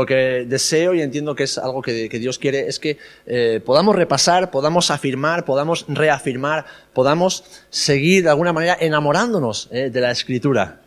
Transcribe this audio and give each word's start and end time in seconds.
lo 0.00 0.06
que 0.06 0.46
deseo 0.46 0.94
y 0.94 1.02
entiendo 1.02 1.34
que 1.34 1.44
es 1.44 1.58
algo 1.58 1.82
que, 1.82 2.08
Dios 2.08 2.38
quiere 2.38 2.68
es 2.68 2.78
que 2.78 2.96
eh, 3.26 3.60
podamos 3.64 3.94
repasar, 3.94 4.50
podamos 4.50 4.90
afirmar, 4.90 5.44
podamos 5.44 5.84
reafirmar, 5.88 6.64
podamos 6.94 7.44
seguir 7.68 8.24
de 8.24 8.30
alguna 8.30 8.52
manera 8.54 8.76
enamorándonos 8.80 9.68
eh, 9.70 9.90
de 9.90 10.00
la 10.00 10.10
escritura. 10.10 10.80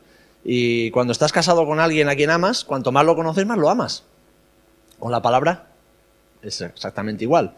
Y 0.43 0.89
cuando 0.91 1.13
estás 1.13 1.31
casado 1.31 1.65
con 1.65 1.79
alguien 1.79 2.09
a 2.09 2.15
quien 2.15 2.31
amas, 2.31 2.63
cuanto 2.63 2.91
más 2.91 3.05
lo 3.05 3.15
conoces, 3.15 3.45
más 3.45 3.57
lo 3.57 3.70
amas. 3.70 4.03
Con 4.97 5.11
la 5.11 5.21
palabra 5.21 5.67
es 6.41 6.61
exactamente 6.61 7.23
igual. 7.23 7.55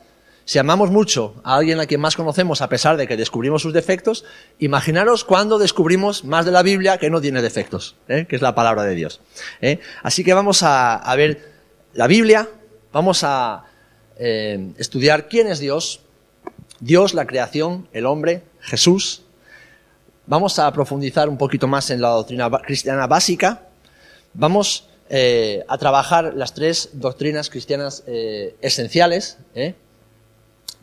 Si 0.48 0.60
amamos 0.60 0.92
mucho 0.92 1.34
a 1.44 1.56
alguien 1.56 1.80
a 1.80 1.88
quien 1.88 2.00
más 2.00 2.16
conocemos 2.16 2.62
a 2.62 2.70
pesar 2.70 2.98
de 2.98 3.08
que 3.08 3.18
descubrimos 3.18 3.64
sus 3.64 3.74
defectos, 3.74 4.26
imaginaros 4.60 5.24
cuando 5.26 5.58
descubrimos 5.58 6.24
más 6.24 6.46
de 6.46 6.52
la 6.52 6.62
Biblia 6.62 7.00
que 7.00 7.10
no 7.10 7.20
tiene 7.20 7.42
defectos, 7.42 7.96
¿eh? 8.08 8.28
que 8.30 8.36
es 8.36 8.44
la 8.44 8.54
palabra 8.54 8.84
de 8.84 8.94
Dios. 8.94 9.22
¿eh? 9.60 9.80
Así 10.04 10.24
que 10.24 10.36
vamos 10.36 10.62
a, 10.62 11.02
ver 11.18 11.52
la 11.94 12.06
Biblia, 12.06 12.48
vamos 12.94 13.24
a 13.24 13.66
eh, 14.20 14.72
estudiar 14.78 15.28
quién 15.28 15.48
es 15.48 15.58
Dios, 15.58 16.02
Dios, 16.80 17.16
la 17.16 17.26
creación, 17.26 17.88
el 17.92 18.06
hombre, 18.06 18.44
Jesús. 18.60 19.24
Vamos 20.28 20.60
a 20.60 20.72
profundizar 20.72 21.28
un 21.28 21.40
poquito 21.40 21.68
más 21.68 21.90
en 21.90 22.02
la 22.02 22.10
doctrina 22.10 22.52
cristiana 22.52 23.08
básica. 23.08 23.64
Vamos 24.36 24.90
a 25.68 25.78
trabajar 25.78 26.34
las 26.36 26.54
tres 26.54 26.90
doctrinas 26.94 27.50
cristianas 27.50 28.04
esenciales. 28.62 29.38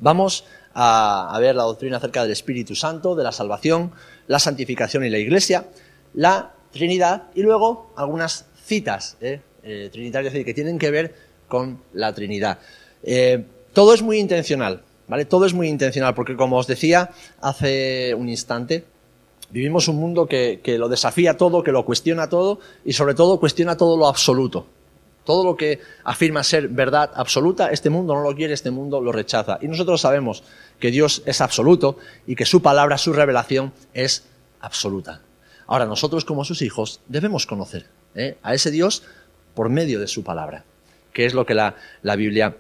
Vamos 0.03 0.45
a, 0.75 1.39
ver 1.41 1.55
la 1.55 1.63
doctrina 1.63 1.99
acerca 1.99 2.23
del 2.23 2.33
Espíritu 2.33 2.75
Santo, 2.75 3.15
de 3.15 3.23
la 3.23 3.31
salvación, 3.31 3.93
la 4.27 4.41
santificación 4.41 5.05
y 5.05 5.11
la 5.11 5.19
Iglesia, 5.19 5.67
la 6.15 6.55
Trinidad 6.73 7.31
y 7.37 7.43
luego 7.43 7.93
algunas 7.95 8.47
citas 8.65 9.17
¿eh? 9.21 9.41
eh 9.63 9.91
trinitarias 9.93 10.35
que 10.35 10.55
tienen 10.55 10.77
que 10.77 10.91
ver 10.91 11.15
con 11.47 11.81
la 11.93 12.13
Trinidad. 12.13 12.59
Eh, 13.05 13.45
todo 13.73 13.95
es 13.95 14.03
muy 14.03 14.19
intencional, 14.19 14.83
¿vale? 15.07 15.25
Todo 15.25 15.47
es 15.47 15.55
muy 15.55 15.69
intencional 15.69 16.15
porque, 16.15 16.35
como 16.35 16.57
os 16.57 16.67
decía 16.67 17.11
hace 17.41 18.13
un 18.17 18.29
instante, 18.29 18.85
vivimos 19.51 19.87
un 19.87 19.97
mundo 19.97 20.27
que 20.27 20.61
lo 20.79 20.89
desafía 20.89 21.37
todo, 21.37 21.63
que 21.63 21.71
lo 21.71 21.85
cuestiona 21.85 22.29
todo 22.29 22.59
y, 22.85 22.95
sobre 22.95 23.15
todo, 23.15 23.39
cuestiona 23.39 23.77
todo 23.77 23.97
lo 23.97 24.09
absoluto. 24.09 24.67
Todo 25.25 25.45
lo 25.45 25.57
que 25.57 25.81
afirma 26.05 26.43
ser 26.43 26.69
verdad 26.69 27.11
absoluta, 27.15 27.71
este 27.71 27.91
mundo 27.91 28.15
no 28.15 28.23
lo 28.23 28.35
quiere, 28.35 28.55
este 28.55 28.71
mundo 28.71 29.01
lo 29.01 29.13
rechaza. 29.13 29.59
Y 29.61 29.69
nosotros 29.69 30.01
sabemos 30.01 30.43
que 30.81 30.91
Dios 30.91 31.23
es 31.27 31.41
absoluto 31.41 31.97
y 32.27 32.35
que 32.35 32.45
su 32.45 32.61
palabra, 32.61 32.99
su 32.99 33.13
revelación 33.13 33.73
es 33.95 34.25
absoluta. 34.61 35.21
Ahora, 35.67 35.87
nosotros 35.87 36.25
como 36.25 36.45
sus 36.45 36.61
hijos 36.63 37.01
debemos 37.07 37.47
conocer 37.47 37.87
¿eh? 38.15 38.37
a 38.43 38.55
ese 38.55 38.71
Dios 38.71 39.05
por 39.55 39.69
medio 39.69 40.01
de 40.01 40.09
su 40.09 40.25
palabra, 40.25 40.65
que 41.13 41.27
es 41.27 41.35
lo 41.35 41.47
que 41.47 41.55
la, 41.55 41.77
Biblia 42.17 42.57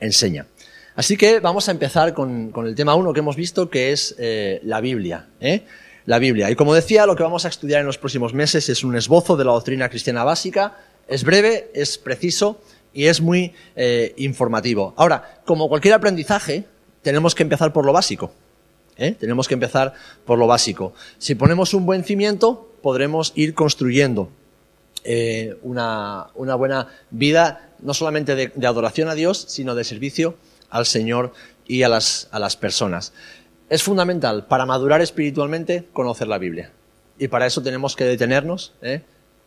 enseña. 0.00 0.46
Así 0.94 1.16
que 1.16 1.40
vamos 1.40 1.68
a 1.68 1.72
empezar 1.72 2.14
con, 2.14 2.52
el 2.64 2.74
tema 2.74 2.94
uno 2.94 3.12
que 3.12 3.20
hemos 3.20 3.36
visto, 3.36 3.68
que 3.68 3.92
es 3.92 4.14
eh, 4.18 4.60
la 4.64 4.80
Biblia. 4.80 5.26
¿eh? 5.40 5.64
La 6.06 6.18
Biblia. 6.18 6.50
Y 6.50 6.56
como 6.56 6.74
decía, 6.74 7.04
lo 7.04 7.16
que 7.16 7.22
vamos 7.22 7.44
a 7.44 7.48
estudiar 7.48 7.80
en 7.80 7.86
los 7.86 7.98
próximos 7.98 8.32
meses 8.32 8.68
es 8.68 8.82
un 8.82 8.96
esbozo 8.96 9.36
de 9.36 9.44
la 9.44 9.52
doctrina 9.52 9.88
cristiana 9.88 10.24
básica, 10.24 10.78
es 11.08 11.24
breve, 11.24 11.70
es 11.74 11.98
preciso 11.98 12.60
y 12.92 13.06
es 13.06 13.20
muy 13.20 13.52
eh, 13.76 14.14
informativo. 14.16 14.94
Ahora, 14.96 15.40
como 15.44 15.68
cualquier 15.68 15.94
aprendizaje, 15.94 16.64
tenemos 17.02 17.34
que 17.34 17.42
empezar 17.42 17.72
por 17.72 17.84
lo 17.84 17.92
básico. 17.92 18.32
¿eh? 18.96 19.12
Tenemos 19.12 19.46
que 19.46 19.54
empezar 19.54 19.92
por 20.24 20.38
lo 20.38 20.46
básico. 20.46 20.94
Si 21.18 21.34
ponemos 21.34 21.74
un 21.74 21.86
buen 21.86 22.04
cimiento, 22.04 22.72
podremos 22.82 23.32
ir 23.36 23.54
construyendo 23.54 24.30
eh, 25.04 25.56
una, 25.62 26.28
buena 26.34 26.88
vida, 27.10 27.70
no 27.80 27.94
solamente 27.94 28.34
de, 28.34 28.66
adoración 28.66 29.08
a 29.08 29.14
Dios, 29.14 29.44
sino 29.48 29.74
de 29.74 29.84
servicio 29.84 30.36
al 30.70 30.86
Señor 30.86 31.32
y 31.66 31.82
a 31.82 31.88
las, 31.88 32.28
a 32.32 32.38
las 32.38 32.56
personas. 32.56 33.12
Es 33.68 33.82
fundamental 33.82 34.46
para 34.46 34.66
madurar 34.66 35.00
espiritualmente 35.00 35.86
conocer 35.92 36.28
la 36.28 36.38
Biblia. 36.38 36.72
Y 37.18 37.28
para 37.28 37.46
eso 37.46 37.62
tenemos 37.62 37.94
que 37.94 38.04
detenernos 38.04 38.72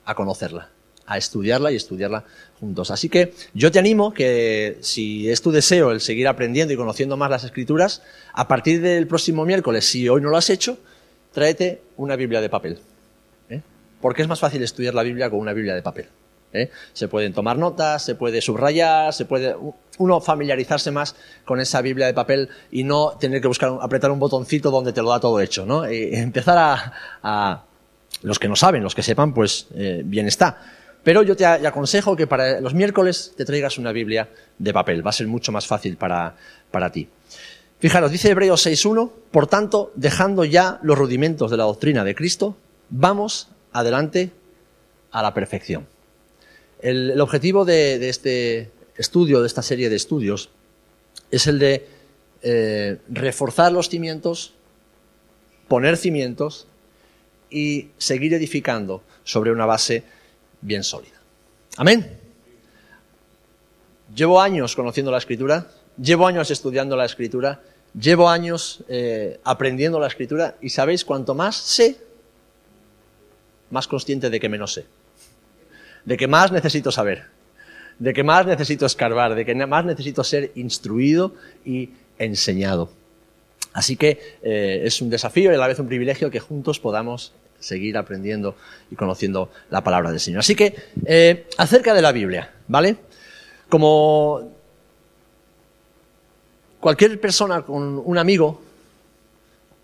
a 0.06 0.16
conocerla 0.16 0.70
a 1.10 1.18
estudiarla 1.18 1.72
y 1.72 1.76
estudiarla 1.76 2.24
juntos. 2.60 2.92
Así 2.92 3.10
que 3.10 3.34
yo 3.56 3.72
te 3.72 3.80
animo 3.80 4.14
que 4.14 4.78
si 4.82 5.30
es 5.30 5.42
tu 5.42 5.52
deseo 5.52 5.92
el 5.92 6.02
seguir 6.02 6.28
aprendiendo 6.28 6.72
y 6.72 6.78
conociendo 6.78 7.18
más 7.18 7.32
las 7.32 7.44
escrituras, 7.44 8.04
a 8.34 8.48
partir 8.48 8.80
del 8.80 9.08
próximo 9.08 9.44
miércoles, 9.44 9.86
si 9.86 10.08
hoy 10.08 10.22
no 10.22 10.30
lo 10.30 10.38
has 10.38 10.52
hecho, 10.52 10.78
tráete 11.34 11.82
una 11.98 12.16
Biblia 12.16 12.42
de 12.42 12.50
papel. 12.50 12.80
¿eh? 13.50 13.62
Porque 14.00 14.22
es 14.22 14.28
más 14.28 14.40
fácil 14.40 14.62
estudiar 14.62 14.94
la 14.94 15.02
Biblia 15.02 15.32
con 15.32 15.40
una 15.40 15.54
Biblia 15.54 15.74
de 15.74 15.82
papel. 15.82 16.06
¿eh? 16.54 16.70
Se 16.94 17.08
pueden 17.08 17.34
tomar 17.34 17.58
notas, 17.58 18.06
se 18.06 18.14
puede 18.14 18.40
subrayar, 18.40 19.12
se 19.12 19.26
puede 19.26 19.56
uno 19.98 20.22
familiarizarse 20.22 20.92
más 20.92 21.16
con 21.44 21.60
esa 21.60 21.82
Biblia 21.82 22.06
de 22.06 22.14
papel 22.14 22.50
y 22.70 22.84
no 22.84 23.18
tener 23.20 23.42
que 23.42 23.48
buscar 23.48 23.80
apretar 23.82 24.12
un 24.12 24.20
botoncito 24.20 24.70
donde 24.70 24.94
te 24.94 25.02
lo 25.02 25.10
da 25.10 25.20
todo 25.20 25.40
hecho, 25.42 25.66
¿no? 25.66 25.92
Y 25.92 26.16
empezar 26.16 26.94
a, 27.24 27.64
los 28.22 28.38
que 28.38 28.48
no 28.48 28.56
saben, 28.56 28.84
los 28.84 28.94
que 28.94 29.02
sepan, 29.02 29.34
pues 29.34 29.68
eh, 29.74 30.04
bien 30.06 30.28
está. 30.28 30.79
Pero 31.04 31.24
yo 31.24 31.36
te 31.36 31.46
aconsejo 31.46 32.16
que 32.16 32.28
para 32.28 32.60
los 32.60 32.74
miércoles 32.74 33.34
te 33.36 33.46
traigas 33.46 33.78
una 33.78 33.92
Biblia 33.92 34.30
de 34.58 34.74
papel. 34.74 35.06
Va 35.06 35.12
a 35.12 35.14
ser 35.14 35.28
mucho 35.28 35.52
más 35.52 35.66
fácil 35.66 35.98
para, 35.98 36.36
ti. 36.92 37.08
Fijaros, 37.80 38.12
dice 38.12 38.30
Hebreos 38.30 38.66
6.1, 38.66 39.10
por 39.32 39.48
tanto, 39.48 39.92
dejando 39.96 40.44
ya 40.44 40.80
los 40.84 40.98
rudimentos 40.98 41.52
de 41.52 41.58
la 41.58 41.64
doctrina 41.64 42.04
de 42.04 42.16
Cristo, 42.16 42.58
vamos 42.90 43.48
adelante 43.72 44.32
a 45.12 45.22
la 45.22 45.34
perfección. 45.34 45.88
El, 46.82 47.20
objetivo 47.22 47.64
de, 47.64 48.10
este 48.10 48.72
estudio, 48.98 49.40
de 49.42 49.48
esta 49.48 49.62
serie 49.62 49.90
de 49.90 49.96
estudios, 49.96 50.50
es 51.32 51.48
el 51.48 51.60
de 51.60 51.88
eh, 52.42 52.98
reforzar 53.08 53.72
los 53.72 53.88
cimientos, 53.88 54.54
poner 55.70 55.96
cimientos 55.96 56.68
y 57.50 57.90
seguir 57.98 58.34
edificando 58.34 59.02
sobre 59.24 59.52
una 59.52 59.66
base 59.66 60.04
bien 60.62 60.84
sólida. 60.84 61.20
Amén. 61.78 62.20
Llevo 64.14 64.42
años 64.42 64.76
conociendo 64.76 65.12
la 65.12 65.18
escritura, 65.18 65.68
llevo 65.98 66.28
años 66.28 66.50
estudiando 66.52 66.96
la 66.96 67.06
escritura, 67.06 67.62
llevo 67.94 68.30
años 68.30 68.84
eh, 68.88 69.40
aprendiendo 69.44 70.00
la 70.00 70.08
escritura 70.08 70.56
y 70.62 70.70
sabéis, 70.70 71.06
cuanto 71.06 71.36
más 71.36 71.56
sé, 71.56 71.98
más 73.70 73.88
consciente 73.88 74.30
de 74.30 74.40
que 74.40 74.50
menos 74.50 74.74
sé, 74.74 74.86
de 76.06 76.18
que 76.18 76.28
más 76.28 76.52
necesito 76.52 76.92
saber, 76.92 77.26
de 78.00 78.14
que 78.14 78.24
más 78.24 78.46
necesito 78.46 78.86
escarbar, 78.86 79.36
de 79.36 79.46
que 79.46 79.54
más 79.54 79.86
necesito 79.86 80.24
ser 80.24 80.52
instruido 80.56 81.36
y 81.64 81.92
enseñado. 82.18 82.90
Así 83.74 83.96
que 83.96 84.38
eh, 84.42 84.82
es 84.84 85.02
un 85.02 85.10
desafío 85.10 85.52
y 85.52 85.56
a 85.56 85.58
la 85.58 85.68
vez 85.68 85.80
un 85.80 85.88
privilegio 85.88 86.32
que 86.32 86.40
juntos 86.40 86.80
podamos 86.80 87.34
seguir 87.60 87.98
aprendiendo 87.98 88.56
y 88.90 88.96
conociendo 88.96 89.52
la 89.70 89.84
palabra 89.84 90.12
del 90.12 90.20
Señor. 90.20 90.40
Así 90.40 90.56
que, 90.56 90.76
eh, 91.06 91.48
acerca 91.58 91.94
de 91.94 92.02
la 92.02 92.12
Biblia, 92.12 92.52
¿vale? 92.68 92.98
Como 93.68 94.52
cualquier 96.80 97.20
persona 97.20 97.62
con 97.62 98.02
un 98.04 98.18
amigo 98.18 98.62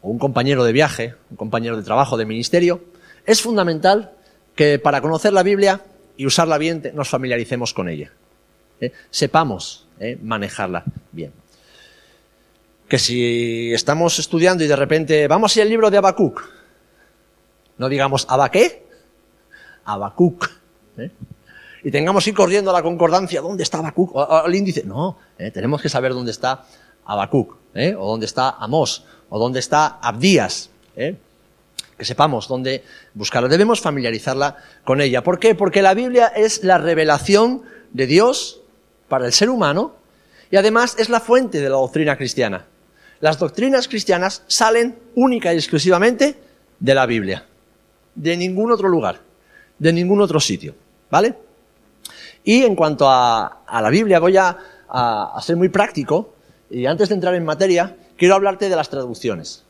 o 0.02 0.09
un 0.09 0.19
compañero 0.19 0.64
de 0.64 0.72
viaje, 0.72 1.16
un 1.31 1.38
compañero 1.38 1.78
de 1.78 1.84
trabajo, 1.84 2.18
de 2.18 2.25
ministerio, 2.25 2.81
es 3.25 3.41
fundamental 3.41 4.12
que 4.56 4.80
para 4.80 5.02
conocer 5.02 5.34
la 5.34 5.44
Biblia 5.44 5.81
y 6.18 6.25
usarla 6.25 6.58
bien 6.58 6.81
nos 6.94 7.09
familiaricemos 7.09 7.74
con 7.74 7.90
ella. 7.90 8.12
¿eh? 8.80 8.91
Sepamos 9.09 9.88
¿eh? 10.00 10.18
manejarla 10.22 10.84
bien. 11.12 11.31
Que 12.88 13.00
si 13.00 13.74
estamos 13.74 14.20
estudiando 14.20 14.64
y 14.64 14.67
de 14.67 14.76
repente 14.76 15.28
vamos 15.28 15.55
a 15.55 15.59
ir 15.59 15.64
al 15.64 15.70
libro 15.70 15.90
de 15.90 15.97
Habacuc, 15.97 16.44
no 17.77 17.89
digamos 17.89 18.25
Abaqué, 18.29 18.85
Abacuc. 19.85 20.49
¿eh? 20.97 21.11
Y 21.83 21.91
tengamos 21.91 22.23
que 22.23 22.31
ir 22.31 22.35
corriendo 22.35 22.72
a 22.72 22.73
la 22.73 22.81
concordancia, 22.81 23.41
¿dónde 23.41 23.63
está 23.63 23.79
Abacuc? 23.79 24.16
O, 24.16 24.23
al 24.23 24.55
índice. 24.55 24.83
No, 24.83 25.17
¿eh? 25.37 25.51
tenemos 25.51 25.81
que 25.81 25.89
saber 25.89 26.13
dónde 26.13 26.31
está 26.31 26.66
Abacuc, 27.05 27.55
¿eh? 27.75 27.95
o 27.97 28.07
dónde 28.07 28.25
está 28.25 28.49
Amós, 28.49 29.05
o 29.29 29.39
dónde 29.39 29.59
está 29.59 29.99
Abdías. 30.01 30.69
Que 30.95 32.03
sepamos 32.03 32.47
dónde 32.47 32.83
buscarla. 33.13 33.47
Debemos 33.47 33.81
familiarizarla 33.81 34.57
con 34.83 35.01
ella. 35.01 35.23
¿Por 35.23 35.39
qué? 35.39 35.55
Porque 35.55 35.81
la 35.81 35.93
Biblia 35.93 36.27
es 36.27 36.63
la 36.63 36.77
revelación 36.77 37.63
de 37.91 38.07
Dios 38.07 38.61
para 39.07 39.25
el 39.25 39.33
ser 39.33 39.49
humano 39.49 39.95
y 40.51 40.57
además 40.57 40.95
es 40.97 41.09
la 41.09 41.19
fuente 41.19 41.59
de 41.59 41.69
la 41.69 41.75
doctrina 41.75 42.17
cristiana. 42.17 42.66
Las 43.19 43.39
doctrinas 43.39 43.87
cristianas 43.87 44.43
salen 44.47 44.97
única 45.16 45.53
y 45.53 45.57
exclusivamente 45.57 46.37
de 46.79 46.95
la 46.95 47.05
Biblia 47.05 47.45
de 48.16 48.38
ningún 48.38 48.72
otro 48.72 48.90
lugar, 48.90 49.20
de 49.78 49.94
ningún 49.94 50.22
otro 50.22 50.40
sitio, 50.40 50.76
¿vale? 51.12 51.35
Y 52.44 52.64
en 52.64 52.76
cuanto 52.76 53.09
a, 53.09 53.64
la 53.70 53.90
Biblia, 53.90 54.20
voy 54.20 54.38
a, 54.38 54.58
ser 55.41 55.58
muy 55.58 55.70
práctico 55.70 56.34
y 56.70 56.85
antes 56.85 57.09
de 57.09 57.16
entrar 57.16 57.35
en 57.35 57.44
materia, 57.44 57.96
quiero 58.17 58.35
hablarte 58.35 58.70
de 58.70 58.76
las 58.76 58.90
traducciones, 58.90 59.64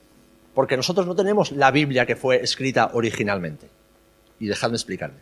porque 0.54 0.78
nosotros 0.78 1.08
no 1.08 1.16
tenemos 1.16 1.52
la 1.52 1.72
Biblia 1.72 2.06
que 2.06 2.16
fue 2.16 2.42
escrita 2.42 2.92
originalmente. 2.94 3.68
Y 4.40 4.48
dejadme 4.48 4.76
explicarme. 4.76 5.20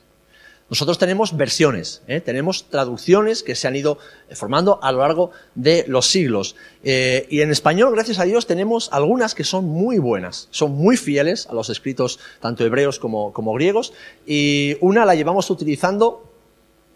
Nosotros 0.70 0.98
tenemos 0.98 1.36
versiones, 1.36 2.02
¿eh? 2.08 2.22
tenemos 2.22 2.70
traducciones 2.70 3.44
que 3.44 3.54
se 3.54 3.68
han 3.68 3.76
ido 3.76 3.98
formando 4.32 4.80
a 4.82 4.92
lo 4.92 5.00
largo 5.00 5.32
de 5.56 5.86
los 5.88 6.08
siglos. 6.08 6.56
Eh, 6.84 7.28
y 7.30 7.42
en 7.42 7.52
español, 7.52 7.94
gracias 7.94 8.18
a 8.20 8.24
Dios, 8.24 8.48
tenemos 8.48 8.90
algunas 8.92 9.36
que 9.36 9.44
son 9.44 9.66
muy 9.66 10.00
buenas, 10.00 10.48
son 10.52 10.72
muy 10.72 10.98
fieles 10.98 11.48
a 11.48 11.54
los 11.54 11.70
escritos 11.70 12.20
tanto 12.40 12.66
hebreos 12.66 12.98
como, 12.98 13.34
como 13.34 13.54
griegos, 13.54 13.94
y 14.26 14.78
una 14.80 15.06
la 15.06 15.16
llevamos 15.16 15.50
utilizando 15.50 16.32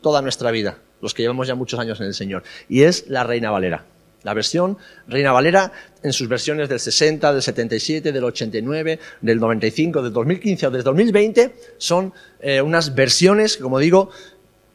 toda 0.01 0.21
nuestra 0.21 0.49
vida, 0.51 0.79
los 1.01 1.13
que 1.13 1.23
llevamos 1.23 1.47
ya 1.47 1.55
muchos 1.55 1.79
años 1.79 1.99
en 1.99 2.07
el 2.07 2.13
Señor, 2.13 2.43
y 2.69 2.83
es 2.83 3.07
la 3.09 3.23
Reina 3.23 3.51
Valera. 3.51 3.85
La 4.27 4.33
versión 4.33 4.77
Reina 5.07 5.31
Valera 5.31 5.71
en 6.03 6.11
sus 6.11 6.27
versiones 6.27 6.67
del 6.67 6.81
60, 6.81 7.31
del 7.31 7.41
77, 7.41 8.11
del 8.11 8.23
89, 8.25 8.99
del 9.21 9.39
95, 9.39 10.01
del 10.01 10.11
2015 10.11 10.67
o 10.67 10.71
del 10.71 10.83
2020 10.83 11.55
son 11.77 12.13
eh, 12.41 12.59
unas 12.59 12.93
versiones, 12.93 13.55
como 13.55 13.79
digo, 13.79 14.09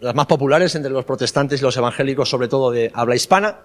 las 0.01 0.15
más 0.15 0.25
populares 0.25 0.75
entre 0.75 0.91
los 0.91 1.05
protestantes 1.05 1.61
y 1.61 1.65
los 1.65 1.77
evangélicos, 1.77 2.31
sobre 2.31 2.49
todo 2.49 2.71
de 2.71 2.91
habla 2.95 3.15
hispana, 3.15 3.59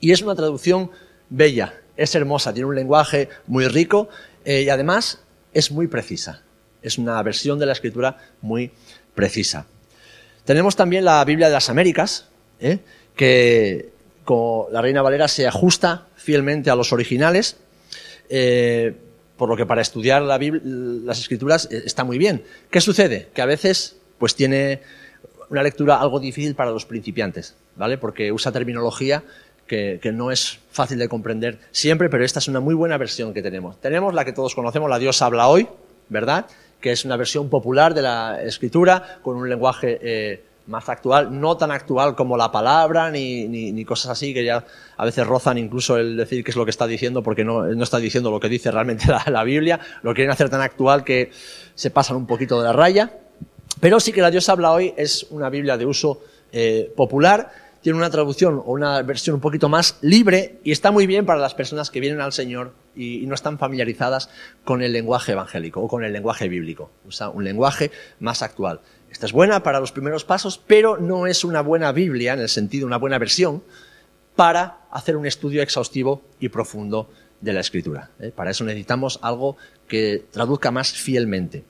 y 0.00 0.12
es 0.12 0.22
una 0.22 0.34
traducción 0.34 0.92
bella, 1.28 1.74
es 1.98 2.14
hermosa, 2.14 2.54
tiene 2.54 2.70
un 2.70 2.76
lenguaje 2.76 3.28
muy 3.48 3.68
rico 3.68 4.08
eh, 4.46 4.62
y 4.62 4.70
además 4.70 5.20
es 5.52 5.70
muy 5.70 5.88
precisa. 5.88 6.40
Es 6.80 6.96
una 6.96 7.22
versión 7.22 7.58
de 7.58 7.66
la 7.66 7.72
escritura 7.72 8.16
muy 8.40 8.70
precisa. 9.14 9.66
Tenemos 10.46 10.74
también 10.74 11.04
la 11.04 11.22
Biblia 11.26 11.48
de 11.48 11.52
las 11.52 11.68
Américas, 11.68 12.28
¿eh? 12.60 12.78
que 13.14 13.97
la 14.70 14.82
Reina 14.82 15.02
Valera 15.02 15.28
se 15.28 15.46
ajusta 15.46 16.06
fielmente 16.16 16.70
a 16.70 16.76
los 16.76 16.92
originales, 16.92 17.56
eh, 18.28 18.94
por 19.36 19.48
lo 19.48 19.56
que 19.56 19.66
para 19.66 19.80
estudiar 19.80 20.22
las 20.22 21.18
escrituras 21.18 21.68
eh, 21.70 21.82
está 21.84 22.04
muy 22.04 22.18
bien. 22.18 22.42
¿Qué 22.70 22.80
sucede? 22.80 23.28
Que 23.32 23.42
a 23.42 23.46
veces 23.46 23.96
pues 24.18 24.34
tiene 24.34 24.80
una 25.48 25.62
lectura 25.62 26.00
algo 26.00 26.20
difícil 26.20 26.54
para 26.54 26.70
los 26.70 26.84
principiantes, 26.84 27.54
¿vale? 27.76 27.96
Porque 27.98 28.32
usa 28.32 28.52
terminología 28.52 29.22
que, 29.66 30.00
no 30.12 30.30
es 30.30 30.58
fácil 30.70 30.98
de 30.98 31.08
comprender 31.08 31.58
siempre, 31.70 32.08
pero 32.08 32.24
esta 32.24 32.40
es 32.40 32.48
una 32.48 32.60
muy 32.60 32.74
buena 32.74 32.98
versión 32.98 33.32
que 33.32 33.42
tenemos. 33.42 33.80
Tenemos 33.80 34.14
la 34.14 34.24
que 34.24 34.32
todos 34.32 34.54
conocemos, 34.54 34.90
la 34.90 34.98
Dios 34.98 35.22
habla 35.22 35.48
hoy, 35.48 35.68
¿verdad? 36.08 36.46
Que 36.80 36.92
es 36.92 37.04
una 37.04 37.16
versión 37.16 37.48
popular 37.48 37.94
de 37.94 38.02
la 38.02 38.42
escritura 38.42 39.20
con 39.22 39.36
un 39.36 39.48
lenguaje 39.48 39.98
eh, 40.02 40.44
más 40.68 40.88
actual, 40.88 41.40
no 41.40 41.56
tan 41.56 41.70
actual 41.70 42.14
como 42.14 42.36
la 42.36 42.52
palabra 42.52 43.10
ni, 43.10 43.48
ni, 43.48 43.84
cosas 43.84 44.12
así 44.12 44.34
que 44.34 44.44
ya 44.44 44.64
a 44.96 45.04
veces 45.04 45.26
rozan 45.26 45.56
incluso 45.56 45.96
el 45.96 46.16
decir 46.16 46.44
qué 46.44 46.50
es 46.50 46.56
lo 46.56 46.64
que 46.64 46.70
está 46.70 46.86
diciendo 46.86 47.22
porque 47.22 47.42
no, 47.42 47.64
no 47.64 47.82
está 47.82 47.98
diciendo 47.98 48.30
lo 48.30 48.38
que 48.38 48.50
dice 48.50 48.70
realmente 48.70 49.06
la, 49.30 49.44
Biblia, 49.44 49.80
lo 50.02 50.14
quieren 50.14 50.30
hacer 50.30 50.50
tan 50.50 50.60
actual 50.60 51.04
que 51.04 51.30
se 51.74 51.90
pasan 51.90 52.16
un 52.16 52.26
poquito 52.26 52.58
de 52.58 52.64
la 52.64 52.72
raya. 52.72 53.18
Pero 53.80 53.98
sí 53.98 54.12
que 54.12 54.20
la 54.20 54.30
Dios 54.30 54.48
habla 54.48 54.72
hoy 54.72 54.92
es 54.96 55.26
una 55.30 55.48
Biblia 55.48 55.76
de 55.76 55.86
uso 55.86 56.20
eh, 56.52 56.92
popular, 56.96 57.50
tiene 57.80 57.96
una 57.96 58.10
traducción 58.10 58.56
o 58.56 58.72
una 58.72 59.00
versión 59.02 59.36
un 59.36 59.40
poquito 59.40 59.68
más 59.68 59.98
libre 60.02 60.58
y 60.64 60.72
está 60.72 60.90
muy 60.90 61.06
bien 61.06 61.24
para 61.24 61.38
las 61.38 61.54
personas 61.54 61.90
que 61.90 62.00
vienen 62.00 62.20
al 62.20 62.32
Señor 62.32 62.74
y, 62.94 63.22
y 63.22 63.26
no 63.26 63.34
están 63.34 63.58
familiarizadas 63.58 64.28
con 64.64 64.82
el 64.82 64.92
lenguaje 64.92 65.32
evangélico 65.32 65.80
o 65.80 65.88
con 65.88 66.04
el 66.04 66.12
lenguaje 66.12 66.48
bíblico. 66.48 66.90
Usa 67.06 67.30
un 67.30 67.44
lenguaje 67.44 67.90
más 68.18 68.42
actual. 68.42 68.80
Esta 69.10 69.26
es 69.26 69.32
buena 69.32 69.62
para 69.62 69.80
los 69.80 69.92
primeros 69.92 70.24
pasos, 70.24 70.60
pero 70.66 70.98
no 70.98 71.26
es 71.26 71.44
una 71.44 71.60
buena 71.60 71.92
Biblia, 71.92 72.34
en 72.34 72.40
el 72.40 72.48
sentido, 72.48 72.86
una 72.86 72.98
buena 72.98 73.18
versión, 73.18 73.62
para 74.36 74.78
hacer 74.90 75.16
un 75.16 75.26
estudio 75.26 75.62
exhaustivo 75.62 76.22
y 76.38 76.48
profundo 76.48 77.10
de 77.40 77.52
la 77.52 77.60
escritura. 77.60 78.10
¿eh? 78.20 78.32
Para 78.34 78.50
eso 78.50 78.64
necesitamos 78.64 79.18
algo 79.22 79.56
que 79.86 80.24
traduzca 80.30 80.70
más 80.70 80.92
fielmente. 80.92 81.64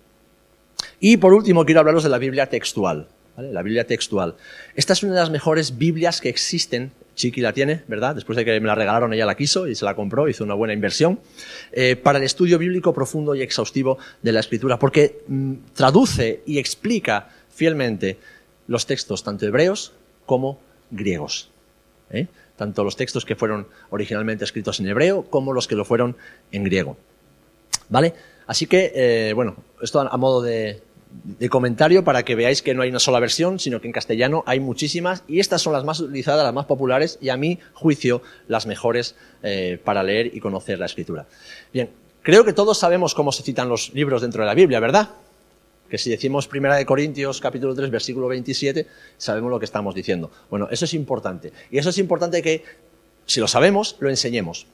Y 1.01 1.17
por 1.17 1.33
último, 1.33 1.65
quiero 1.65 1.81
hablaros 1.81 2.03
de 2.03 2.09
la 2.09 2.19
Biblia 2.19 2.49
textual. 2.49 3.09
La 3.37 3.63
Biblia 3.63 3.87
textual. 3.87 4.35
Esta 4.75 4.95
es 4.95 5.03
una 5.03 5.15
de 5.15 5.21
las 5.21 5.31
mejores 5.31 5.79
Biblias 5.79 6.21
que 6.21 6.29
existen. 6.29 6.93
Chiqui 7.19 7.41
la 7.41 7.53
tiene, 7.53 7.83
¿verdad? 7.89 8.15
Después 8.15 8.37
de 8.37 8.45
que 8.45 8.61
me 8.61 8.69
la 8.69 8.77
regalaron, 8.77 9.13
ella 9.13 9.27
la 9.27 9.37
quiso 9.37 9.67
y 9.67 9.75
se 9.75 9.85
la 9.85 9.97
compró, 9.97 10.29
hizo 10.29 10.45
una 10.45 10.55
buena 10.55 10.73
inversión. 10.73 11.19
Eh, 11.73 11.97
para 11.97 12.19
el 12.19 12.25
estudio 12.25 12.59
bíblico 12.59 12.95
profundo 12.95 13.35
y 13.35 13.43
exhaustivo 13.43 13.99
de 14.23 14.31
la 14.31 14.39
Escritura, 14.39 14.79
porque 14.79 15.23
mm, 15.27 15.55
traduce 15.75 16.43
y 16.47 16.59
explica 16.59 17.29
fielmente 17.51 18.19
los 18.69 18.87
textos 18.87 19.25
tanto 19.25 19.47
hebreos 19.47 19.93
como 20.27 20.61
griegos. 20.93 21.51
¿eh? 22.11 22.29
Tanto 22.57 22.85
los 22.85 22.95
textos 22.95 23.25
que 23.25 23.35
fueron 23.35 23.67
originalmente 23.91 24.45
escritos 24.45 24.79
en 24.79 24.87
hebreo 24.87 25.25
como 25.25 25.53
los 25.53 25.67
que 25.67 25.75
lo 25.75 25.85
fueron 25.85 26.17
en 26.53 26.63
griego. 26.63 26.97
¿Vale? 27.89 28.15
Así 28.47 28.67
que, 28.67 28.93
eh, 28.95 29.33
bueno, 29.35 29.57
esto 29.83 30.01
a 30.01 30.17
modo 30.17 30.41
de, 30.41 30.83
de 31.11 31.49
comentario 31.49 32.05
para 32.05 32.25
que 32.25 32.35
veáis 32.35 32.63
que 32.63 32.75
no 32.75 32.83
hay 32.83 32.91
una 32.91 32.99
sola 32.99 33.21
versión, 33.21 33.59
sino 33.59 33.81
que 33.81 33.87
en 33.87 33.93
castellano 33.93 34.43
hay 34.47 34.61
muchísimas 34.61 35.25
y 35.29 35.41
estas 35.41 35.63
son 35.63 35.73
las 35.73 35.85
más 35.85 36.01
utilizadas, 36.01 36.45
las 36.45 36.55
más 36.55 36.67
populares 36.67 37.19
y 37.21 37.29
a 37.29 37.37
mi 37.37 37.59
juicio 37.75 38.23
las 38.47 38.67
mejores 38.67 39.15
eh, 39.43 39.81
para 39.83 40.03
leer 40.03 40.35
y 40.35 40.41
conocer 40.41 40.79
la 40.79 40.87
escritura. 40.87 41.27
Bien, 41.73 41.91
creo 42.23 42.45
que 42.45 42.53
todos 42.53 42.79
sabemos 42.79 43.15
cómo 43.15 43.33
se 43.33 43.43
citan 43.43 43.69
los 43.69 43.93
libros 43.95 44.23
dentro 44.23 44.43
de 44.43 44.47
la 44.47 44.55
Biblia, 44.55 44.81
¿verdad? 44.81 45.11
Que 45.89 45.99
si 45.99 46.11
decimos 46.11 46.49
Primera 46.49 46.77
de 46.77 46.85
Corintios 46.87 47.41
capítulo 47.41 47.75
3 47.75 47.91
versículo 47.91 48.29
27, 48.29 48.87
sabemos 49.17 49.51
lo 49.51 49.59
que 49.59 49.65
estamos 49.65 49.95
diciendo. 49.95 50.31
Bueno, 50.51 50.69
eso 50.71 50.85
es 50.85 50.95
importante. 50.95 51.53
Y 51.71 51.79
eso 51.79 51.91
es 51.91 51.99
importante 51.99 52.43
que, 52.43 52.65
si 53.27 53.41
lo 53.41 53.49
sabemos, 53.49 53.97
lo 54.01 54.11
enseñemos. 54.11 54.67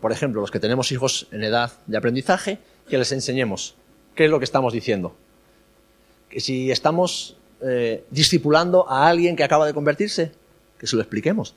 Por 0.00 0.12
ejemplo, 0.12 0.40
los 0.40 0.50
que 0.50 0.60
tenemos 0.60 0.92
hijos 0.92 1.26
en 1.32 1.42
edad 1.42 1.72
de 1.86 1.96
aprendizaje, 1.96 2.58
que 2.88 2.98
les 2.98 3.10
enseñemos 3.10 3.76
qué 4.14 4.26
es 4.26 4.30
lo 4.30 4.38
que 4.38 4.44
estamos 4.44 4.72
diciendo 4.72 5.16
si 6.40 6.70
estamos 6.70 7.36
eh, 7.62 8.04
discipulando 8.10 8.88
a 8.90 9.08
alguien 9.08 9.36
que 9.36 9.44
acaba 9.44 9.66
de 9.66 9.74
convertirse, 9.74 10.32
que 10.78 10.86
se 10.86 10.96
lo 10.96 11.02
expliquemos. 11.02 11.54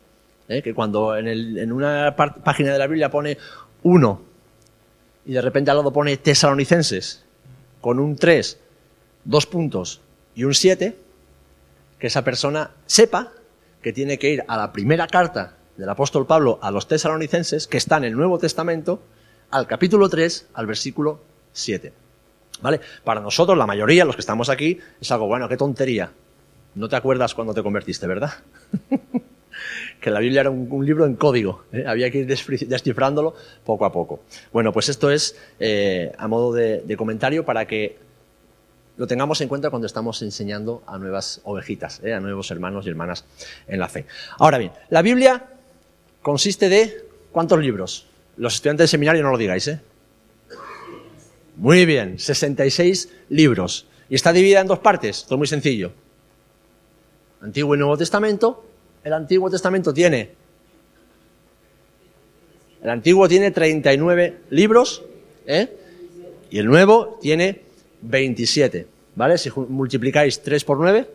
¿eh? 0.48 0.62
Que 0.62 0.74
cuando 0.74 1.18
en, 1.18 1.72
una 1.72 2.16
página 2.16 2.72
de 2.72 2.80
la 2.80 2.88
Biblia 2.88 3.12
pone 3.12 3.38
uno 3.84 4.22
y 5.26 5.34
de 5.34 5.42
repente 5.42 5.72
al 5.72 5.78
lado 5.78 5.92
pone 5.92 6.16
tesalonicenses 6.18 7.26
con 7.82 8.00
un 8.00 8.16
3, 8.16 8.58
dos 9.26 9.46
puntos 9.46 10.02
y 10.36 10.46
un 10.46 10.54
7, 10.54 10.98
que 12.00 12.08
esa 12.08 12.24
persona 12.24 12.72
sepa 12.86 13.34
que 13.82 13.92
tiene 13.92 14.18
que 14.18 14.30
ir 14.30 14.44
a 14.48 14.58
la 14.58 14.72
primera 14.72 15.08
carta 15.08 15.58
del 15.76 15.90
apóstol 15.90 16.26
Pablo 16.26 16.60
a 16.62 16.72
los 16.72 16.88
tesalonicenses, 16.88 17.68
que 17.68 17.78
está 17.78 17.98
en 17.98 18.06
el 18.06 18.14
Nuevo 18.14 18.40
Testamento, 18.40 19.02
al 19.52 19.68
capítulo 19.68 20.10
3, 20.10 20.48
al 20.54 20.68
versículo 20.68 21.20
7. 21.54 22.07
¿Vale? 22.62 22.80
Para 23.04 23.22
nosotros, 23.22 23.58
la 23.58 23.68
mayoría, 23.68 24.06
los 24.06 24.16
que 24.16 24.22
estamos 24.22 24.50
aquí, 24.50 24.80
es 25.00 25.12
algo, 25.12 25.28
bueno, 25.28 25.48
qué 25.48 25.58
tontería. 25.58 26.12
No 26.76 26.90
te 26.90 26.96
acuerdas 26.96 27.34
cuando 27.34 27.54
te 27.54 27.64
convertiste, 27.64 28.08
¿verdad? 28.08 28.32
que 30.00 30.12
la 30.12 30.20
Biblia 30.20 30.42
era 30.42 30.50
un, 30.50 30.86
libro 30.86 31.06
en 31.06 31.16
código, 31.16 31.64
¿eh? 31.72 31.84
había 31.88 32.12
que 32.12 32.20
ir 32.20 32.28
descifrándolo 32.28 33.36
poco 33.66 33.86
a 33.86 33.92
poco. 33.92 34.22
Bueno, 34.52 34.72
pues 34.72 34.90
esto 34.90 35.10
es 35.10 35.36
eh, 35.60 36.12
a 36.18 36.28
modo 36.28 36.54
de, 36.54 36.96
comentario 36.98 37.46
para 37.46 37.66
que 37.66 37.98
lo 38.98 39.08
tengamos 39.08 39.42
en 39.42 39.48
cuenta 39.48 39.70
cuando 39.70 39.86
estamos 39.86 40.22
enseñando 40.22 40.84
a 40.88 40.98
nuevas 40.98 41.42
ovejitas, 41.44 42.02
¿eh? 42.04 42.14
a 42.14 42.20
nuevos 42.20 42.50
hermanos 42.52 42.86
y 42.86 42.90
hermanas 42.90 43.26
en 43.68 43.80
la 43.80 43.90
fe. 43.90 44.06
Ahora 44.40 44.58
bien, 44.58 44.72
la 44.90 45.02
Biblia 45.02 45.46
consiste 46.22 46.70
de 46.70 47.06
¿cuántos 47.32 47.60
libros? 47.60 48.08
Los 48.38 48.56
estudiantes 48.56 48.86
de 48.86 48.88
seminario 48.90 49.24
no 49.24 49.32
lo 49.32 49.38
digáis, 49.38 49.68
¿eh? 49.68 49.80
Muy 51.58 51.88
bien, 51.88 52.20
66 52.20 53.10
libros. 53.30 53.88
Y 54.10 54.16
está 54.16 54.32
dividida 54.32 54.62
en 54.62 54.68
dos 54.68 54.80
partes, 54.80 55.26
todo 55.26 55.40
muy 55.40 55.48
sencillo. 55.48 55.92
Antiguo 57.42 57.76
y 57.76 57.80
Nuevo 57.80 57.98
Testamento. 57.98 58.64
El 59.04 59.14
Antiguo 59.14 59.50
Testamento 59.50 59.94
tiene... 59.94 60.32
El 62.82 62.90
Antiguo 62.92 63.28
tiene 63.28 63.50
39 63.50 64.38
libros, 64.52 65.04
¿eh? 65.48 65.68
Y 66.52 66.60
el 66.60 66.68
Nuevo 66.68 67.18
tiene 67.20 67.62
27, 68.04 68.86
¿vale? 69.16 69.38
Si 69.40 69.50
multiplicáis 69.50 70.42
3 70.42 70.64
por 70.64 70.78
9, 70.78 71.08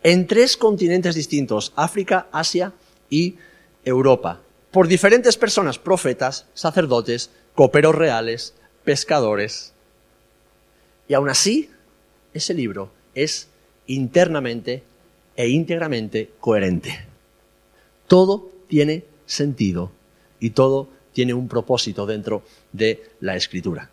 en 0.03 0.27
tres 0.27 0.57
continentes 0.57 1.15
distintos, 1.15 1.73
África, 1.75 2.27
Asia 2.31 2.71
y 3.09 3.37
Europa, 3.83 4.41
por 4.69 4.87
diferentes 4.87 5.37
personas, 5.37 5.79
profetas, 5.79 6.45
sacerdotes, 6.53 7.31
coperos 7.55 7.95
reales, 7.95 8.53
pescadores. 8.83 9.70
Y 11.11 11.13
aún 11.13 11.27
así, 11.27 11.69
ese 12.33 12.53
libro 12.53 12.89
es 13.13 13.49
internamente 13.85 14.81
e 15.35 15.49
íntegramente 15.49 16.31
coherente. 16.39 17.03
Todo 18.07 18.49
tiene 18.69 19.03
sentido 19.25 19.91
y 20.39 20.51
todo 20.51 20.87
tiene 21.11 21.33
un 21.33 21.49
propósito 21.49 22.05
dentro 22.05 22.43
de 22.71 23.11
la 23.19 23.35
escritura. 23.35 23.89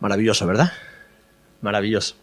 Maravilloso, 0.00 0.46
¿verdad? 0.46 0.72
Maravilloso. 1.60 2.21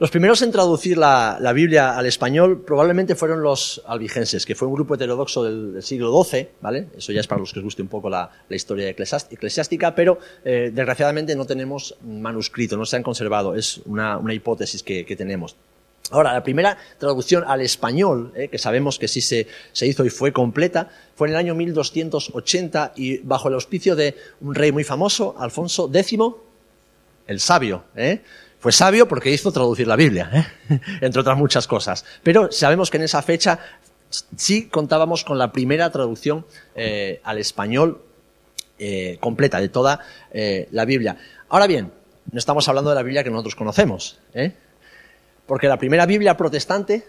Los 0.00 0.10
primeros 0.10 0.40
en 0.40 0.50
traducir 0.50 0.96
la, 0.96 1.52
Biblia 1.54 1.94
al 1.94 2.06
español 2.06 2.62
probablemente 2.62 3.14
fueron 3.14 3.42
los 3.42 3.82
albigenses, 3.86 4.46
que 4.46 4.54
fue 4.54 4.66
un 4.66 4.72
grupo 4.72 4.94
heterodoxo 4.94 5.44
del, 5.44 5.82
siglo 5.82 6.24
XII, 6.24 6.48
¿vale? 6.62 6.88
Eso 6.96 7.12
ya 7.12 7.20
es 7.20 7.26
para 7.26 7.38
los 7.38 7.52
que 7.52 7.58
os 7.58 7.64
guste 7.64 7.82
un 7.82 7.88
poco 7.88 8.08
la, 8.08 8.30
historia 8.48 8.88
eclesiástica, 8.88 9.94
pero 9.94 10.18
eh, 10.42 10.70
desgraciadamente 10.72 11.36
no 11.36 11.44
tenemos 11.44 11.96
manuscrito, 12.02 12.78
no 12.78 12.86
se 12.86 12.96
han 12.96 13.02
conservado, 13.02 13.54
es 13.54 13.82
una, 13.84 14.18
hipótesis 14.32 14.82
que, 14.82 15.04
tenemos. 15.18 15.54
Ahora, 16.10 16.32
la 16.32 16.42
primera 16.42 16.78
traducción 16.96 17.44
al 17.46 17.60
español, 17.60 18.32
eh, 18.34 18.48
que 18.48 18.56
sabemos 18.56 18.98
que 18.98 19.06
sí 19.06 19.20
se, 19.20 19.48
se, 19.72 19.86
hizo 19.86 20.06
y 20.06 20.08
fue 20.08 20.32
completa, 20.32 20.88
fue 21.14 21.28
en 21.28 21.34
el 21.34 21.38
año 21.38 21.54
1280 21.54 22.94
y 22.96 23.18
bajo 23.18 23.48
el 23.48 23.54
auspicio 23.54 23.94
de 23.96 24.16
un 24.40 24.54
rey 24.54 24.72
muy 24.72 24.82
famoso, 24.82 25.34
Alfonso 25.38 25.90
X, 25.92 26.18
el 27.26 27.38
sabio. 27.38 27.84
¿eh? 27.96 28.22
Fue 28.60 28.72
sabio 28.72 29.08
porque 29.08 29.30
hizo 29.30 29.50
traducir 29.50 29.88
la 29.88 29.96
Biblia, 29.96 30.30
¿eh? 30.68 30.80
entre 31.00 31.22
otras 31.22 31.36
muchas 31.36 31.66
cosas. 31.66 32.04
Pero 32.22 32.52
sabemos 32.52 32.90
que 32.90 32.98
en 32.98 33.04
esa 33.04 33.22
fecha 33.22 33.58
sí 34.36 34.68
contábamos 34.68 35.24
con 35.24 35.38
la 35.38 35.50
primera 35.50 35.90
traducción 35.90 36.44
eh, 36.74 37.20
al 37.24 37.38
español 37.38 38.02
eh, 38.78 39.16
completa 39.20 39.60
de 39.60 39.70
toda 39.70 40.00
la 40.70 40.84
Biblia. 40.84 41.16
Ahora 41.48 41.66
bien, 41.66 41.90
no 42.30 42.38
estamos 42.38 42.68
hablando 42.68 42.90
de 42.90 42.96
la 42.96 43.02
Biblia 43.02 43.24
que 43.24 43.30
nosotros 43.30 43.56
conocemos, 43.56 44.18
porque 45.46 45.66
la 45.66 45.78
primera 45.78 46.06
Biblia 46.06 46.36
protestante, 46.36 47.04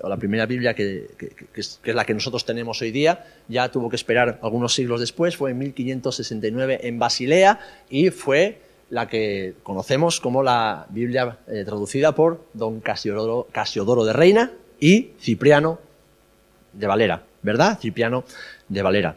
o 0.00 0.08
la 0.08 0.16
primera 0.16 0.46
Biblia 0.46 0.74
que, 0.74 1.06
es, 1.54 1.78
que, 1.82 1.90
es, 1.90 1.94
la 1.94 2.04
que 2.04 2.14
nosotros 2.14 2.44
tenemos 2.44 2.82
hoy 2.82 2.90
día, 2.90 3.26
ya 3.48 3.70
tuvo 3.70 3.88
que 3.88 3.96
esperar 3.96 4.40
algunos 4.42 4.74
siglos 4.74 5.00
después, 5.00 5.36
fue 5.36 5.52
en 5.52 5.58
1569 5.58 6.80
en 6.82 6.98
Basilea 6.98 7.60
y 7.88 8.10
fue 8.10 8.65
la 8.90 9.08
que 9.08 9.54
conocemos 9.62 10.20
como 10.20 10.42
la 10.42 10.86
Biblia 10.90 11.38
eh, 11.48 11.64
traducida 11.64 12.14
por 12.14 12.44
don 12.52 12.80
Casiodoro, 12.80 14.04
de 14.04 14.12
Reina 14.12 14.52
y 14.78 15.12
Cipriano 15.20 15.80
de 16.72 16.86
Valera, 16.86 17.24
¿verdad? 17.42 17.78
Cipriano 17.80 18.24
de 18.68 18.82
Valera, 18.82 19.16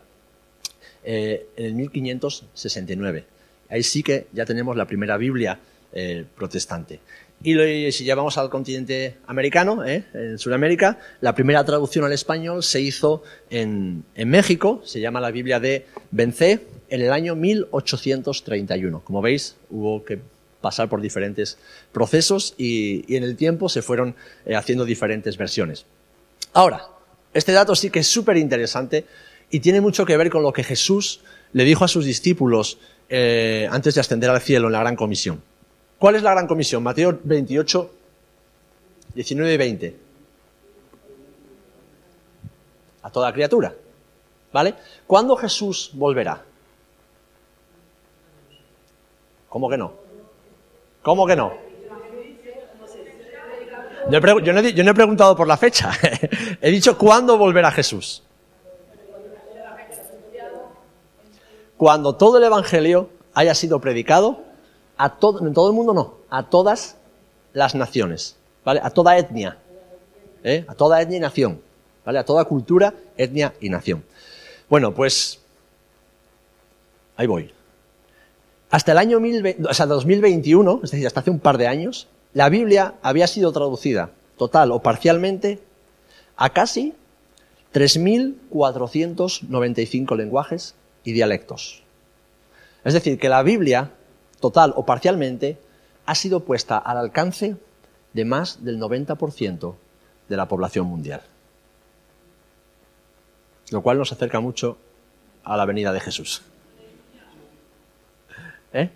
eh, 1.03 1.47
en 1.55 1.65
el 1.65 1.73
1569. 1.75 3.25
Ahí 3.69 3.83
sí 3.83 4.01
que 4.01 4.27
ya 4.33 4.45
tenemos 4.45 4.75
la 4.75 4.85
primera 4.85 5.17
Biblia 5.17 5.59
eh, 5.93 6.25
protestante. 6.35 6.99
Y 7.41 7.89
si 7.93 8.03
llevamos 8.03 8.37
al 8.37 8.49
continente 8.49 9.15
americano, 9.25 9.85
en 9.85 10.37
Sudamérica, 10.37 10.99
la 11.21 11.33
primera 11.33 11.63
traducción 11.63 12.03
al 12.03 12.11
español 12.11 12.63
se 12.63 12.81
hizo 12.81 13.23
en, 13.49 14.03
en 14.15 14.29
México, 14.29 14.81
se 14.83 14.99
llama 14.99 15.21
la 15.21 15.31
Biblia 15.31 15.57
de 15.61 15.85
Bencé, 16.11 16.59
en 16.89 17.01
el 17.01 17.11
año 17.11 17.35
1831. 17.35 19.01
Como 19.03 19.21
veis, 19.21 19.55
hubo 19.69 20.03
que 20.03 20.19
pasar 20.61 20.89
por 20.89 21.01
diferentes 21.01 21.57
procesos 21.91 22.53
y, 22.57 23.15
en 23.15 23.23
el 23.23 23.35
tiempo 23.35 23.69
se 23.69 23.81
fueron 23.81 24.15
eh, 24.45 24.55
haciendo 24.55 24.85
diferentes 24.85 25.37
versiones. 25.37 25.85
Ahora, 26.53 26.87
este 27.33 27.51
dato 27.51 27.75
sí 27.75 27.89
que 27.89 27.99
es 27.99 28.07
súper 28.07 28.37
interesante 28.37 29.05
y 29.49 29.59
tiene 29.59 29.81
mucho 29.81 30.05
que 30.05 30.17
ver 30.17 30.29
con 30.29 30.43
lo 30.43 30.53
que 30.53 30.63
Jesús 30.63 31.21
le 31.53 31.63
dijo 31.63 31.85
a 31.85 31.87
sus 31.87 32.05
discípulos 32.05 32.77
eh, 33.07 33.67
antes 33.71 33.95
de 33.95 34.01
ascender 34.01 34.29
al 34.29 34.41
cielo 34.41 34.67
en 34.67 34.73
la 34.73 34.79
Gran 34.79 34.95
Comisión. 34.95 35.41
¿Cuál 35.97 36.15
es 36.15 36.23
la 36.23 36.31
Gran 36.31 36.47
Comisión? 36.47 36.83
Mateo 36.83 37.19
28, 37.23 37.91
19 39.15 39.53
y 39.53 39.57
20. 39.57 39.95
A 43.01 43.09
toda 43.11 43.33
criatura. 43.33 43.73
¿Vale? 44.51 44.75
¿Cuándo 45.05 45.35
Jesús 45.35 45.91
volverá? 45.93 46.43
¿Cómo 49.49 49.69
que 49.69 49.77
no? 49.77 49.93
¿Cómo 51.01 51.25
que 51.25 51.35
no? 51.35 51.53
Yo, 54.09 54.53
no 54.53 54.91
he, 54.91 54.93
preguntado 54.93 55.35
por 55.35 55.47
la 55.47 55.57
fecha. 55.57 55.91
he 56.61 56.71
dicho 56.71 56.97
cuándo 56.97 57.37
volverá 57.37 57.71
Jesús. 57.71 58.23
Cuando 61.77 62.15
todo 62.15 62.37
el 62.37 62.43
Evangelio 62.43 63.09
haya 63.33 63.53
sido 63.53 63.79
predicado 63.79 64.41
a 64.97 65.17
todo, 65.17 65.45
en 65.45 65.53
todo 65.53 65.69
el 65.69 65.75
mundo 65.75 65.93
no, 65.93 66.15
a 66.29 66.49
todas 66.49 66.97
las 67.53 67.75
naciones, 67.75 68.35
¿vale? 68.65 68.81
A 68.83 68.89
toda 68.89 69.17
etnia, 69.17 69.57
¿eh? 70.43 70.65
a 70.67 70.75
toda 70.75 71.01
etnia 71.01 71.17
y 71.17 71.21
nación, 71.21 71.61
¿vale? 72.03 72.19
A 72.19 72.25
toda 72.25 72.43
cultura, 72.45 72.93
etnia 73.15 73.53
y 73.61 73.69
nación. 73.69 74.03
Bueno, 74.69 74.93
pues 74.93 75.39
ahí 77.15 77.27
voy. 77.27 77.58
Hasta 78.69 78.91
el 78.91 78.99
año 78.99 79.19
2021, 79.19 80.81
es 80.83 80.91
decir, 80.91 81.07
hasta 81.07 81.21
hace 81.21 81.31
un 81.31 81.39
par 81.39 81.57
de 81.57 81.67
años, 81.67 82.07
la 82.33 82.49
Biblia 82.49 82.95
había 83.01 83.25
sido 83.25 83.51
traducida 83.51 84.11
total 84.37 84.71
o 84.71 84.81
parcialmente 84.81 85.59
a 86.37 86.51
casi 86.51 86.93
3.495 87.73 90.15
lenguajes 90.15 90.75
y 91.03 91.13
dialectos. 91.13 91.81
Es 92.83 92.93
decir, 92.93 93.17
que 93.19 93.29
la 93.29 93.41
Biblia, 93.41 93.89
total 94.39 94.73
o 94.75 94.85
parcialmente, 94.85 95.57
ha 96.05 96.13
sido 96.15 96.41
puesta 96.41 96.77
al 96.77 96.97
alcance 96.97 97.55
de 98.13 98.25
más 98.25 98.63
del 98.63 98.79
90% 98.79 99.73
de 100.27 100.37
la 100.37 100.47
población 100.47 100.85
mundial. 100.87 101.21
Lo 103.71 103.81
cual 103.81 103.97
nos 103.97 104.11
acerca 104.11 104.39
mucho 104.39 104.77
a 105.43 105.57
la 105.57 105.65
venida 105.65 105.91
de 105.91 105.99
Jesús. 105.99 106.43
¿Eh? 108.73 108.89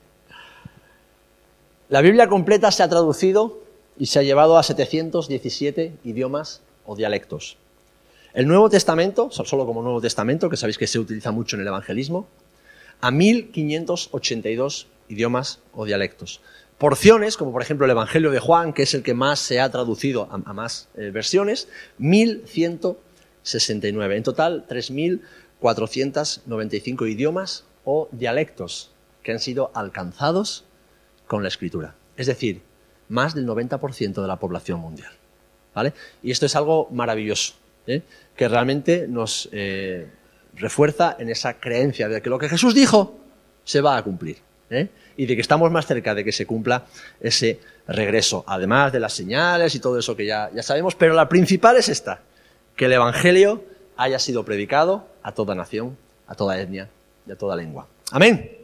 La 1.89 2.01
Biblia 2.01 2.27
completa 2.27 2.71
se 2.71 2.83
ha 2.83 2.89
traducido 2.89 3.61
y 3.97 4.05
se 4.07 4.19
ha 4.19 4.23
llevado 4.23 4.57
a 4.57 4.63
717 4.63 5.93
idiomas 6.03 6.61
o 6.85 6.95
dialectos. 6.95 7.57
El 8.33 8.47
Nuevo 8.47 8.69
Testamento, 8.69 9.29
solo 9.31 9.65
como 9.65 9.81
Nuevo 9.83 9.99
Testamento, 10.01 10.49
que 10.49 10.57
sabéis 10.57 10.79
que 10.79 10.87
se 10.87 10.97
utiliza 10.97 11.31
mucho 11.31 11.55
en 11.55 11.61
el 11.61 11.67
evangelismo, 11.67 12.27
a 12.99 13.11
1582 13.11 14.87
idiomas 15.09 15.59
o 15.73 15.85
dialectos. 15.85 16.41
Porciones, 16.79 17.37
como 17.37 17.51
por 17.51 17.61
ejemplo 17.61 17.85
el 17.85 17.91
Evangelio 17.91 18.31
de 18.31 18.39
Juan, 18.39 18.73
que 18.73 18.81
es 18.83 18.95
el 18.95 19.03
que 19.03 19.13
más 19.13 19.39
se 19.39 19.59
ha 19.59 19.69
traducido 19.69 20.29
a, 20.31 20.53
más 20.53 20.87
eh, 20.97 21.11
versiones, 21.11 21.67
1169. 21.99 24.17
En 24.17 24.23
total, 24.23 24.65
3.495 24.67 27.11
idiomas 27.11 27.65
o 27.85 28.09
dialectos 28.11 28.92
que 29.23 29.31
han 29.31 29.39
sido 29.39 29.71
alcanzados 29.73 30.65
con 31.27 31.41
la 31.41 31.49
escritura. 31.49 31.95
Es 32.17 32.27
decir, 32.27 32.61
más 33.09 33.33
del 33.33 33.47
90% 33.47 34.21
de 34.21 34.27
la 34.27 34.37
población 34.37 34.79
mundial. 34.79 35.11
¿Vale? 35.73 35.93
Y 36.21 36.29
esto 36.29 36.45
es 36.45 36.55
algo 36.55 36.87
maravilloso, 36.91 37.55
¿eh? 37.87 38.03
que 38.35 38.47
realmente 38.47 39.07
nos 39.07 39.49
eh, 39.51 40.07
refuerza 40.55 41.15
en 41.17 41.29
esa 41.29 41.59
creencia 41.59 42.07
de 42.07 42.21
que 42.21 42.29
lo 42.29 42.37
que 42.37 42.47
Jesús 42.47 42.75
dijo 42.75 43.17
se 43.63 43.81
va 43.81 43.97
a 43.97 44.03
cumplir. 44.03 44.37
¿eh? 44.69 44.89
y 45.17 45.25
de 45.25 45.35
que 45.35 45.41
estamos 45.41 45.71
más 45.71 45.85
cerca 45.85 46.15
de 46.15 46.23
que 46.23 46.31
se 46.31 46.45
cumpla 46.45 46.85
ese 47.19 47.59
regreso, 47.87 48.43
además 48.47 48.91
de 48.91 48.99
las 48.99 49.13
señales 49.13 49.75
y 49.75 49.79
todo 49.79 49.99
eso 49.99 50.15
que 50.15 50.25
ya, 50.25 50.49
ya 50.53 50.63
sabemos, 50.63 50.95
pero 50.95 51.13
la 51.13 51.29
principal 51.29 51.77
es 51.77 51.89
esta, 51.89 52.21
que 52.75 52.85
el 52.85 52.93
Evangelio 52.93 53.63
haya 53.97 54.19
sido 54.19 54.43
predicado 54.43 55.07
a 55.21 55.33
toda 55.33 55.55
nación, 55.55 55.97
a 56.27 56.35
toda 56.35 56.59
etnia 56.59 56.89
y 57.27 57.31
a 57.31 57.35
toda 57.35 57.55
lengua. 57.55 57.87
Amén. 58.11 58.62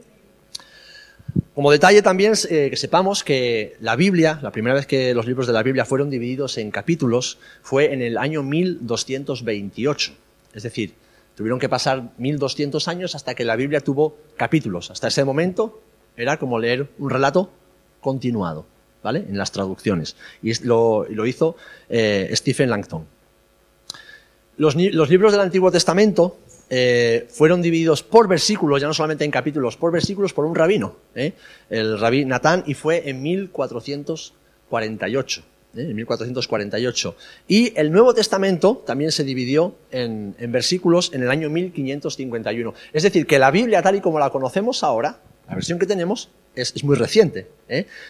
Como 1.60 1.72
detalle 1.72 2.01
también 2.01 2.36
eh, 2.50 2.70
que 2.70 2.78
sepamos 2.78 3.25
que 3.25 3.75
la 3.82 3.98
Biblia, 3.98 4.39
la 4.42 4.50
primera 4.50 4.74
vez 4.74 4.86
que 4.86 5.13
los 5.13 5.25
libros 5.25 5.46
de 5.46 5.51
la 5.51 5.62
Biblia 5.62 5.84
fueron 5.84 6.10
divididos 6.10 6.58
en 6.58 6.72
capítulos 6.72 7.38
fue 7.63 7.92
en 7.92 8.01
el 8.01 8.18
año 8.18 8.44
1228. 8.44 10.13
Es 10.54 10.63
decir, 10.63 10.94
tuvieron 11.36 11.60
que 11.60 11.68
pasar 11.68 12.12
1200 12.18 12.88
años 12.88 13.13
hasta 13.13 13.36
que 13.36 13.44
la 13.44 13.58
Biblia 13.58 13.82
tuvo 13.82 14.16
capítulos. 14.38 14.89
Hasta 14.89 15.10
ese 15.10 15.25
momento 15.25 15.82
era 16.16 16.39
como 16.39 16.60
leer 16.60 16.88
un 16.98 17.10
relato 17.10 17.51
continuado, 18.00 18.66
¿vale? 19.04 19.25
En 19.28 19.38
las 19.38 19.51
traducciones. 19.51 20.16
Y 20.42 20.54
lo, 20.63 21.08
hizo 21.25 21.58
eh, 21.89 22.32
Stephen 22.36 22.70
Langton. 22.70 23.06
Los 24.56 24.78
libros 24.78 25.34
del 25.34 25.42
Antiguo 25.42 25.74
Testamento 25.74 26.38
eh, 26.72 27.26
fueron 27.30 27.64
divididos 27.64 28.04
por 28.04 28.28
versículos, 28.28 28.80
ya 28.80 28.86
no 28.88 28.94
solamente 28.94 29.26
en 29.26 29.32
capítulos, 29.32 29.76
por 29.76 29.92
versículos 29.92 30.34
por 30.34 30.46
un 30.46 30.54
rabino, 30.54 30.98
¿eh? 31.16 31.34
el 31.70 32.00
rabí 32.00 32.26
Natán, 32.26 32.64
y 32.68 32.76
fue 32.76 33.10
en 33.10 33.24
1448. 33.24 35.42
¿eh? 35.76 35.82
En 35.82 35.96
1448. 35.96 37.16
Y 37.48 37.74
el 37.76 37.92
Nuevo 37.92 38.14
Testamento 38.14 38.84
también 38.86 39.12
se 39.12 39.24
dividió 39.24 39.78
en, 39.90 40.36
versículos 40.50 41.12
en 41.14 41.24
el 41.24 41.32
año 41.32 41.50
1551. 41.50 42.76
Es 42.94 43.02
decir, 43.02 43.26
que 43.26 43.40
la 43.40 43.50
Biblia, 43.50 43.82
tal 43.82 43.96
y 43.96 44.02
como 44.02 44.20
la 44.20 44.30
conocemos 44.30 44.84
ahora, 44.84 45.22
la 45.48 45.56
versión 45.56 45.80
que 45.80 45.88
tenemos, 45.88 46.30
es, 46.54 46.84
muy 46.84 46.96
reciente. 46.96 47.48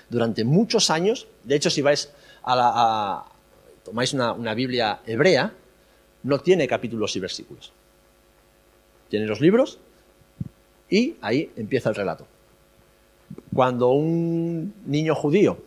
Durante 0.09 0.43
muchos 0.43 0.89
años, 0.89 1.29
de 1.45 1.55
hecho, 1.55 1.69
si 1.69 1.81
vais 1.81 2.09
a 2.43 2.55
la. 2.55 3.23
tomáis 3.85 4.13
una 4.13 4.53
Biblia 4.53 4.99
hebrea, 5.05 5.53
no 6.23 6.39
tiene 6.39 6.67
capítulos 6.67 7.15
y 7.15 7.21
versículos 7.21 7.71
tiene 9.09 9.25
los 9.25 9.41
libros 9.41 9.79
y 10.89 11.15
ahí 11.21 11.51
empieza 11.55 11.89
el 11.89 11.95
relato. 11.95 12.25
Cuando 13.53 13.89
un 13.89 14.73
niño 14.85 15.15
judío 15.15 15.57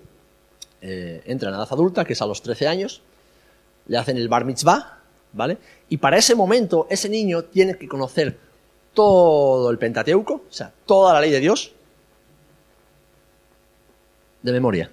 eh, 0.80 1.22
entra 1.26 1.50
en 1.50 1.54
edad 1.54 1.68
adulta, 1.70 2.04
que 2.04 2.14
es 2.14 2.22
a 2.22 2.26
los 2.26 2.42
13 2.42 2.66
años, 2.66 3.02
le 3.86 3.98
hacen 3.98 4.16
el 4.16 4.28
bar 4.28 4.44
mitzvah, 4.44 4.98
¿vale? 5.32 5.58
Y 5.88 5.98
para 5.98 6.16
ese 6.16 6.34
momento, 6.34 6.86
ese 6.90 7.08
niño 7.08 7.44
tiene 7.44 7.76
que 7.76 7.88
conocer 7.88 8.36
todo 8.94 9.70
el 9.70 9.78
Pentateuco, 9.78 10.34
o 10.48 10.52
sea, 10.52 10.72
toda 10.86 11.12
la 11.12 11.20
ley 11.20 11.30
de 11.30 11.40
Dios, 11.40 11.72
de 14.42 14.52
memoria. 14.52 14.90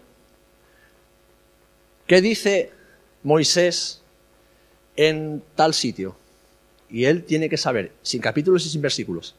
¿Qué 2.06 2.22
dice 2.22 2.72
Moisés 3.24 4.02
en 4.96 5.44
tal 5.56 5.74
sitio? 5.74 6.16
Y 6.90 7.06
él 7.06 7.24
tiene 7.24 7.50
que 7.50 7.58
saber, 7.58 7.92
sin 8.02 8.22
capítulos 8.22 8.66
y 8.66 8.70
sin 8.70 8.82
versículos. 8.82 9.36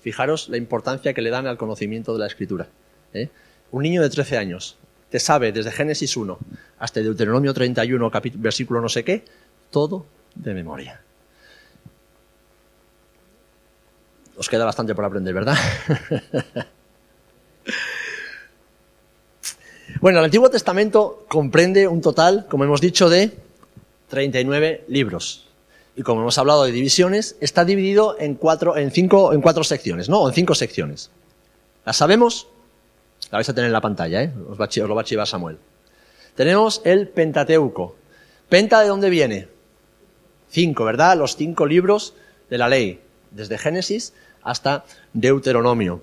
Fijaros 0.00 0.48
la 0.48 0.58
importancia 0.58 1.14
que 1.14 1.22
le 1.22 1.30
dan 1.30 1.46
al 1.46 1.56
conocimiento 1.56 2.12
de 2.12 2.18
la 2.18 2.26
escritura. 2.26 2.68
¿eh? 3.14 3.30
Un 3.70 3.84
niño 3.84 4.02
de 4.02 4.10
13 4.10 4.36
años 4.36 4.76
te 5.10 5.18
sabe 5.18 5.50
desde 5.52 5.72
Génesis 5.72 6.16
1 6.16 6.38
hasta 6.78 7.00
Deuteronomio 7.00 7.54
31, 7.54 8.10
versículo 8.34 8.80
no 8.80 8.88
sé 8.88 9.04
qué, 9.04 9.24
todo 9.70 10.06
de 10.34 10.54
memoria. 10.54 11.00
Os 14.36 14.48
queda 14.48 14.64
bastante 14.64 14.94
por 14.94 15.04
aprender, 15.04 15.34
¿verdad? 15.34 15.56
bueno, 20.00 20.18
el 20.18 20.24
Antiguo 20.24 20.50
Testamento 20.50 21.26
comprende 21.28 21.86
un 21.86 22.00
total, 22.00 22.46
como 22.48 22.64
hemos 22.64 22.80
dicho, 22.80 23.08
de 23.08 23.30
39 24.08 24.84
libros 24.88 25.51
y 25.94 26.02
como 26.02 26.22
hemos 26.22 26.38
hablado 26.38 26.64
de 26.64 26.72
divisiones, 26.72 27.36
está 27.40 27.64
dividido 27.64 28.16
en 28.18 28.34
cuatro, 28.34 28.76
en 28.76 28.90
cinco, 28.90 29.32
en 29.32 29.40
cuatro 29.40 29.62
secciones, 29.64 30.08
¿no? 30.08 30.22
O 30.22 30.28
en 30.28 30.34
cinco 30.34 30.54
secciones. 30.54 31.10
¿Las 31.84 31.96
sabemos? 31.96 32.48
La 33.30 33.38
vais 33.38 33.48
a 33.48 33.54
tener 33.54 33.66
en 33.66 33.72
la 33.72 33.80
pantalla, 33.80 34.22
¿eh? 34.22 34.32
Os, 34.48 34.58
lo 34.76 34.94
va 34.94 35.02
a 35.02 35.04
chivar 35.04 35.26
Samuel. 35.26 35.58
Tenemos 36.34 36.80
el 36.84 37.08
Pentateuco. 37.08 37.96
¿Penta 38.48 38.80
de 38.80 38.88
dónde 38.88 39.10
viene? 39.10 39.48
Cinco, 40.50 40.84
¿verdad? 40.84 41.16
Los 41.16 41.36
cinco 41.36 41.66
libros 41.66 42.14
de 42.48 42.58
la 42.58 42.68
ley, 42.68 43.00
desde 43.30 43.58
Génesis 43.58 44.12
hasta 44.42 44.84
Deuteronomio. 45.12 46.02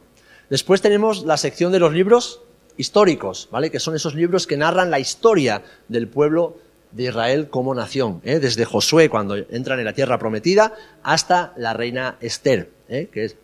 Después 0.50 0.82
tenemos 0.82 1.26
la 1.26 1.38
sección 1.38 1.72
de 1.72 1.80
los 1.80 1.94
libros 1.94 2.42
históricos, 2.78 3.50
¿vale? 3.52 3.70
Que 3.70 3.80
son 3.80 3.96
esos 3.96 4.16
libros 4.16 4.48
que 4.48 4.58
narran 4.58 4.90
la 4.90 5.00
historia 5.00 5.64
del 5.88 6.08
pueblo 6.08 6.58
de 6.92 7.04
Israel 7.04 7.50
como 7.50 7.76
nación, 7.76 8.22
¿eh? 8.24 8.40
desde 8.40 8.66
Josué 8.66 9.10
cuando 9.10 9.38
entran 9.38 9.80
en 9.80 9.86
la 9.86 9.94
tierra 9.94 10.18
prometida 10.18 10.74
hasta 11.04 11.54
la 11.56 11.74
reina 11.74 12.18
Esther, 12.20 12.70
¿eh? 12.88 13.10
que 13.12 13.26
es 13.26 13.36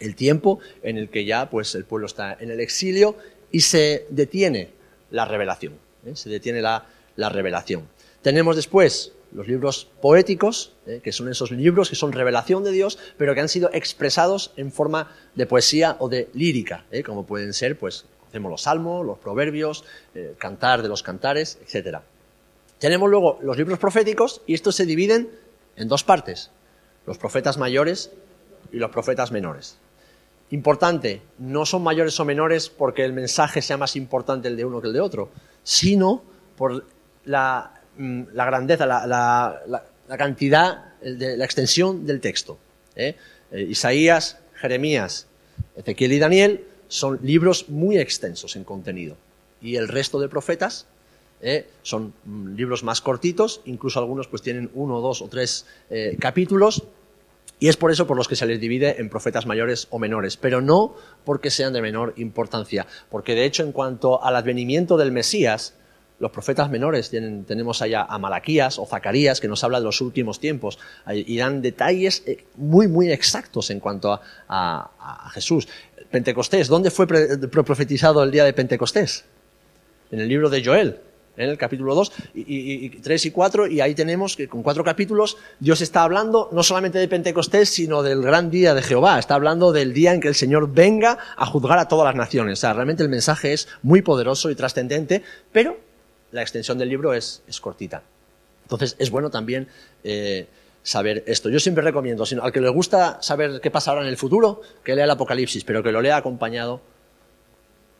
el 0.00 0.14
tiempo 0.14 0.60
en 0.82 0.96
el 0.96 1.08
que 1.08 1.24
ya 1.24 1.50
pues, 1.50 1.74
el 1.74 1.84
pueblo 1.84 2.06
está 2.06 2.36
en 2.38 2.50
el 2.50 2.60
exilio 2.60 3.16
y 3.50 3.62
se 3.62 4.06
detiene 4.10 4.70
la 5.10 5.24
revelación, 5.24 5.74
¿eh? 6.06 6.14
se 6.14 6.30
detiene 6.30 6.62
la, 6.62 6.86
la, 7.16 7.28
revelación. 7.28 7.88
Tenemos 8.22 8.56
después 8.56 9.12
los 9.32 9.48
libros 9.48 9.88
poéticos, 10.00 10.74
que 11.02 11.10
son 11.10 11.28
esos 11.28 11.50
libros 11.50 11.90
que 11.90 11.96
son 11.96 12.12
revelación 12.12 12.62
de 12.62 12.70
Dios, 12.70 13.00
pero 13.18 13.34
que 13.34 13.40
han 13.40 13.48
sido 13.48 13.68
expresados 13.72 14.52
en 14.56 14.70
forma 14.70 15.10
de 15.34 15.46
poesía 15.46 15.96
o 15.98 16.08
de 16.08 16.28
lírica, 16.34 16.84
como 17.04 17.26
pueden 17.26 17.52
ser, 17.52 17.76
pues, 17.76 18.04
hacemos 18.28 18.48
los 18.52 18.62
salmos, 18.62 19.04
los 19.04 19.18
proverbios, 19.18 19.84
cantar 20.38 20.82
de 20.82 20.88
los 20.88 21.02
cantares, 21.02 21.58
etcétera. 21.64 22.04
Tenemos 22.84 23.08
luego 23.08 23.38
los 23.40 23.56
libros 23.56 23.78
proféticos 23.78 24.42
y 24.46 24.52
estos 24.52 24.76
se 24.76 24.84
dividen 24.84 25.30
en 25.74 25.88
dos 25.88 26.04
partes, 26.04 26.50
los 27.06 27.16
profetas 27.16 27.56
mayores 27.56 28.10
y 28.70 28.76
los 28.76 28.90
profetas 28.90 29.32
menores. 29.32 29.78
Importante, 30.50 31.22
no 31.38 31.64
son 31.64 31.82
mayores 31.82 32.20
o 32.20 32.26
menores 32.26 32.68
porque 32.68 33.06
el 33.06 33.14
mensaje 33.14 33.62
sea 33.62 33.78
más 33.78 33.96
importante 33.96 34.48
el 34.48 34.58
de 34.58 34.66
uno 34.66 34.82
que 34.82 34.88
el 34.88 34.92
de 34.92 35.00
otro, 35.00 35.30
sino 35.62 36.24
por 36.58 36.84
la, 37.24 37.80
mm, 37.96 38.24
grandeza, 38.34 38.84
la, 38.84 39.82
cantidad, 40.18 40.92
la 41.00 41.44
extensión 41.46 42.04
del 42.04 42.20
texto. 42.20 42.58
¿eh? 42.96 43.16
Eh, 43.50 43.62
Isaías, 43.62 44.40
Jeremías, 44.56 45.26
Ezequiel 45.74 46.12
y 46.12 46.18
Daniel 46.18 46.66
son 46.88 47.18
libros 47.22 47.70
muy 47.70 47.96
extensos 47.96 48.56
en 48.56 48.64
contenido. 48.64 49.16
Y 49.62 49.76
el 49.76 49.88
resto 49.88 50.20
de 50.20 50.28
profetas 50.28 50.86
¿eh? 51.40 51.66
son 51.82 52.14
mm, 52.24 52.54
libros 52.54 52.82
más 52.82 53.00
cortitos, 53.00 53.60
incluso 53.64 53.98
algunos 53.98 54.28
pues 54.28 54.42
tienen 54.42 54.70
uno, 54.74 55.00
dos 55.00 55.22
o 55.22 55.28
tres 55.28 55.66
eh, 55.90 56.16
capítulos, 56.18 56.84
y 57.60 57.68
es 57.68 57.76
por 57.76 57.90
eso 57.90 58.06
por 58.06 58.16
los 58.16 58.28
que 58.28 58.36
se 58.36 58.46
les 58.46 58.60
divide 58.60 59.00
en 59.00 59.08
profetas 59.08 59.46
mayores 59.46 59.86
o 59.90 59.98
menores, 59.98 60.36
pero 60.36 60.60
no 60.60 60.94
porque 61.24 61.50
sean 61.50 61.72
de 61.72 61.82
menor 61.82 62.14
importancia, 62.16 62.86
porque 63.10 63.34
de 63.34 63.44
hecho 63.44 63.62
en 63.62 63.72
cuanto 63.72 64.22
al 64.22 64.36
advenimiento 64.36 64.96
del 64.96 65.12
Mesías, 65.12 65.74
los 66.18 66.30
profetas 66.30 66.70
menores 66.70 67.10
tienen, 67.10 67.44
tenemos 67.44 67.82
allá 67.82 68.04
a 68.08 68.18
Malaquías 68.18 68.78
o 68.78 68.86
Zacarías, 68.86 69.40
que 69.40 69.48
nos 69.48 69.64
habla 69.64 69.78
de 69.78 69.84
los 69.84 70.00
últimos 70.00 70.40
tiempos, 70.40 70.78
y 71.12 71.36
dan 71.36 71.60
detalles 71.60 72.22
eh, 72.26 72.44
muy, 72.56 72.88
muy 72.88 73.10
exactos 73.10 73.70
en 73.70 73.80
cuanto 73.80 74.20
a, 74.48 75.30
Jesús. 75.32 75.68
Pentecostés, 76.10 76.68
¿dónde 76.68 76.90
fue 76.90 77.06
profetizado 77.06 78.22
el 78.22 78.30
día 78.30 78.44
de 78.44 78.52
Pentecostés? 78.52 79.24
En 80.12 80.20
el 80.20 80.28
libro 80.28 80.48
de 80.48 80.64
Joel, 80.64 81.00
en 81.36 81.50
el 81.50 81.58
capítulo 81.58 81.94
2 81.94 82.12
y, 82.34 82.88
3 83.00 83.26
y 83.26 83.30
4, 83.30 83.66
y 83.66 83.80
ahí 83.80 83.94
tenemos 83.94 84.36
que 84.36 84.48
con 84.48 84.62
cuatro 84.62 84.84
capítulos 84.84 85.36
Dios 85.58 85.80
está 85.80 86.02
hablando 86.02 86.48
no 86.52 86.62
solamente 86.62 86.98
de 86.98 87.08
Pentecostés, 87.08 87.68
sino 87.68 88.02
del 88.02 88.22
gran 88.22 88.50
día 88.50 88.74
de 88.74 88.82
Jehová, 88.82 89.18
está 89.18 89.34
hablando 89.34 89.72
del 89.72 89.92
día 89.92 90.12
en 90.12 90.20
que 90.20 90.28
el 90.28 90.34
Señor 90.34 90.72
venga 90.72 91.18
a 91.36 91.46
juzgar 91.46 91.78
a 91.78 91.88
todas 91.88 92.06
las 92.06 92.14
naciones. 92.14 92.58
O 92.58 92.60
sea, 92.60 92.72
realmente 92.72 93.02
el 93.02 93.08
mensaje 93.08 93.52
es 93.52 93.68
muy 93.82 94.02
poderoso 94.02 94.50
y 94.50 94.54
trascendente, 94.54 95.22
pero 95.52 95.78
la 96.32 96.42
extensión 96.42 96.78
del 96.78 96.88
libro 96.88 97.14
es, 97.14 97.42
cortita. 97.60 98.02
Entonces 98.62 98.96
es 98.98 99.10
bueno 99.10 99.30
también 99.30 99.68
eh, 100.02 100.46
saber 100.82 101.24
esto. 101.26 101.48
Yo 101.50 101.60
siempre 101.60 101.84
recomiendo, 101.84 102.26
sino 102.26 102.42
al 102.42 102.52
que 102.52 102.60
le 102.60 102.68
gusta 102.70 103.18
saber 103.22 103.60
qué 103.60 103.70
pasará 103.70 104.00
en 104.02 104.06
el 104.06 104.16
futuro, 104.16 104.62
que 104.82 104.94
lea 104.94 105.04
el 105.04 105.10
Apocalipsis, 105.10 105.64
pero 105.64 105.82
que 105.82 105.92
lo 105.92 106.00
lea 106.00 106.16
acompañado 106.16 106.80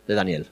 de 0.06 0.14
Daniel. 0.14 0.48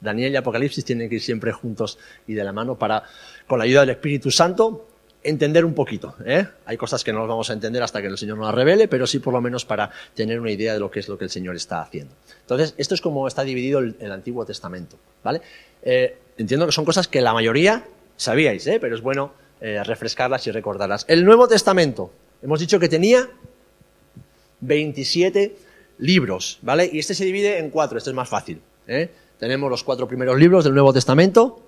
Daniel 0.00 0.32
y 0.32 0.36
Apocalipsis 0.36 0.84
tienen 0.84 1.08
que 1.08 1.16
ir 1.16 1.22
siempre 1.22 1.52
juntos 1.52 1.98
y 2.26 2.34
de 2.34 2.44
la 2.44 2.52
mano 2.52 2.78
para, 2.78 3.04
con 3.46 3.58
la 3.58 3.64
ayuda 3.64 3.80
del 3.80 3.90
Espíritu 3.90 4.30
Santo, 4.30 4.86
entender 5.22 5.64
un 5.64 5.74
poquito. 5.74 6.14
¿eh? 6.24 6.46
Hay 6.66 6.76
cosas 6.76 7.02
que 7.02 7.12
no 7.12 7.20
las 7.20 7.28
vamos 7.28 7.50
a 7.50 7.52
entender 7.52 7.82
hasta 7.82 8.00
que 8.00 8.08
el 8.08 8.16
Señor 8.16 8.38
nos 8.38 8.46
las 8.46 8.54
revele, 8.54 8.88
pero 8.88 9.06
sí 9.06 9.18
por 9.18 9.32
lo 9.32 9.40
menos 9.40 9.64
para 9.64 9.90
tener 10.14 10.40
una 10.40 10.50
idea 10.50 10.72
de 10.72 10.80
lo 10.80 10.90
que 10.90 11.00
es 11.00 11.08
lo 11.08 11.18
que 11.18 11.24
el 11.24 11.30
Señor 11.30 11.56
está 11.56 11.82
haciendo. 11.82 12.14
Entonces, 12.40 12.74
esto 12.76 12.94
es 12.94 13.00
como 13.00 13.26
está 13.26 13.42
dividido 13.42 13.80
el, 13.80 14.12
Antiguo 14.12 14.44
Testamento. 14.44 14.96
¿vale? 15.22 15.40
Eh, 15.82 16.16
entiendo 16.36 16.66
que 16.66 16.72
son 16.72 16.84
cosas 16.84 17.08
que 17.08 17.20
la 17.20 17.32
mayoría 17.32 17.84
sabíais, 18.16 18.66
¿eh? 18.66 18.78
pero 18.80 18.94
es 18.94 19.02
bueno 19.02 19.32
refrescarlas 19.60 20.46
y 20.46 20.52
recordarlas. 20.52 21.04
El 21.08 21.24
Nuevo 21.24 21.48
Testamento, 21.48 22.12
hemos 22.42 22.60
dicho 22.60 22.78
que 22.78 22.88
tenía 22.88 23.28
27 24.60 25.56
libros, 25.98 26.58
¿vale? 26.62 26.88
Y 26.92 27.00
este 27.00 27.14
se 27.14 27.24
divide 27.24 27.58
en 27.58 27.70
cuatro, 27.70 27.98
este 27.98 28.10
es 28.10 28.14
más 28.14 28.28
fácil. 28.28 28.60
Tenemos 29.38 29.70
los 29.70 29.84
cuatro 29.84 30.08
primeros 30.08 30.38
libros 30.38 30.64
del 30.64 30.74
Nuevo 30.74 30.92
Testamento, 30.92 31.60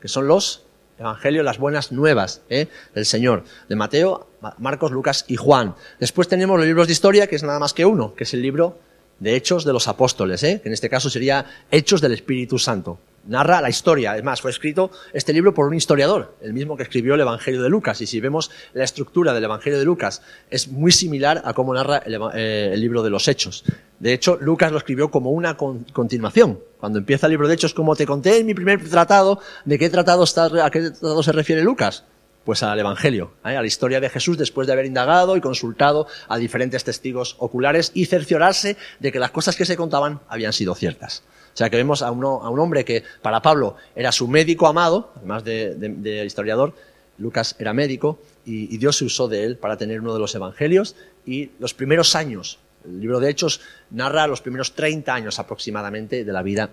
que 0.00 0.08
son 0.08 0.26
los 0.26 0.64
Evangelios, 0.98 1.44
las 1.44 1.58
buenas 1.58 1.92
nuevas 1.92 2.42
¿eh? 2.50 2.68
del 2.94 3.06
Señor, 3.06 3.44
de 3.68 3.76
Mateo, 3.76 4.28
Marcos, 4.58 4.90
Lucas 4.90 5.24
y 5.28 5.36
Juan. 5.36 5.74
Después 5.98 6.28
tenemos 6.28 6.58
los 6.58 6.66
libros 6.66 6.86
de 6.88 6.92
historia, 6.92 7.26
que 7.26 7.36
es 7.36 7.42
nada 7.42 7.58
más 7.58 7.72
que 7.72 7.86
uno, 7.86 8.14
que 8.14 8.24
es 8.24 8.34
el 8.34 8.42
libro 8.42 8.78
de 9.18 9.34
Hechos 9.34 9.64
de 9.64 9.72
los 9.72 9.88
Apóstoles, 9.88 10.42
¿eh? 10.42 10.60
que 10.62 10.68
en 10.68 10.74
este 10.74 10.90
caso 10.90 11.08
sería 11.08 11.46
Hechos 11.70 12.00
del 12.00 12.12
Espíritu 12.12 12.58
Santo. 12.58 12.98
Narra 13.26 13.60
la 13.60 13.68
historia, 13.68 14.16
es 14.16 14.24
más, 14.24 14.40
fue 14.40 14.50
escrito 14.50 14.90
este 15.12 15.34
libro 15.34 15.52
por 15.52 15.66
un 15.66 15.74
historiador, 15.74 16.36
el 16.40 16.54
mismo 16.54 16.76
que 16.76 16.84
escribió 16.84 17.14
el 17.14 17.20
Evangelio 17.20 17.62
de 17.62 17.68
Lucas, 17.68 18.00
y 18.00 18.06
si 18.06 18.18
vemos 18.18 18.50
la 18.72 18.84
estructura 18.84 19.34
del 19.34 19.44
Evangelio 19.44 19.78
de 19.78 19.84
Lucas, 19.84 20.22
es 20.48 20.68
muy 20.68 20.90
similar 20.90 21.42
a 21.44 21.52
cómo 21.52 21.74
narra 21.74 21.98
el, 21.98 22.18
eh, 22.34 22.74
libro 22.78 23.02
de 23.02 23.10
los 23.10 23.28
Hechos. 23.28 23.64
De 23.98 24.14
hecho, 24.14 24.38
Lucas 24.40 24.72
lo 24.72 24.78
escribió 24.78 25.10
como 25.10 25.30
una 25.32 25.56
continuación. 25.56 26.60
Cuando 26.78 26.98
empieza 26.98 27.26
el 27.26 27.32
libro 27.32 27.46
de 27.46 27.54
Hechos, 27.54 27.74
como 27.74 27.94
te 27.94 28.06
conté 28.06 28.38
en 28.38 28.46
mi 28.46 28.54
primer 28.54 28.82
tratado, 28.88 29.38
¿de 29.66 29.78
qué 29.78 29.90
tratado 29.90 30.24
está, 30.24 30.46
a 30.64 30.70
qué 30.70 30.90
tratado 30.90 31.22
se 31.22 31.32
refiere 31.32 31.62
Lucas? 31.62 32.04
Pues 32.44 32.62
al 32.62 32.78
Evangelio, 32.78 33.34
¿eh? 33.44 33.54
a 33.54 33.60
la 33.60 33.66
historia 33.66 34.00
de 34.00 34.08
Jesús 34.08 34.38
después 34.38 34.66
de 34.66 34.72
haber 34.72 34.86
indagado 34.86 35.36
y 35.36 35.42
consultado 35.42 36.06
a 36.26 36.38
diferentes 36.38 36.84
testigos 36.84 37.36
oculares 37.38 37.92
y 37.92 38.06
cerciorarse 38.06 38.78
de 38.98 39.12
que 39.12 39.18
las 39.18 39.30
cosas 39.30 39.56
que 39.56 39.66
se 39.66 39.76
contaban 39.76 40.20
habían 40.26 40.54
sido 40.54 40.74
ciertas. 40.74 41.22
O 41.52 41.56
sea 41.56 41.70
que 41.70 41.76
vemos 41.76 42.02
a, 42.02 42.10
un 42.10 42.24
hombre 42.58 42.84
que 42.84 43.02
para 43.22 43.42
Pablo 43.42 43.76
era 43.94 44.12
su 44.12 44.28
médico 44.28 44.66
amado, 44.66 45.12
además 45.16 45.44
de, 45.44 46.22
historiador, 46.24 46.74
Lucas 47.18 47.54
era 47.58 47.74
médico 47.74 48.18
y, 48.46 48.74
y, 48.74 48.78
Dios 48.78 48.96
se 48.96 49.04
usó 49.04 49.28
de 49.28 49.44
él 49.44 49.56
para 49.56 49.76
tener 49.76 50.00
uno 50.00 50.14
de 50.14 50.20
los 50.20 50.34
evangelios 50.34 50.96
y 51.26 51.50
los 51.58 51.74
primeros 51.74 52.14
años. 52.14 52.58
El 52.84 53.00
libro 53.00 53.20
de 53.20 53.28
Hechos 53.28 53.60
narra 53.90 54.26
los 54.26 54.40
primeros 54.40 54.74
30 54.74 55.12
años 55.12 55.38
aproximadamente 55.38 56.24
de 56.24 56.32
la 56.32 56.42
vida 56.42 56.70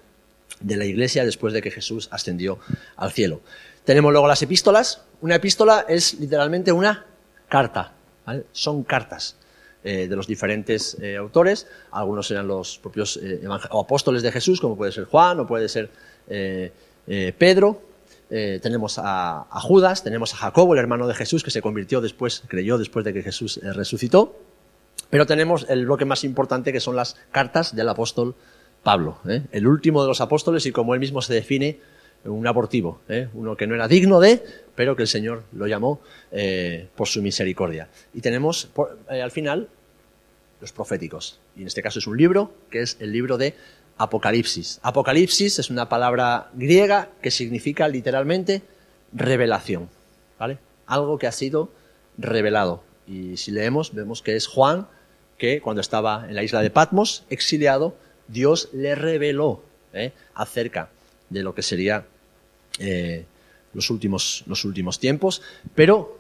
de 0.62 0.78
la 0.78 0.86
iglesia 0.86 1.26
después 1.26 1.54
de 1.54 1.62
que 1.62 1.72
Jesús 1.72 2.08
ascendió 2.12 2.60
al 2.96 3.12
cielo. 3.12 3.42
Tenemos 3.84 4.12
luego 4.12 4.28
las 4.28 4.42
epístolas. 4.42 5.02
Una 5.22 5.36
epístola 5.36 5.86
es 5.88 6.14
literalmente 6.20 6.72
una 6.72 7.06
carta. 7.50 7.94
Son 8.52 8.84
cartas 8.84 9.37
eh, 9.90 10.10
de 10.10 10.18
los 10.18 10.28
diferentes 10.28 10.98
eh, 11.00 11.16
autores. 11.16 11.66
Algunos 11.92 12.30
eran 12.30 12.46
los 12.46 12.78
propios 12.78 13.18
eh, 13.24 13.42
apóstoles 13.72 14.22
de 14.22 14.34
Jesús, 14.34 14.60
como 14.60 14.76
puede 14.76 14.92
ser 14.92 15.06
Juan 15.06 15.40
o 15.40 15.48
puede 15.48 15.70
ser 15.70 15.90
Pedro. 17.38 17.82
tenemos 18.28 19.00
a, 19.02 19.48
Judas, 19.62 20.04
tenemos 20.04 20.34
a 20.34 20.38
Jacobo, 20.38 20.74
el 20.74 20.82
hermano 20.82 21.08
de 21.08 21.14
Jesús, 21.14 21.42
que 21.42 21.52
se 21.52 21.62
convirtió 21.62 22.02
después, 22.02 22.44
creyó 22.50 22.78
después 22.78 23.06
de 23.06 23.14
que 23.14 23.24
Jesús 23.24 23.62
resucitó. 23.64 24.36
Pero 25.10 25.26
tenemos 25.26 25.66
el 25.70 25.86
bloque 25.86 26.04
más 26.04 26.26
importante 26.26 26.74
que 26.74 26.82
son 26.82 26.98
las 26.98 27.16
cartas 27.32 27.74
del 27.74 27.88
apóstol 27.88 28.36
Pablo, 28.84 29.20
el 29.54 29.68
último 29.68 30.02
de 30.02 30.10
los 30.10 30.20
apóstoles 30.20 30.66
y 30.66 30.74
como 30.74 30.96
él 30.96 31.00
mismo 31.00 31.22
se 31.22 31.34
define 31.34 31.80
un 32.26 32.46
abortivo, 32.46 33.00
uno 33.34 33.56
que 33.56 33.68
no 33.68 33.76
era 33.76 33.88
digno 33.88 34.20
de, 34.20 34.44
pero 34.76 34.98
que 34.98 35.04
el 35.04 35.08
Señor 35.08 35.44
lo 35.54 35.66
llamó 35.66 36.02
por 36.98 37.08
su 37.08 37.22
misericordia. 37.22 37.88
Y 38.14 38.20
tenemos 38.20 38.70
al 39.08 39.32
final 39.32 39.70
los 40.62 40.72
proféticos. 40.72 41.40
Y 41.56 41.62
en 41.62 41.68
este 41.68 41.82
caso 41.82 42.00
es 42.00 42.08
un 42.08 42.18
libro 42.18 42.54
que 42.70 42.82
es 42.82 42.98
el 43.00 43.12
libro 43.12 43.38
de 43.38 43.56
Apocalipsis. 43.98 44.80
Apocalipsis 44.84 45.60
es 45.60 45.70
una 45.70 45.90
palabra 45.90 46.50
griega 46.54 47.10
que 47.22 47.32
significa 47.32 47.88
literalmente 47.88 48.62
revelación. 49.14 49.90
¿vale? 50.40 50.60
Algo 50.86 51.18
que 51.18 51.28
ha 51.28 51.32
sido 51.32 51.72
revelado. 52.18 52.84
Y 53.08 53.38
si 53.38 53.52
leemos, 53.52 53.94
vemos 53.94 54.22
que 54.22 54.36
es 54.36 54.48
Juan 54.48 54.88
que 55.38 55.62
cuando 55.62 55.82
estaba 55.82 56.26
en 56.28 56.36
la 56.36 56.44
isla 56.44 56.62
de 56.62 56.70
Patmos, 56.70 57.24
exiliado, 57.30 57.96
Dios 58.28 58.70
le 58.74 58.96
reveló 58.96 59.64
acerca 60.36 60.90
de 61.30 61.44
lo 61.44 61.56
que 61.56 61.64
sería 61.64 62.06
eh, 62.80 63.26
los, 63.74 63.90
últimos, 63.90 64.44
los 64.48 64.66
últimos 64.66 65.00
tiempos, 65.00 65.42
pero 65.76 66.20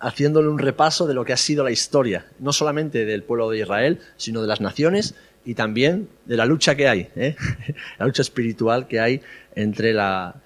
haciéndole 0.00 0.48
un 0.48 0.58
repaso 0.58 1.06
de 1.06 1.14
lo 1.14 1.24
que 1.24 1.32
ha 1.32 1.36
sido 1.36 1.64
la 1.64 1.70
historia, 1.70 2.26
no 2.38 2.52
solamente 2.52 3.04
del 3.04 3.22
pueblo 3.22 3.50
de 3.50 3.58
Israel, 3.58 4.00
sino 4.16 4.40
de 4.42 4.48
las 4.48 4.60
naciones 4.60 5.14
y 5.44 5.54
también 5.54 6.08
de 6.26 6.36
la 6.36 6.46
lucha 6.46 6.76
que 6.76 6.88
hay, 6.88 7.08
¿eh? 7.16 7.36
la 7.98 8.06
lucha 8.06 8.22
espiritual 8.22 8.86
que 8.86 9.00
hay 9.00 9.20
entre 9.54 9.92
la, 9.92 10.36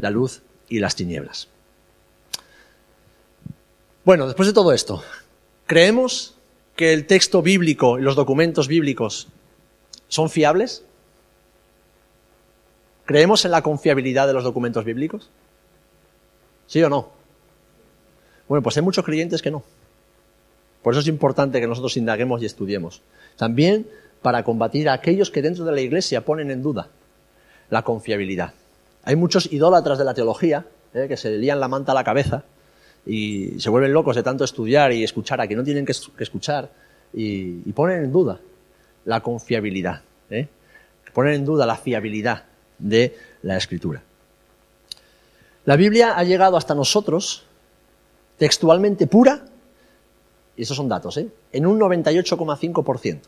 la 0.00 0.10
luz 0.10 0.42
y 0.68 0.78
las 0.78 0.94
tinieblas. 0.94 1.48
Bueno, 4.04 4.26
después 4.26 4.46
de 4.46 4.54
todo 4.54 4.72
esto, 4.72 5.02
¿creemos 5.66 6.34
que 6.76 6.92
el 6.92 7.06
texto 7.06 7.42
bíblico 7.42 7.98
y 7.98 8.02
los 8.02 8.16
documentos 8.16 8.68
bíblicos 8.68 9.28
son 10.08 10.30
fiables? 10.30 10.84
¿Creemos 13.04 13.44
en 13.44 13.50
la 13.50 13.62
confiabilidad 13.62 14.26
de 14.26 14.34
los 14.34 14.44
documentos 14.44 14.84
bíblicos? 14.84 15.30
¿Sí 16.66 16.82
o 16.82 16.88
no? 16.88 17.17
Bueno, 18.48 18.62
pues 18.62 18.76
hay 18.76 18.82
muchos 18.82 19.04
creyentes 19.04 19.42
que 19.42 19.50
no. 19.50 19.62
Por 20.82 20.94
eso 20.94 21.00
es 21.00 21.08
importante 21.08 21.60
que 21.60 21.66
nosotros 21.66 21.96
indaguemos 21.96 22.42
y 22.42 22.46
estudiemos. 22.46 23.02
También 23.36 23.86
para 24.22 24.42
combatir 24.42 24.88
a 24.88 24.94
aquellos 24.94 25.30
que 25.30 25.42
dentro 25.42 25.64
de 25.64 25.72
la 25.72 25.80
iglesia 25.80 26.24
ponen 26.24 26.50
en 26.50 26.62
duda 26.62 26.88
la 27.70 27.82
confiabilidad. 27.82 28.52
Hay 29.04 29.16
muchos 29.16 29.52
idólatras 29.52 29.98
de 29.98 30.04
la 30.04 30.14
teología 30.14 30.66
¿eh? 30.94 31.06
que 31.08 31.16
se 31.16 31.36
lían 31.36 31.60
la 31.60 31.68
manta 31.68 31.92
a 31.92 31.94
la 31.94 32.04
cabeza 32.04 32.44
y 33.06 33.58
se 33.58 33.70
vuelven 33.70 33.92
locos 33.92 34.16
de 34.16 34.22
tanto 34.22 34.44
estudiar 34.44 34.92
y 34.92 35.04
escuchar 35.04 35.40
a 35.40 35.46
quien 35.46 35.58
no 35.58 35.64
tienen 35.64 35.84
que, 35.84 35.92
escuchar 36.18 36.70
y, 37.12 37.72
ponen 37.72 38.04
en 38.04 38.12
duda 38.12 38.40
la 39.04 39.20
confiabilidad, 39.20 40.02
¿eh? 40.30 40.48
ponen 41.14 41.34
en 41.34 41.44
duda 41.44 41.64
la 41.64 41.76
fiabilidad 41.76 42.44
de 42.78 43.16
la 43.42 43.56
escritura. 43.56 44.02
La 45.64 45.76
Biblia 45.76 46.14
ha 46.16 46.24
llegado 46.24 46.56
hasta 46.56 46.74
nosotros 46.74 47.44
textualmente 48.38 49.06
pura, 49.06 49.44
y 50.56 50.62
esos 50.62 50.76
son 50.76 50.88
datos, 50.88 51.16
¿eh? 51.18 51.28
en 51.52 51.66
un 51.66 51.78
98,5%. 51.78 53.20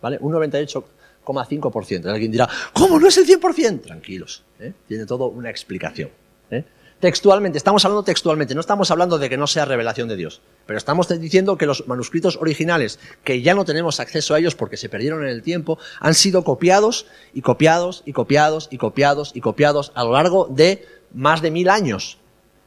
¿Vale? 0.00 0.18
Un 0.20 0.32
98,5%. 0.32 2.06
Alguien 2.06 2.32
dirá, 2.32 2.48
¿cómo 2.72 2.98
no 2.98 3.06
es 3.06 3.16
el 3.16 3.26
100%? 3.26 3.82
Tranquilos, 3.82 4.42
¿eh? 4.58 4.72
tiene 4.88 5.06
todo 5.06 5.28
una 5.28 5.48
explicación. 5.48 6.10
¿eh? 6.50 6.64
Textualmente, 7.02 7.58
estamos 7.58 7.84
hablando 7.84 8.04
textualmente, 8.04 8.54
no 8.54 8.60
estamos 8.60 8.90
hablando 8.90 9.18
de 9.18 9.28
que 9.28 9.36
no 9.36 9.46
sea 9.48 9.64
revelación 9.64 10.08
de 10.08 10.16
Dios, 10.16 10.40
pero 10.66 10.78
estamos 10.78 11.08
diciendo 11.08 11.56
que 11.56 11.66
los 11.66 11.88
manuscritos 11.88 12.36
originales, 12.36 13.00
que 13.24 13.42
ya 13.42 13.54
no 13.54 13.64
tenemos 13.64 13.98
acceso 13.98 14.34
a 14.34 14.38
ellos 14.38 14.54
porque 14.54 14.76
se 14.76 14.88
perdieron 14.88 15.24
en 15.24 15.30
el 15.30 15.42
tiempo, 15.42 15.78
han 15.98 16.14
sido 16.14 16.44
copiados 16.44 17.06
y 17.34 17.42
copiados 17.42 18.04
y 18.06 18.12
copiados 18.12 18.68
y 18.70 18.78
copiados 18.78 19.32
y 19.34 19.40
copiados 19.40 19.90
a 19.96 20.04
lo 20.04 20.12
largo 20.12 20.46
de 20.46 20.86
más 21.12 21.42
de 21.42 21.50
mil 21.50 21.70
años 21.70 22.18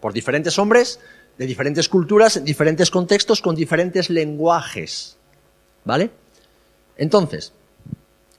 por 0.02 0.12
diferentes 0.12 0.60
hombres, 0.60 1.00
de 1.38 1.46
diferentes 1.46 1.90
culturas, 1.90 2.38
en 2.38 2.46
diferentes 2.46 2.90
contextos, 2.90 3.42
con 3.42 3.56
diferentes 3.56 4.10
lenguajes. 4.10 5.18
¿Vale? 5.84 6.10
Entonces, 6.98 7.52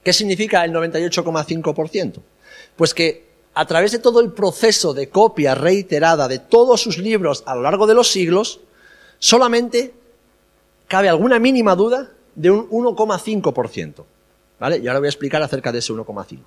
¿qué 0.02 0.12
significa 0.12 0.64
el 0.64 0.72
98,5%? 0.72 2.20
Pues 2.74 2.94
que 2.94 3.26
a 3.54 3.64
través 3.66 3.92
de 3.92 3.98
todo 3.98 4.20
el 4.20 4.32
proceso 4.32 4.92
de 4.94 5.08
copia 5.08 5.54
reiterada 5.54 6.28
de 6.28 6.38
todos 6.38 6.82
sus 6.82 6.98
libros 6.98 7.42
a 7.46 7.54
lo 7.54 7.62
largo 7.62 7.86
de 7.86 7.94
los 7.94 8.10
siglos, 8.10 8.60
solamente 9.18 9.94
cabe 10.88 11.08
alguna 11.08 11.38
mínima 11.38 11.74
duda 11.74 12.10
de 12.34 12.50
un 12.50 12.68
1,5%. 12.68 14.04
¿Vale? 14.58 14.78
Y 14.78 14.88
ahora 14.88 15.00
voy 15.00 15.06
a 15.06 15.10
explicar 15.10 15.42
acerca 15.42 15.72
de 15.72 15.78
ese 15.78 15.92
1,5. 15.92 16.38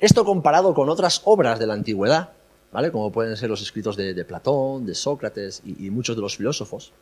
Esto 0.00 0.24
comparado 0.24 0.74
con 0.74 0.88
otras 0.88 1.22
obras 1.24 1.58
de 1.58 1.66
la 1.66 1.74
antigüedad, 1.74 2.32
¿vale? 2.74 2.90
Como 2.90 3.12
pueden 3.12 3.36
ser 3.36 3.48
los 3.48 3.62
escritos 3.62 3.96
de, 3.96 4.24
Platón, 4.24 4.84
de 4.84 4.96
Sócrates 4.96 5.62
y, 5.64 5.86
y 5.86 5.90
muchos 5.90 6.16
de 6.16 6.22
los 6.22 6.36
filósofos, 6.36 6.92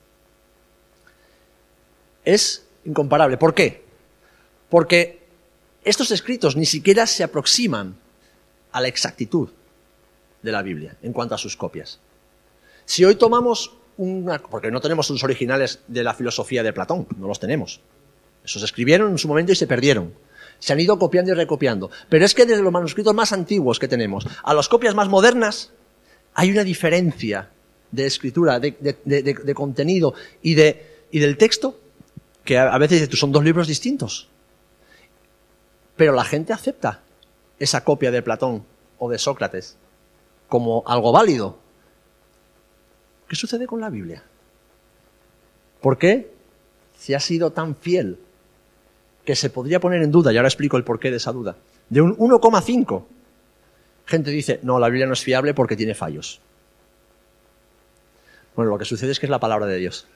es 2.26 2.66
incomparable. 2.84 3.38
¿Por 3.38 3.54
qué? 3.54 3.82
Porque 4.68 5.22
estos 5.82 6.10
escritos 6.10 6.56
ni 6.56 6.66
siquiera 6.66 7.06
se 7.06 7.24
aproximan 7.24 7.96
a 8.70 8.82
la 8.82 8.88
exactitud 8.88 9.48
de 10.42 10.52
la 10.52 10.60
Biblia 10.60 10.98
en 11.02 11.14
cuanto 11.14 11.36
a 11.36 11.38
sus 11.38 11.56
copias. 11.56 12.00
Si 12.84 13.06
hoy 13.06 13.14
tomamos 13.14 13.74
una... 13.96 14.40
porque 14.40 14.70
no 14.70 14.82
tenemos 14.82 15.08
los 15.08 15.24
originales 15.24 15.80
de 15.88 16.04
la 16.04 16.12
filosofía 16.12 16.62
de 16.62 16.74
Platón, 16.74 17.06
no 17.16 17.28
los 17.28 17.40
tenemos. 17.40 17.80
Esos 18.44 18.62
escribieron 18.62 19.10
en 19.10 19.16
su 19.16 19.26
momento 19.26 19.52
y 19.52 19.56
se 19.56 19.66
perdieron. 19.66 20.12
Se 20.62 20.72
han 20.72 20.78
ido 20.78 20.96
copiando 20.96 21.32
y 21.32 21.34
recopiando. 21.34 21.90
Pero 22.08 22.24
es 22.24 22.36
que 22.36 22.46
desde 22.46 22.62
los 22.62 22.72
manuscritos 22.72 23.12
más 23.12 23.32
antiguos 23.32 23.80
que 23.80 23.88
tenemos 23.88 24.24
a 24.44 24.54
las 24.54 24.68
copias 24.68 24.94
más 24.94 25.08
modernas 25.08 25.72
hay 26.34 26.52
una 26.52 26.62
diferencia 26.62 27.50
de 27.90 28.06
escritura, 28.06 28.60
de, 28.60 29.54
contenido 29.56 30.14
y, 30.40 30.52
y 30.52 31.18
del 31.18 31.36
texto 31.36 31.80
que 32.44 32.58
a 32.58 32.78
veces 32.78 33.08
son 33.18 33.32
dos 33.32 33.42
libros 33.42 33.66
distintos. 33.66 34.28
Pero 35.96 36.12
la 36.12 36.22
gente 36.22 36.52
acepta 36.52 37.00
esa 37.58 37.82
copia 37.82 38.12
de 38.12 38.22
Platón 38.22 38.64
o 38.98 39.10
de 39.10 39.18
Sócrates 39.18 39.76
como 40.46 40.84
algo 40.86 41.10
válido. 41.10 41.58
¿Qué 43.26 43.34
sucede 43.34 43.66
con 43.66 43.80
la 43.80 43.90
Biblia? 43.90 44.22
¿Por 45.80 45.98
qué? 45.98 46.32
Si 46.96 47.14
ha 47.14 47.20
sido 47.20 47.50
tan 47.50 47.74
fiel 47.74 48.20
que 49.24 49.36
se 49.36 49.50
podría 49.50 49.80
poner 49.80 50.02
en 50.02 50.10
duda, 50.10 50.32
y 50.32 50.36
ahora 50.36 50.48
explico 50.48 50.76
el 50.76 50.84
porqué 50.84 51.10
de 51.10 51.18
esa 51.18 51.32
duda, 51.32 51.56
de 51.88 52.00
un 52.00 52.16
1,5. 52.16 53.04
Gente 54.06 54.30
dice, 54.30 54.60
no, 54.62 54.78
la 54.78 54.88
Biblia 54.88 55.06
no 55.06 55.12
es 55.12 55.22
fiable 55.22 55.54
porque 55.54 55.76
tiene 55.76 55.94
fallos. 55.94 56.40
Bueno, 58.56 58.70
lo 58.72 58.78
que 58.78 58.84
sucede 58.84 59.12
es 59.12 59.20
que 59.20 59.26
es 59.26 59.30
la 59.30 59.40
palabra 59.40 59.66
de 59.66 59.76
Dios. 59.76 60.06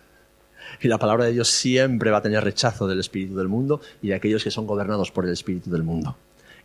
Y 0.81 0.89
la 0.89 0.99
palabra 0.99 1.25
de 1.25 1.33
Dios 1.33 1.49
siempre 1.49 2.11
va 2.11 2.19
a 2.19 2.23
tener 2.23 2.43
rechazo 2.43 2.89
del 2.89 2.99
espíritu 2.99 3.37
del 3.37 3.49
mundo 3.49 3.81
y 4.03 4.09
de 4.09 4.15
aquellos 4.15 4.43
que 4.43 4.51
son 4.51 4.67
gobernados 4.67 5.13
por 5.13 5.25
el 5.25 5.33
espíritu 5.33 5.71
del 5.71 5.85
mundo. 5.85 6.17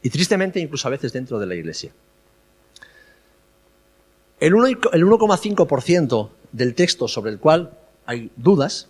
Y 0.01 0.09
tristemente, 0.09 0.59
incluso 0.59 0.87
a 0.87 0.91
veces 0.91 1.13
dentro 1.13 1.39
de 1.39 1.45
la 1.45 1.53
iglesia. 1.53 1.93
El 4.39 4.53
1,5% 4.53 6.29
del 6.51 6.73
texto 6.73 7.07
sobre 7.07 7.31
el 7.31 7.37
cual 7.37 7.77
hay 8.07 8.31
dudas, 8.35 8.89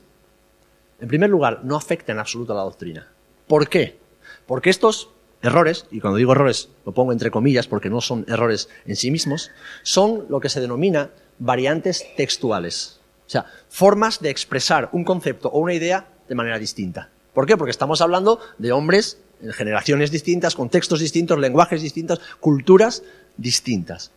en 1.01 1.09
primer 1.09 1.29
lugar, 1.29 1.65
no 1.65 1.75
afecta 1.75 2.13
en 2.13 2.19
absoluto 2.19 2.53
a 2.53 2.55
la 2.55 2.63
doctrina. 2.63 3.11
¿Por 3.51 3.67
qué? 3.67 3.99
Porque 4.47 4.69
estos 4.69 5.09
errores, 5.41 5.85
y 5.91 5.99
cuando 5.99 6.15
digo 6.15 6.31
errores 6.31 6.69
lo 6.85 6.93
pongo 6.93 7.11
entre 7.11 7.31
comillas 7.31 7.67
porque 7.67 7.89
no 7.89 7.99
son 7.99 8.23
errores 8.29 8.69
en 8.85 8.95
sí 8.95 9.11
mismos, 9.11 9.51
son 9.83 10.25
lo 10.29 10.39
que 10.39 10.47
se 10.47 10.61
denomina 10.61 11.09
variantes 11.37 12.05
textuales. 12.15 13.01
O 13.27 13.29
sea, 13.29 13.45
formas 13.67 14.21
de 14.21 14.29
expresar 14.29 14.87
un 14.93 15.03
concepto 15.03 15.49
o 15.49 15.59
una 15.59 15.73
idea 15.73 16.07
de 16.29 16.35
manera 16.35 16.57
distinta. 16.59 17.09
¿Por 17.33 17.45
qué? 17.45 17.57
Porque 17.57 17.71
estamos 17.71 17.99
hablando 17.99 18.39
de 18.57 18.71
hombres 18.71 19.17
en 19.41 19.51
generaciones 19.51 20.11
distintas, 20.11 20.55
contextos 20.55 21.01
distintos, 21.01 21.37
lenguajes 21.37 21.81
distintos, 21.81 22.21
culturas 22.39 23.03
distintas, 23.35 24.11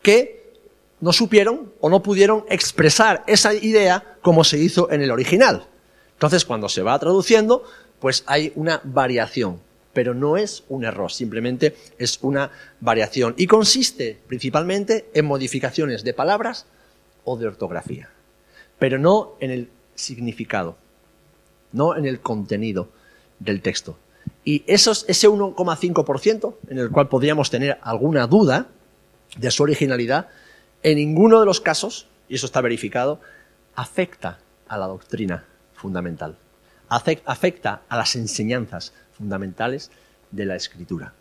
que 0.00 0.54
no 1.00 1.12
supieron 1.12 1.72
o 1.80 1.90
no 1.90 2.04
pudieron 2.04 2.44
expresar 2.48 3.24
esa 3.26 3.52
idea 3.52 4.16
como 4.22 4.44
se 4.44 4.58
hizo 4.58 4.92
en 4.92 5.02
el 5.02 5.10
original. 5.10 5.66
Entonces, 6.12 6.44
cuando 6.44 6.68
se 6.68 6.82
va 6.82 6.98
traduciendo, 6.98 7.64
pues 8.00 8.24
hay 8.26 8.52
una 8.56 8.80
variación, 8.82 9.60
pero 9.92 10.14
no 10.14 10.36
es 10.36 10.64
un 10.68 10.84
error, 10.84 11.12
simplemente 11.12 11.76
es 11.98 12.18
una 12.22 12.50
variación 12.80 13.34
y 13.36 13.46
consiste 13.46 14.18
principalmente 14.26 15.10
en 15.14 15.26
modificaciones 15.26 16.02
de 16.02 16.14
palabras 16.14 16.66
o 17.24 17.36
de 17.36 17.46
ortografía, 17.46 18.08
pero 18.78 18.98
no 18.98 19.34
en 19.40 19.50
el 19.50 19.68
significado, 19.94 20.76
no 21.72 21.96
en 21.96 22.06
el 22.06 22.20
contenido 22.20 22.88
del 23.38 23.60
texto. 23.60 23.98
Y 24.44 24.64
esos, 24.66 25.04
ese 25.08 25.28
1,5% 25.28 26.54
en 26.68 26.78
el 26.78 26.90
cual 26.90 27.08
podríamos 27.08 27.50
tener 27.50 27.78
alguna 27.82 28.26
duda 28.26 28.68
de 29.36 29.50
su 29.50 29.62
originalidad, 29.62 30.28
en 30.82 30.96
ninguno 30.96 31.40
de 31.40 31.46
los 31.46 31.60
casos, 31.60 32.06
y 32.28 32.36
eso 32.36 32.46
está 32.46 32.60
verificado, 32.62 33.20
afecta 33.74 34.38
a 34.66 34.78
la 34.78 34.86
doctrina 34.86 35.44
fundamental 35.74 36.36
afecta 36.90 37.82
a 37.88 37.96
las 37.96 38.16
enseñanzas 38.16 38.92
fundamentales 39.12 39.90
de 40.30 40.44
la 40.44 40.56
escritura. 40.56 41.14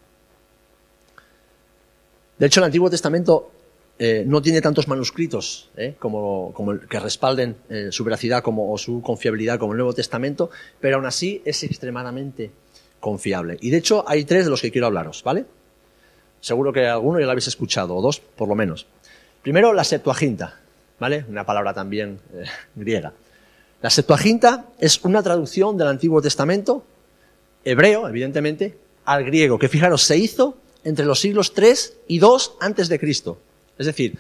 De 2.38 2.46
hecho, 2.46 2.60
el 2.60 2.66
Antiguo 2.66 2.90
Testamento 2.90 3.52
eh, 4.02 4.24
no 4.26 4.42
tiene 4.42 4.62
tantos 4.62 4.88
manuscritos 4.88 5.70
eh, 5.76 5.96
como, 6.00 6.54
que 6.90 7.00
respalden 7.02 7.58
eh, 7.70 7.90
su 7.92 8.06
veracidad 8.06 8.42
como, 8.42 8.72
o 8.72 8.78
su 8.78 9.02
confiabilidad 9.02 9.60
como 9.60 9.74
el 9.74 9.78
Nuevo 9.78 9.94
Testamento, 9.94 10.50
pero 10.80 10.96
aún 10.96 11.06
así 11.06 11.42
es 11.44 11.64
extremadamente 11.64 12.50
confiable. 13.02 13.58
Y 13.60 13.72
de 13.72 13.78
hecho 13.78 14.06
hay 14.08 14.24
tres 14.24 14.46
de 14.46 14.52
los 14.52 14.62
que 14.62 14.72
quiero 14.72 14.88
hablaros, 14.88 15.22
¿vale? 15.22 15.46
Seguro 16.40 16.72
que 16.72 16.88
alguno 16.88 17.20
ya 17.20 17.26
lo 17.26 17.32
habéis 17.32 17.50
escuchado, 17.50 17.98
o 17.98 18.02
dos 18.02 18.22
por 18.22 18.48
lo 18.48 18.56
menos. 18.56 18.88
Primero, 19.42 19.74
la 19.74 19.84
Septuaginta, 19.84 20.58
¿vale? 20.98 21.26
Una 21.28 21.46
palabra 21.46 21.74
también 21.74 22.20
griega. 22.76 23.12
La 23.82 23.90
Septuaginta 23.90 24.66
es 24.80 25.00
una 25.06 25.24
traducción 25.24 25.78
del 25.78 25.88
Antiguo 25.88 26.22
Testamento, 26.22 26.84
hebreo, 27.64 28.10
evidentemente, 28.10 28.78
al 29.06 29.24
griego, 29.24 29.58
que 29.58 29.70
fijaros, 29.70 30.04
se 30.04 30.18
hizo 30.18 30.58
entre 30.84 31.06
los 31.06 31.22
siglos 31.22 31.54
3 31.54 31.98
y 32.08 32.20
2 32.20 32.58
antes 32.60 32.90
de 32.90 33.00
Cristo. 33.00 33.38
Es 33.78 33.86
decir, 33.86 34.18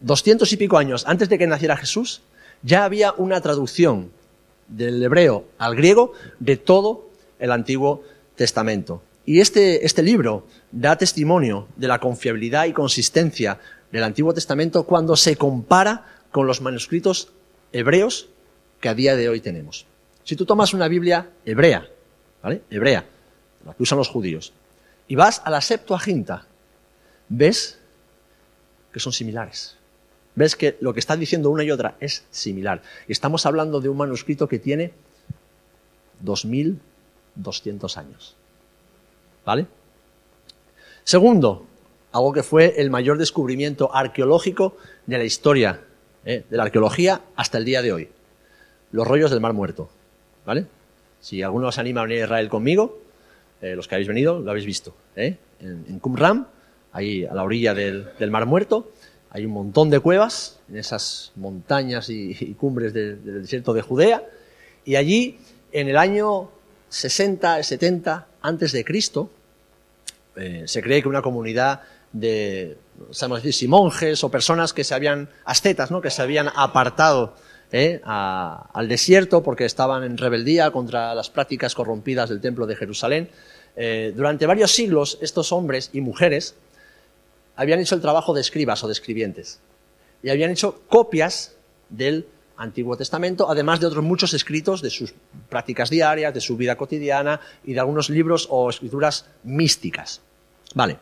doscientos 0.00 0.52
y 0.52 0.56
pico 0.56 0.78
años 0.78 1.04
antes 1.08 1.28
de 1.28 1.38
que 1.38 1.46
naciera 1.48 1.76
Jesús, 1.76 2.22
ya 2.62 2.84
había 2.84 3.12
una 3.12 3.40
traducción 3.40 4.12
del 4.68 5.02
hebreo 5.02 5.44
al 5.58 5.74
griego 5.74 6.12
de 6.38 6.56
todo 6.56 7.10
el 7.40 7.50
Antiguo 7.50 8.04
Testamento. 8.36 9.02
Y 9.26 9.40
este, 9.40 9.84
este 9.84 10.04
libro 10.04 10.46
da 10.70 10.96
testimonio 10.96 11.66
de 11.76 11.88
la 11.88 11.98
confiabilidad 11.98 12.66
y 12.66 12.72
consistencia 12.72 13.58
del 13.90 14.04
Antiguo 14.04 14.32
Testamento 14.32 14.84
cuando 14.84 15.16
se 15.16 15.34
compara 15.34 16.06
con 16.30 16.46
los 16.46 16.60
manuscritos 16.60 17.32
hebreos 17.72 18.28
que 18.82 18.88
a 18.90 18.94
día 18.94 19.16
de 19.16 19.30
hoy 19.30 19.40
tenemos. 19.40 19.86
Si 20.24 20.36
tú 20.36 20.44
tomas 20.44 20.74
una 20.74 20.88
Biblia 20.88 21.30
hebrea, 21.46 21.88
¿vale? 22.42 22.62
Hebrea, 22.68 23.06
la 23.64 23.74
que 23.74 23.82
usan 23.82 23.96
los 23.96 24.08
judíos, 24.08 24.52
y 25.06 25.14
vas 25.14 25.40
a 25.44 25.50
la 25.50 25.60
Septuaginta, 25.60 26.46
ves 27.28 27.78
que 28.92 29.00
son 29.00 29.12
similares. 29.12 29.78
Ves 30.34 30.56
que 30.56 30.76
lo 30.80 30.92
que 30.92 31.00
está 31.00 31.16
diciendo 31.16 31.48
una 31.50 31.62
y 31.62 31.70
otra 31.70 31.96
es 32.00 32.24
similar. 32.30 32.82
Estamos 33.06 33.46
hablando 33.46 33.80
de 33.80 33.88
un 33.88 33.96
manuscrito 33.96 34.48
que 34.48 34.58
tiene 34.58 34.92
2.200 36.24 37.96
años. 37.96 38.34
¿Vale? 39.44 39.66
Segundo, 41.04 41.66
algo 42.10 42.32
que 42.32 42.42
fue 42.42 42.80
el 42.80 42.90
mayor 42.90 43.18
descubrimiento 43.18 43.94
arqueológico 43.94 44.76
de 45.06 45.18
la 45.18 45.24
historia 45.24 45.84
¿eh? 46.24 46.44
de 46.48 46.56
la 46.56 46.64
arqueología 46.64 47.22
hasta 47.36 47.58
el 47.58 47.64
día 47.64 47.82
de 47.82 47.92
hoy 47.92 48.10
los 48.92 49.06
rollos 49.06 49.30
del 49.30 49.40
Mar 49.40 49.52
Muerto. 49.52 49.90
¿Vale? 50.46 50.66
Si 51.20 51.42
alguno 51.42 51.68
os 51.68 51.78
anima 51.78 52.00
a 52.00 52.04
venir 52.04 52.22
a 52.22 52.24
Israel 52.24 52.48
conmigo, 52.48 53.00
eh, 53.60 53.74
los 53.76 53.88
que 53.88 53.94
habéis 53.94 54.08
venido, 54.08 54.40
lo 54.40 54.50
habéis 54.50 54.66
visto. 54.66 54.94
¿eh? 55.16 55.36
En, 55.60 55.98
Qumran, 56.00 56.48
ahí 56.92 57.24
a 57.24 57.34
la 57.34 57.44
orilla 57.44 57.74
del, 57.74 58.30
Mar 58.30 58.46
Muerto, 58.46 58.90
hay 59.30 59.46
un 59.46 59.52
montón 59.52 59.88
de 59.88 60.00
cuevas 60.00 60.60
en 60.68 60.76
esas 60.76 61.32
montañas 61.36 62.08
y, 62.10 62.54
cumbres 62.54 62.92
del 62.92 63.42
desierto 63.42 63.72
de 63.72 63.82
Judea. 63.82 64.24
Y 64.84 64.96
allí, 64.96 65.38
en 65.70 65.88
el 65.88 65.96
año 65.96 66.50
60, 66.88 67.62
70 67.62 68.26
antes 68.42 68.72
de 68.72 68.84
Cristo, 68.84 69.30
eh, 70.34 70.64
se 70.66 70.82
cree 70.82 71.00
que 71.02 71.08
una 71.08 71.22
comunidad 71.22 71.82
de, 72.12 72.76
sabemos 73.10 73.38
decir, 73.38 73.54
si 73.54 73.68
monjes 73.68 74.22
o 74.24 74.30
personas 74.30 74.72
que 74.72 74.84
se 74.84 74.94
habían, 74.94 75.28
ascetas, 75.44 75.90
¿no? 75.90 76.00
que 76.00 76.10
se 76.10 76.20
habían 76.20 76.48
apartado 76.54 77.34
¿eh? 77.72 78.00
al 78.04 78.88
desierto 78.88 79.42
porque 79.42 79.64
estaban 79.64 80.04
en 80.04 80.18
rebeldía 80.18 80.70
contra 80.70 81.14
las 81.14 81.30
prácticas 81.30 81.74
corrompidas 81.74 82.28
del 82.28 82.40
templo 82.40 82.66
de 82.66 82.76
Jerusalén. 82.76 83.28
Eh, 83.74 84.12
durante 84.14 84.46
varios 84.46 84.70
siglos 84.72 85.18
estos 85.22 85.50
hombres 85.50 85.90
y 85.92 86.02
mujeres 86.02 86.54
habían 87.56 87.80
hecho 87.80 87.94
el 87.94 88.02
trabajo 88.02 88.34
de 88.34 88.42
escribas 88.42 88.84
o 88.84 88.86
de 88.86 88.92
escribientes 88.92 89.60
y 90.22 90.28
habían 90.28 90.50
hecho 90.50 90.82
copias 90.88 91.56
del 91.88 92.26
Antiguo 92.56 92.96
Testamento, 92.96 93.50
además 93.50 93.80
de 93.80 93.86
otros 93.86 94.04
muchos 94.04 94.34
escritos 94.34 94.82
de 94.82 94.90
sus 94.90 95.14
prácticas 95.48 95.90
diarias, 95.90 96.32
de 96.32 96.40
su 96.40 96.56
vida 96.56 96.76
cotidiana 96.76 97.40
y 97.64 97.72
de 97.72 97.80
algunos 97.80 98.08
libros 98.08 98.46
o 98.50 98.70
escrituras 98.70 99.26
místicas. 99.42 100.20
Vale. 100.74 100.98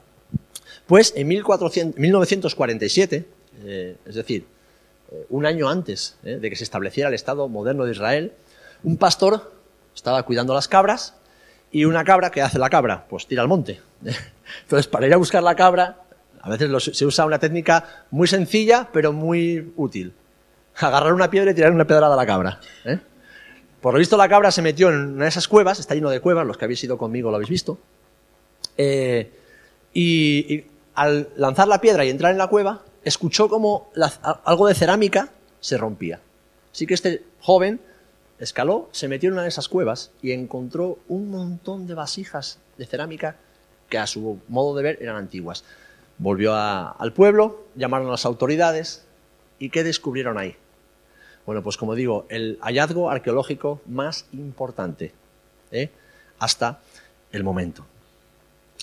Pues 0.87 1.13
en 1.17 1.29
1947, 1.29 3.27
eh, 3.63 3.97
es 4.07 4.15
decir, 4.15 4.47
un 5.29 5.47
año 5.47 5.69
antes 5.69 6.17
eh, 6.25 6.39
de 6.41 6.51
que 6.51 6.57
se 6.57 6.65
estableciera 6.65 7.09
el 7.09 7.15
Estado 7.15 7.49
moderno 7.49 7.85
de 7.85 7.93
Israel, 7.93 8.33
un 8.83 8.97
pastor 8.97 9.53
estaba 9.95 10.23
cuidando 10.23 10.55
las 10.55 10.69
cabras 10.69 11.15
y 11.73 11.85
una 11.85 12.05
cabra, 12.05 12.31
¿qué 12.31 12.43
hace 12.43 12.59
la 12.59 12.71
cabra? 12.71 13.07
Pues 13.09 13.27
tira 13.27 13.43
al 13.43 13.49
monte. 13.49 13.81
Entonces, 14.63 14.87
para 14.87 15.07
ir 15.07 15.15
a 15.15 15.17
buscar 15.17 15.43
la 15.43 15.55
cabra, 15.55 15.99
a 16.41 16.51
veces 16.51 16.97
se 16.97 17.07
usa 17.07 17.27
una 17.27 17.39
técnica 17.39 18.05
muy 18.11 18.27
sencilla, 18.27 18.89
pero 18.93 19.13
muy 19.13 19.73
útil. 19.77 20.13
Agarrar 20.77 21.13
una 21.13 21.31
piedra 21.31 21.51
y 21.51 21.55
tirar 21.55 21.73
una 21.73 21.87
pedrada 21.87 22.15
a 22.15 22.17
la 22.17 22.27
cabra. 22.27 22.61
¿eh? 22.85 22.99
Por 23.81 23.93
lo 23.93 23.99
visto, 23.99 24.17
la 24.17 24.29
cabra 24.29 24.51
se 24.51 24.63
metió 24.63 24.89
en 24.89 25.15
una 25.15 25.25
de 25.25 25.29
esas 25.29 25.49
cuevas, 25.49 25.79
está 25.79 25.95
lleno 25.95 26.11
de 26.11 26.21
cuevas, 26.21 26.47
los 26.47 26.57
que 26.57 26.65
habéis 26.65 26.83
ido 26.85 26.97
conmigo 26.97 27.31
lo 27.31 27.37
habéis 27.37 27.51
visto. 27.51 27.79
y 29.93 30.65
al 30.95 31.29
lanzar 31.37 31.69
la 31.69 31.81
piedra 31.81 32.05
y 32.05 32.11
entrar 32.11 32.33
en 32.33 32.39
la 32.39 32.49
cueva, 32.49 32.83
escuchó 33.05 33.49
como 33.49 33.91
algo 34.45 34.69
de 34.69 34.75
cerámica 34.75 35.31
se 35.61 35.77
rompía. 35.77 36.21
Así 36.73 36.87
que 36.87 36.95
este 36.95 37.25
joven 37.41 37.81
escaló, 38.39 38.89
se 38.93 39.09
metió 39.09 39.29
en 39.29 39.35
una 39.35 39.43
de 39.43 39.49
esas 39.49 39.69
cuevas 39.69 40.13
y 40.23 40.33
encontró 40.33 40.99
un 41.09 41.31
montón 41.31 41.87
de 41.87 41.95
vasijas 41.95 42.59
de 42.79 42.87
cerámica 42.87 43.37
que 43.89 43.99
a 43.99 44.07
su 44.07 44.39
modo 44.49 44.75
de 44.77 44.83
ver 44.83 44.99
eran 45.01 45.17
antiguas. 45.17 45.65
Volvió 46.19 46.55
al 46.55 47.13
pueblo, 47.13 47.65
llamaron 47.75 48.09
a 48.09 48.13
las 48.13 48.25
autoridades 48.25 49.05
y 49.59 49.71
¿qué 49.71 49.85
descubrieron 49.85 50.39
ahí? 50.39 50.57
Bueno, 51.47 51.63
pues 51.63 51.77
como 51.77 51.95
digo, 51.95 52.27
el 52.29 52.59
hallazgo 52.61 53.11
arqueológico 53.11 53.81
más 53.87 54.27
importante 54.33 55.13
¿eh? 55.73 55.91
hasta 56.39 56.81
el 57.33 57.43
momento. 57.43 57.85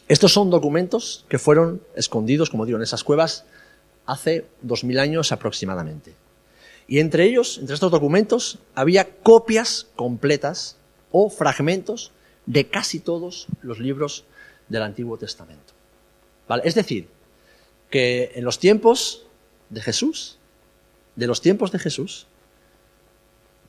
Estos 0.07 0.33
son 0.33 0.49
documentos 0.49 1.25
que 1.29 1.37
fueron 1.37 1.81
escondidos, 1.95 2.49
como 2.49 2.65
digo, 2.65 2.77
en 2.77 2.83
esas 2.83 3.03
cuevas 3.03 3.45
hace 4.07 4.47
dos 4.61 4.83
mil 4.83 4.97
años 4.97 5.31
aproximadamente. 5.31 6.15
Y 6.87 6.99
entre 6.99 7.25
ellos, 7.25 7.57
entre 7.59 7.75
estos 7.75 7.91
documentos, 7.91 8.59
había 8.73 9.09
copias 9.17 9.87
completas 9.95 10.77
o 11.11 11.29
fragmentos 11.29 12.11
de 12.45 12.67
casi 12.67 12.99
todos 12.99 13.47
los 13.61 13.79
libros 13.79 14.23
del 14.69 14.81
Antiguo 14.81 15.17
Testamento. 15.17 15.73
Es 16.63 16.75
decir, 16.75 17.09
que 17.89 18.31
en 18.35 18.45
los 18.45 18.57
tiempos 18.57 19.25
de 19.69 19.81
Jesús, 19.81 20.37
de 21.15 21.27
los 21.27 21.41
tiempos 21.41 21.71
de 21.71 21.79
Jesús, 21.79 22.27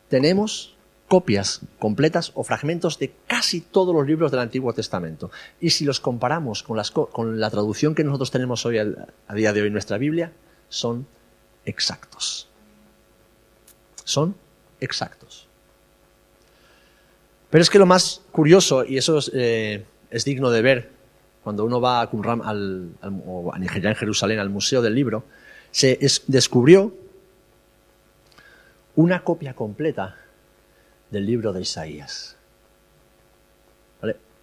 tenemos 0.08 0.76
copias 1.08 1.62
completas 1.78 2.32
o 2.34 2.44
fragmentos 2.44 2.98
de 2.98 3.12
casi 3.26 3.62
todos 3.62 3.94
los 3.94 4.06
libros 4.06 4.30
del 4.30 4.40
Antiguo 4.40 4.72
Testamento. 4.74 5.30
Y 5.58 5.70
si 5.70 5.84
los 5.84 6.00
comparamos 6.00 6.62
con, 6.62 7.40
la 7.40 7.50
traducción 7.50 7.94
que 7.94 8.04
nosotros 8.04 8.30
tenemos 8.30 8.64
hoy 8.66 8.78
a 8.78 9.34
día 9.34 9.52
de 9.52 9.62
hoy 9.62 9.66
en 9.68 9.72
nuestra 9.72 9.96
Biblia, 9.96 10.32
son 10.68 11.06
exactos. 11.64 12.48
Son 14.04 14.34
exactos. 14.80 15.48
Pero 17.50 17.62
es 17.62 17.70
que 17.70 17.78
lo 17.78 17.86
más 17.86 18.20
curioso, 18.30 18.84
y 18.84 18.98
eso 18.98 19.18
es, 19.18 19.30
eh, 19.34 19.84
digno 20.26 20.50
de 20.50 20.62
ver 20.62 20.90
cuando 21.42 21.64
uno 21.64 21.80
va 21.80 22.02
a 22.02 22.06
Qumran 22.10 22.42
o 23.26 23.52
en 23.56 23.94
Jerusalén 23.94 24.38
al 24.38 24.50
Museo 24.50 24.82
del 24.82 24.94
Libro, 24.94 25.24
se 25.70 25.98
descubrió 26.26 26.94
una 28.96 29.24
copia 29.24 29.54
completa 29.54 30.16
del 31.10 31.26
libro 31.26 31.52
de 31.52 31.62
Isaías. 31.62 32.36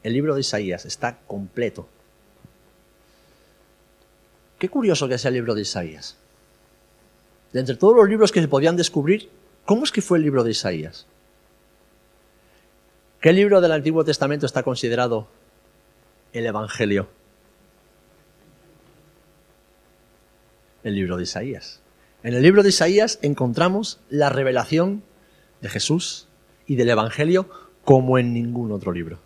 El 0.03 0.13
libro 0.13 0.35
de 0.35 0.41
Isaías 0.41 0.85
está 0.85 1.17
completo. 1.25 1.87
Qué 4.59 4.69
curioso 4.69 5.07
que 5.07 5.17
sea 5.17 5.29
el 5.29 5.35
libro 5.35 5.55
de 5.55 5.61
Isaías. 5.61 6.15
De 7.51 7.59
entre 7.59 7.75
todos 7.75 7.95
los 7.95 8.07
libros 8.07 8.31
que 8.31 8.41
se 8.41 8.47
podían 8.47 8.75
descubrir, 8.75 9.29
¿cómo 9.65 9.83
es 9.83 9.91
que 9.91 10.01
fue 10.01 10.17
el 10.17 10.23
libro 10.23 10.43
de 10.43 10.51
Isaías? 10.51 11.07
¿Qué 13.19 13.33
libro 13.33 13.61
del 13.61 13.71
Antiguo 13.71 14.05
Testamento 14.05 14.45
está 14.45 14.61
considerado 14.61 15.27
el 16.33 16.45
Evangelio? 16.45 17.07
El 20.83 20.93
libro 20.93 21.17
de 21.17 21.23
Isaías. 21.23 21.81
En 22.21 22.35
el 22.35 22.43
libro 22.43 22.61
de 22.61 22.69
Isaías 22.69 23.17
encontramos 23.23 23.99
la 24.09 24.29
revelación 24.29 25.01
de 25.61 25.69
Jesús 25.69 26.24
y 26.67 26.75
del 26.75 26.89
Evangelio 26.89 27.49
como 27.83 28.17
en 28.17 28.33
ningún 28.33 28.71
otro 28.71 28.91
libro. 28.91 29.19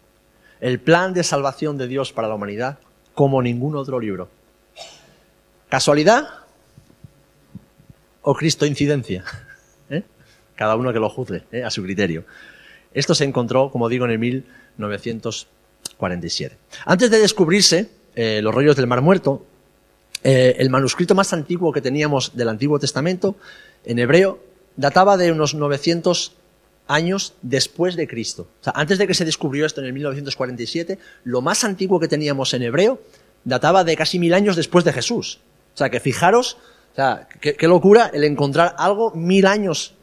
El 0.59 0.79
plan 0.79 1.13
de 1.13 1.23
salvación 1.23 1.77
de 1.77 1.87
Dios 1.87 2.11
para 2.11 2.27
la 2.27 2.35
humanidad 2.35 2.79
como 3.15 3.41
ningún 3.41 3.75
otro 3.75 3.99
libro. 3.99 4.29
¿Casualidad 5.69 6.27
o 8.21 8.33
Cristo 8.33 8.65
incidencia? 8.65 9.23
¿Eh? 9.89 10.03
Cada 10.55 10.75
uno 10.75 10.91
que 10.93 10.99
lo 10.99 11.09
juzgue 11.09 11.43
¿eh? 11.51 11.63
a 11.63 11.69
su 11.69 11.83
criterio. 11.83 12.25
Esto 12.93 13.15
se 13.15 13.23
encontró, 13.23 13.71
como 13.71 13.87
digo, 13.87 14.03
en 14.05 14.11
el 14.11 14.19
1947. 14.19 16.57
Antes 16.85 17.11
de 17.11 17.19
descubrirse 17.19 17.89
eh, 18.15 18.41
los 18.41 18.53
rollos 18.53 18.75
del 18.75 18.87
Mar 18.87 19.01
Muerto, 19.01 19.45
el 20.21 20.69
manuscrito 20.69 21.15
más 21.15 21.31
antiguo 21.31 21.71
que 21.71 21.81
teníamos 21.81 22.35
del 22.35 22.49
Antiguo 22.49 22.77
Testamento, 22.77 23.37
en 23.85 23.99
hebreo, 23.99 24.43
databa 24.75 25.15
de 25.15 25.31
unos 25.31 25.55
900 25.55 26.33
años 26.89 27.35
después 27.41 27.95
de 27.95 28.07
Cristo. 28.07 28.47
O 28.59 28.63
sea, 28.63 28.73
antes 28.75 28.97
de 28.97 29.07
que 29.07 29.13
se 29.13 29.23
descubrió 29.23 29.65
esto 29.65 29.79
en 29.79 29.87
el 29.87 29.93
1947, 29.93 30.97
lo 31.23 31.41
más 31.41 31.63
antiguo 31.63 31.99
que 31.99 32.09
teníamos 32.09 32.53
en 32.53 32.63
hebreo 32.63 32.99
databa 33.45 33.83
de 33.83 33.95
casi 33.95 34.19
mil 34.19 34.33
años 34.33 34.55
después 34.55 34.83
de 34.83 34.91
Jesús. 34.91 35.39
O 35.73 35.77
sea, 35.77 35.89
que 35.89 35.99
fijaros, 35.99 36.57
o 36.91 36.95
sea, 36.95 37.29
qué, 37.39 37.67
locura 37.67 38.09
el 38.13 38.23
encontrar 38.23 38.75
algo 38.77 39.11
mil 39.11 39.45
años 39.45 39.93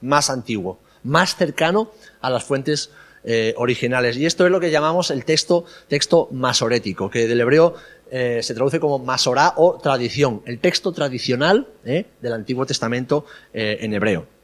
más 0.00 0.30
antiguo, 0.30 0.80
más 1.04 1.36
cercano 1.36 1.92
a 2.20 2.28
las 2.28 2.44
fuentes 2.44 2.90
eh, 3.22 3.54
originales. 3.56 4.16
Y 4.16 4.26
esto 4.26 4.44
es 4.44 4.50
lo 4.50 4.58
que 4.58 4.72
llamamos 4.72 5.12
el 5.12 5.24
texto, 5.24 5.64
texto 5.86 6.28
masorético, 6.32 7.08
que 7.08 7.28
del 7.28 7.40
hebreo 7.40 7.76
eh, 8.10 8.40
se 8.42 8.54
traduce 8.54 8.80
como 8.80 8.98
masorá 8.98 9.54
o 9.56 9.78
tradición, 9.78 10.42
el 10.44 10.58
texto 10.58 10.90
tradicional 10.90 11.68
eh, 11.84 12.06
del 12.20 12.32
Antiguo 12.32 12.66
Testamento 12.66 13.26
en 13.52 13.94
hebreo 13.94 14.39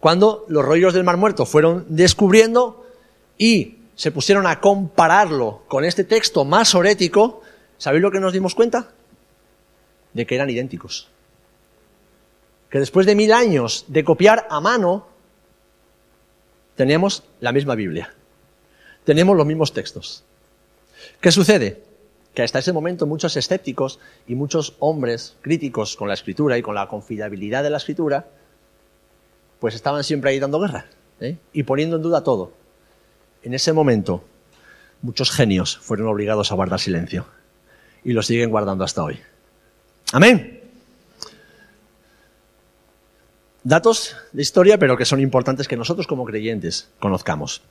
cuando 0.00 0.44
los 0.48 0.64
rollos 0.64 0.94
del 0.94 1.04
Mar 1.04 1.16
Muerto 1.16 1.44
fueron 1.46 1.84
descubriendo 1.88 2.86
y 3.36 3.78
se 3.96 4.12
pusieron 4.12 4.46
a 4.46 4.60
compararlo 4.60 5.62
con 5.66 5.84
este 5.84 6.04
texto 6.04 6.44
más 6.44 6.74
orético, 6.74 7.42
¿sabéis 7.78 8.02
lo 8.02 8.10
que 8.10 8.20
nos 8.20 8.32
dimos 8.32 8.54
cuenta? 8.54 8.92
De 10.12 10.24
que 10.24 10.36
eran 10.36 10.50
idénticos. 10.50 11.08
Que 12.70 12.78
después 12.78 13.06
de 13.06 13.16
mil 13.16 13.32
años 13.32 13.86
de 13.88 14.04
copiar 14.04 14.46
a 14.50 14.60
mano, 14.60 15.08
tenemos 16.76 17.24
la 17.40 17.50
misma 17.50 17.74
Biblia. 17.74 18.14
Tenemos 19.04 19.36
los 19.36 19.46
mismos 19.46 19.72
textos. 19.72 20.22
¿Qué 21.20 21.32
sucede? 21.32 21.82
Que 22.34 22.42
hasta 22.42 22.60
ese 22.60 22.72
momento 22.72 23.06
muchos 23.06 23.36
escépticos 23.36 23.98
y 24.28 24.36
muchos 24.36 24.76
hombres 24.78 25.34
críticos 25.40 25.96
con 25.96 26.06
la 26.06 26.14
escritura 26.14 26.56
y 26.56 26.62
con 26.62 26.76
la 26.76 26.86
confiabilidad 26.86 27.64
de 27.64 27.70
la 27.70 27.78
escritura 27.78 28.28
pues 29.60 29.74
estaban 29.74 30.04
siempre 30.04 30.30
ahí 30.30 30.38
dando 30.38 30.60
guerra 30.60 30.86
¿eh? 31.20 31.36
y 31.52 31.62
poniendo 31.64 31.96
en 31.96 32.02
duda 32.02 32.22
todo. 32.22 32.52
En 33.42 33.54
ese 33.54 33.72
momento, 33.72 34.24
muchos 35.02 35.30
genios 35.30 35.78
fueron 35.78 36.08
obligados 36.08 36.52
a 36.52 36.54
guardar 36.54 36.80
silencio 36.80 37.26
y 38.04 38.12
lo 38.12 38.22
siguen 38.22 38.50
guardando 38.50 38.84
hasta 38.84 39.02
hoy. 39.02 39.18
Amén. 40.12 40.60
Datos 43.64 44.16
de 44.32 44.42
historia, 44.42 44.78
pero 44.78 44.96
que 44.96 45.04
son 45.04 45.20
importantes 45.20 45.68
que 45.68 45.76
nosotros 45.76 46.06
como 46.06 46.24
creyentes 46.24 46.88
conozcamos. 47.00 47.62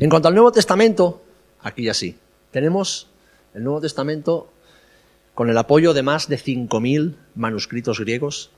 En 0.00 0.10
cuanto 0.10 0.28
al 0.28 0.34
Nuevo 0.34 0.50
Testamento, 0.50 1.22
aquí 1.60 1.84
ya 1.84 1.94
sí, 1.94 2.16
tenemos 2.50 3.08
el 3.54 3.62
Nuevo 3.62 3.80
Testamento 3.80 4.48
con 5.34 5.50
el 5.50 5.58
apoyo 5.58 5.94
de 5.94 6.02
más 6.02 6.28
de 6.28 6.38
5.000 6.38 7.14
manuscritos 7.34 8.00
griegos 8.00 8.50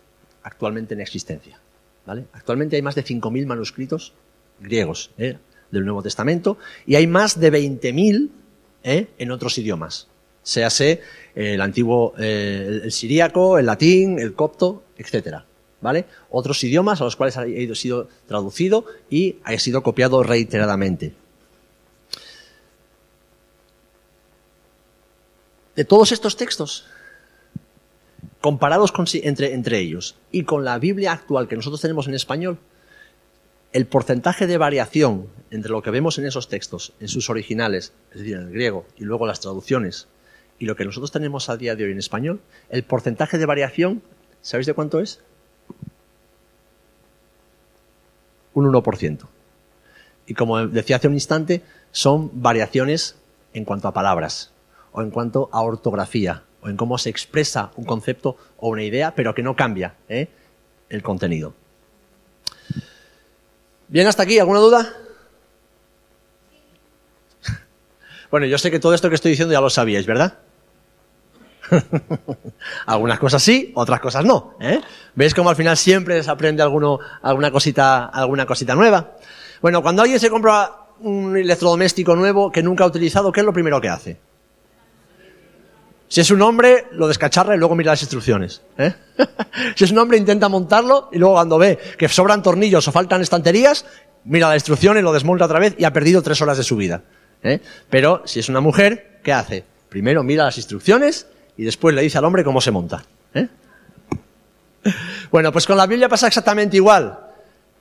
actualmente 0.42 0.94
en 0.94 1.00
existencia. 1.00 1.58
Actualmente 2.32 2.76
hay 2.76 2.82
más 2.82 2.94
de 2.94 3.04
5.000 3.04 3.46
manuscritos 3.46 4.12
griegos 4.60 5.10
¿eh? 5.18 5.38
del 5.70 5.84
Nuevo 5.84 6.02
Testamento 6.02 6.58
y 6.86 6.94
hay 6.94 7.06
más 7.06 7.38
de 7.38 7.52
20.000 7.52 8.30
¿eh? 8.84 9.08
en 9.18 9.30
otros 9.30 9.58
idiomas. 9.58 10.08
Séase 10.42 11.02
eh, 11.34 11.54
el 11.54 11.60
antiguo, 11.60 12.14
el, 12.16 12.92
siríaco, 12.92 13.58
el 13.58 13.66
latín, 13.66 14.18
el 14.18 14.34
copto, 14.34 14.84
etcétera. 14.96 15.44
¿Vale? 15.80 16.06
Otros 16.30 16.62
idiomas 16.64 17.00
a 17.00 17.04
los 17.04 17.16
cuales 17.16 17.36
ha 17.36 17.44
sido 17.74 18.08
traducido 18.26 18.86
y 19.10 19.36
ha 19.44 19.56
sido 19.58 19.82
copiado 19.82 20.22
reiteradamente. 20.22 21.12
De 25.76 25.84
todos 25.84 26.10
estos 26.12 26.36
textos, 26.36 26.86
comparados 28.46 28.92
entre, 29.24 29.54
entre 29.54 29.80
ellos 29.80 30.14
y 30.30 30.44
con 30.44 30.64
la 30.64 30.78
Biblia 30.78 31.10
actual 31.10 31.48
que 31.48 31.56
nosotros 31.56 31.80
tenemos 31.80 32.06
en 32.06 32.14
español, 32.14 32.60
el 33.72 33.86
porcentaje 33.86 34.46
de 34.46 34.56
variación 34.56 35.26
entre 35.50 35.72
lo 35.72 35.82
que 35.82 35.90
vemos 35.90 36.16
en 36.18 36.26
esos 36.26 36.48
textos, 36.48 36.92
en 37.00 37.08
sus 37.08 37.28
originales, 37.28 37.92
es 38.12 38.20
decir, 38.20 38.36
en 38.36 38.42
el 38.42 38.52
griego, 38.52 38.86
y 38.96 39.02
luego 39.02 39.26
las 39.26 39.40
traducciones, 39.40 40.06
y 40.60 40.66
lo 40.66 40.76
que 40.76 40.84
nosotros 40.84 41.10
tenemos 41.10 41.48
a 41.48 41.56
día 41.56 41.74
de 41.74 41.86
hoy 41.86 41.90
en 41.90 41.98
español, 41.98 42.40
el 42.70 42.84
porcentaje 42.84 43.36
de 43.36 43.46
variación, 43.46 44.00
¿sabéis 44.42 44.68
de 44.68 44.74
cuánto 44.74 45.00
es? 45.00 45.18
Un 48.54 48.72
1%. 48.72 49.26
Y 50.28 50.34
como 50.34 50.68
decía 50.68 50.94
hace 50.98 51.08
un 51.08 51.14
instante, 51.14 51.62
son 51.90 52.30
variaciones 52.32 53.16
en 53.54 53.64
cuanto 53.64 53.88
a 53.88 53.92
palabras 53.92 54.52
o 54.92 55.02
en 55.02 55.10
cuanto 55.10 55.48
a 55.50 55.62
ortografía 55.62 56.44
o 56.62 56.68
en 56.68 56.76
cómo 56.76 56.98
se 56.98 57.10
expresa 57.10 57.70
un 57.76 57.84
concepto 57.84 58.36
o 58.58 58.68
una 58.68 58.82
idea, 58.82 59.14
pero 59.14 59.34
que 59.34 59.42
no 59.42 59.54
cambia 59.54 59.94
¿eh? 60.08 60.28
el 60.88 61.02
contenido. 61.02 61.54
¿Bien 63.88 64.06
hasta 64.06 64.22
aquí? 64.22 64.38
¿Alguna 64.38 64.60
duda? 64.60 64.92
Bueno, 68.28 68.46
yo 68.46 68.58
sé 68.58 68.72
que 68.72 68.80
todo 68.80 68.92
esto 68.92 69.08
que 69.08 69.14
estoy 69.14 69.30
diciendo 69.30 69.52
ya 69.52 69.60
lo 69.60 69.70
sabíais, 69.70 70.04
¿verdad? 70.04 70.38
Algunas 72.86 73.18
cosas 73.18 73.42
sí, 73.42 73.72
otras 73.74 74.00
cosas 74.00 74.24
no. 74.24 74.54
¿eh? 74.60 74.80
¿Veis 75.14 75.34
cómo 75.34 75.50
al 75.50 75.56
final 75.56 75.76
siempre 75.76 76.22
se 76.22 76.30
aprende 76.30 76.62
alguna, 76.62 77.50
cosita, 77.50 78.06
alguna 78.06 78.46
cosita 78.46 78.74
nueva? 78.74 79.16
Bueno, 79.62 79.82
cuando 79.82 80.02
alguien 80.02 80.20
se 80.20 80.30
compra 80.30 80.70
un 81.00 81.36
electrodoméstico 81.36 82.16
nuevo 82.16 82.50
que 82.50 82.62
nunca 82.62 82.84
ha 82.84 82.86
utilizado, 82.86 83.32
¿qué 83.32 83.40
es 83.40 83.46
lo 83.46 83.52
primero 83.52 83.80
que 83.80 83.88
hace? 83.88 84.18
Si 86.08 86.20
es 86.20 86.30
un 86.30 86.40
hombre, 86.42 86.86
lo 86.92 87.08
descacharra 87.08 87.56
y 87.56 87.58
luego 87.58 87.74
mira 87.74 87.92
las 87.92 88.02
instrucciones. 88.02 88.62
¿eh? 88.78 88.94
si 89.74 89.84
es 89.84 89.90
un 89.90 89.98
hombre, 89.98 90.18
intenta 90.18 90.48
montarlo 90.48 91.08
y 91.12 91.18
luego 91.18 91.34
cuando 91.34 91.58
ve 91.58 91.78
que 91.98 92.08
sobran 92.08 92.42
tornillos 92.42 92.86
o 92.86 92.92
faltan 92.92 93.22
estanterías, 93.22 93.84
mira 94.24 94.48
la 94.48 94.54
instrucción 94.54 94.96
y 94.98 95.02
lo 95.02 95.12
desmonta 95.12 95.46
otra 95.46 95.58
vez 95.58 95.74
y 95.78 95.84
ha 95.84 95.92
perdido 95.92 96.22
tres 96.22 96.40
horas 96.40 96.58
de 96.58 96.64
su 96.64 96.76
vida. 96.76 97.02
¿eh? 97.42 97.60
Pero 97.90 98.22
si 98.24 98.40
es 98.40 98.48
una 98.48 98.60
mujer, 98.60 99.20
¿qué 99.24 99.32
hace? 99.32 99.64
Primero 99.88 100.22
mira 100.22 100.44
las 100.44 100.56
instrucciones 100.58 101.26
y 101.56 101.64
después 101.64 101.94
le 101.94 102.02
dice 102.02 102.18
al 102.18 102.24
hombre 102.24 102.44
cómo 102.44 102.60
se 102.60 102.70
monta. 102.70 103.04
¿eh? 103.34 103.48
Bueno, 105.32 105.50
pues 105.50 105.66
con 105.66 105.76
la 105.76 105.86
Biblia 105.86 106.08
pasa 106.08 106.28
exactamente 106.28 106.76
igual. 106.76 107.18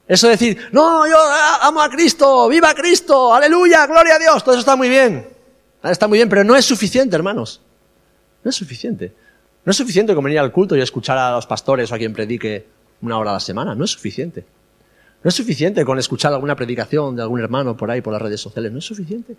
Eso 0.08 0.26
de 0.26 0.32
decir, 0.32 0.70
no, 0.72 1.08
yo 1.08 1.16
amo 1.62 1.80
a 1.80 1.90
Cristo, 1.90 2.50
viva 2.50 2.74
Cristo, 2.74 3.34
aleluya, 3.34 3.86
gloria 3.86 4.16
a 4.16 4.20
Dios, 4.20 4.44
todo 4.44 4.56
eso 4.56 4.62
está 4.62 4.76
muy 4.76 4.90
bien. 4.90 5.28
Está 5.84 6.08
muy 6.08 6.18
bien, 6.18 6.28
pero 6.28 6.44
no 6.44 6.56
es 6.56 6.66
suficiente, 6.66 7.16
hermanos. 7.16 7.62
No 8.46 8.50
es 8.50 8.56
suficiente. 8.56 9.12
No 9.66 9.72
es 9.72 9.76
suficiente 9.76 10.14
con 10.14 10.24
venir 10.24 10.38
al 10.38 10.52
culto 10.52 10.78
y 10.78 10.82
escuchar 10.82 11.18
a 11.18 11.32
los 11.32 11.48
pastores 11.48 11.92
o 11.92 11.96
a 11.96 11.98
quien 11.98 12.14
predique 12.14 12.68
una 13.02 13.18
hora 13.18 13.32
a 13.32 13.34
la 13.34 13.40
semana. 13.40 13.74
No 13.74 13.84
es 13.84 13.92
suficiente. 13.92 14.46
No 15.24 15.30
es 15.30 15.34
suficiente 15.34 15.84
con 15.84 15.98
escuchar 15.98 16.32
alguna 16.32 16.56
predicación 16.56 17.16
de 17.16 17.24
algún 17.24 17.40
hermano 17.40 17.76
por 17.76 17.90
ahí, 17.90 18.02
por 18.02 18.14
las 18.14 18.22
redes 18.22 18.40
sociales. 18.40 18.72
No 18.72 18.78
es 18.78 18.86
suficiente. 18.86 19.36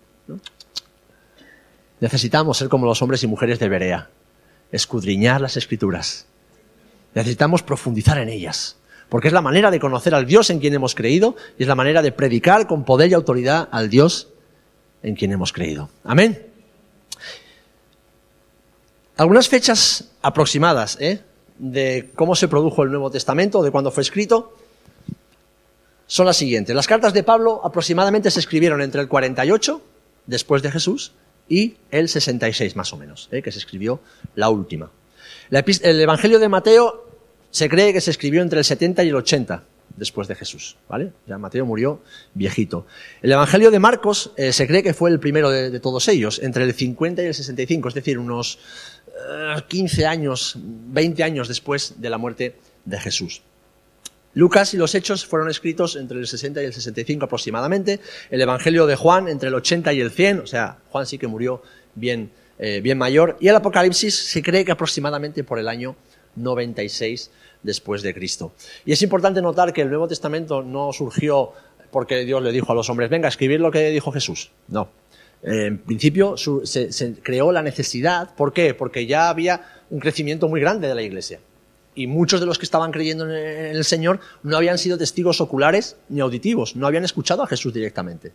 Necesitamos 2.01 2.57
ser 2.57 2.67
como 2.67 2.85
los 2.85 3.01
hombres 3.01 3.23
y 3.23 3.27
mujeres 3.27 3.59
de 3.59 3.69
Berea. 3.69 4.09
Escudriñar 4.73 5.39
las 5.39 5.55
escrituras. 5.55 6.25
Necesitamos 7.15 7.63
profundizar 7.63 8.17
en 8.17 8.27
ellas. 8.27 8.75
Porque 9.07 9.29
es 9.29 9.33
la 9.33 9.41
manera 9.41 9.71
de 9.71 9.79
conocer 9.79 10.13
al 10.13 10.25
Dios 10.25 10.49
en 10.49 10.59
quien 10.59 10.73
hemos 10.73 10.95
creído 10.95 11.37
y 11.57 11.63
es 11.63 11.69
la 11.69 11.75
manera 11.75 12.01
de 12.01 12.11
predicar 12.11 12.67
con 12.67 12.83
poder 12.83 13.09
y 13.09 13.13
autoridad 13.13 13.69
al 13.71 13.89
Dios 13.89 14.27
en 15.01 15.15
quien 15.15 15.31
hemos 15.31 15.53
creído. 15.53 15.89
Amén. 16.03 16.56
Algunas 19.17 19.49
fechas 19.49 20.11
aproximadas 20.21 20.97
¿eh? 21.01 21.21
de 21.57 22.11
cómo 22.13 22.35
se 22.35 22.47
produjo 22.47 22.83
el 22.83 22.91
Nuevo 22.91 23.09
Testamento, 23.09 23.63
de 23.63 23.71
cuándo 23.71 23.89
fue 23.89 24.03
escrito, 24.03 24.55
son 26.05 26.27
las 26.27 26.37
siguientes. 26.37 26.75
Las 26.75 26.85
cartas 26.85 27.13
de 27.13 27.23
Pablo 27.23 27.61
aproximadamente 27.63 28.29
se 28.29 28.39
escribieron 28.39 28.79
entre 28.79 29.01
el 29.01 29.07
48, 29.07 29.81
después 30.27 30.61
de 30.61 30.71
Jesús, 30.71 31.13
y 31.49 31.77
el 31.89 32.09
66 32.09 32.75
más 32.75 32.93
o 32.93 32.97
menos, 32.97 33.27
¿eh? 33.31 33.41
que 33.41 33.51
se 33.51 33.57
escribió 33.57 33.99
la 34.35 34.49
última. 34.49 34.91
el 35.49 36.01
Evangelio 36.01 36.37
de 36.37 36.49
Mateo 36.49 37.07
se 37.49 37.69
cree 37.69 37.93
que 37.93 38.01
se 38.01 38.11
escribió 38.11 38.43
entre 38.43 38.59
el 38.59 38.65
70 38.65 39.03
y 39.03 39.09
el 39.09 39.15
80 39.15 39.63
después 39.97 40.27
de 40.27 40.35
Jesús, 40.35 40.77
¿vale? 40.87 41.11
Ya 41.25 41.37
Mateo 41.37 41.65
murió 41.65 42.01
viejito. 42.33 42.85
El 43.21 43.31
Evangelio 43.31 43.71
de 43.71 43.79
Marcos 43.79 44.31
eh, 44.37 44.53
se 44.53 44.67
cree 44.67 44.83
que 44.83 44.93
fue 44.93 45.09
el 45.09 45.19
primero 45.19 45.49
de, 45.49 45.79
todos 45.79 46.07
ellos, 46.07 46.39
entre 46.41 46.63
el 46.63 46.73
50 46.73 47.23
y 47.23 47.25
el 47.25 47.33
65, 47.33 47.89
es 47.89 47.93
decir, 47.95 48.19
unos 48.19 48.59
15 49.67 50.01
eh, 50.01 50.05
años, 50.05 50.55
20 50.57 51.23
años 51.23 51.47
después 51.47 51.95
de 51.97 52.09
la 52.09 52.17
muerte 52.17 52.55
de 52.85 52.99
Jesús. 52.99 53.41
Lucas 54.33 54.73
y 54.73 54.77
los 54.77 54.93
Hechos 54.93 55.25
fueron 55.25 55.49
escritos 55.49 55.95
entre 55.95 56.19
el 56.19 56.27
60 56.27 56.61
y 56.61 56.65
el 56.65 56.73
65 56.73 57.25
aproximadamente. 57.25 57.99
El 58.29 58.41
Evangelio 58.41 58.85
de 58.85 58.95
Juan 58.95 59.27
entre 59.27 59.49
el 59.49 59.55
80 59.55 59.93
y 59.93 60.01
el 60.01 60.11
100, 60.11 60.41
o 60.41 60.47
sea, 60.47 60.77
Juan 60.91 61.07
sí 61.07 61.17
que 61.17 61.25
murió 61.25 61.63
bien, 61.95 62.31
eh, 62.59 62.79
bien 62.81 62.99
mayor. 62.99 63.37
Y 63.39 63.47
el 63.47 63.55
Apocalipsis 63.55 64.15
se 64.15 64.43
cree 64.43 64.63
que 64.63 64.71
aproximadamente 64.71 65.43
por 65.43 65.57
el 65.57 65.67
año 65.67 65.95
96 66.35 67.31
después 67.63 68.03
de 68.03 68.13
Cristo. 68.13 68.53
Y 68.85 68.91
es 68.91 69.01
importante 69.01 69.41
notar 69.41 69.73
que 69.73 69.81
el 69.81 69.89
Nuevo 69.89 70.07
Testamento 70.07 70.61
no 70.61 70.93
surgió 70.93 71.53
porque 71.91 72.25
Dios 72.25 72.43
le 72.43 72.51
dijo 72.51 72.71
a 72.71 72.75
los 72.75 72.89
hombres, 72.89 73.09
venga, 73.09 73.27
escribir 73.27 73.59
lo 73.59 73.71
que 73.71 73.89
dijo 73.89 74.11
Jesús. 74.11 74.51
No. 74.67 74.89
En 75.43 75.77
principio 75.77 76.35
se, 76.37 77.15
creó 77.23 77.51
la 77.51 77.61
necesidad. 77.61 78.33
¿Por 78.35 78.53
qué? 78.53 78.73
Porque 78.73 79.05
ya 79.05 79.29
había 79.29 79.61
un 79.89 79.99
crecimiento 79.99 80.47
muy 80.47 80.59
grande 80.59 80.87
de 80.87 80.95
la 80.95 81.01
iglesia. 81.01 81.39
Y 81.95 82.07
muchos 82.07 82.39
de 82.39 82.45
los 82.45 82.59
que 82.59 82.65
estaban 82.65 82.91
creyendo 82.91 83.25
en 83.25 83.75
el 83.75 83.83
Señor 83.83 84.19
no 84.43 84.57
habían 84.57 84.77
sido 84.77 84.97
testigos 84.97 85.41
oculares 85.41 85.95
ni 86.09 86.19
auditivos, 86.19 86.75
no 86.75 86.85
habían 86.85 87.03
escuchado 87.03 87.43
a 87.43 87.47
Jesús 87.47 87.73
directamente. 87.73 88.33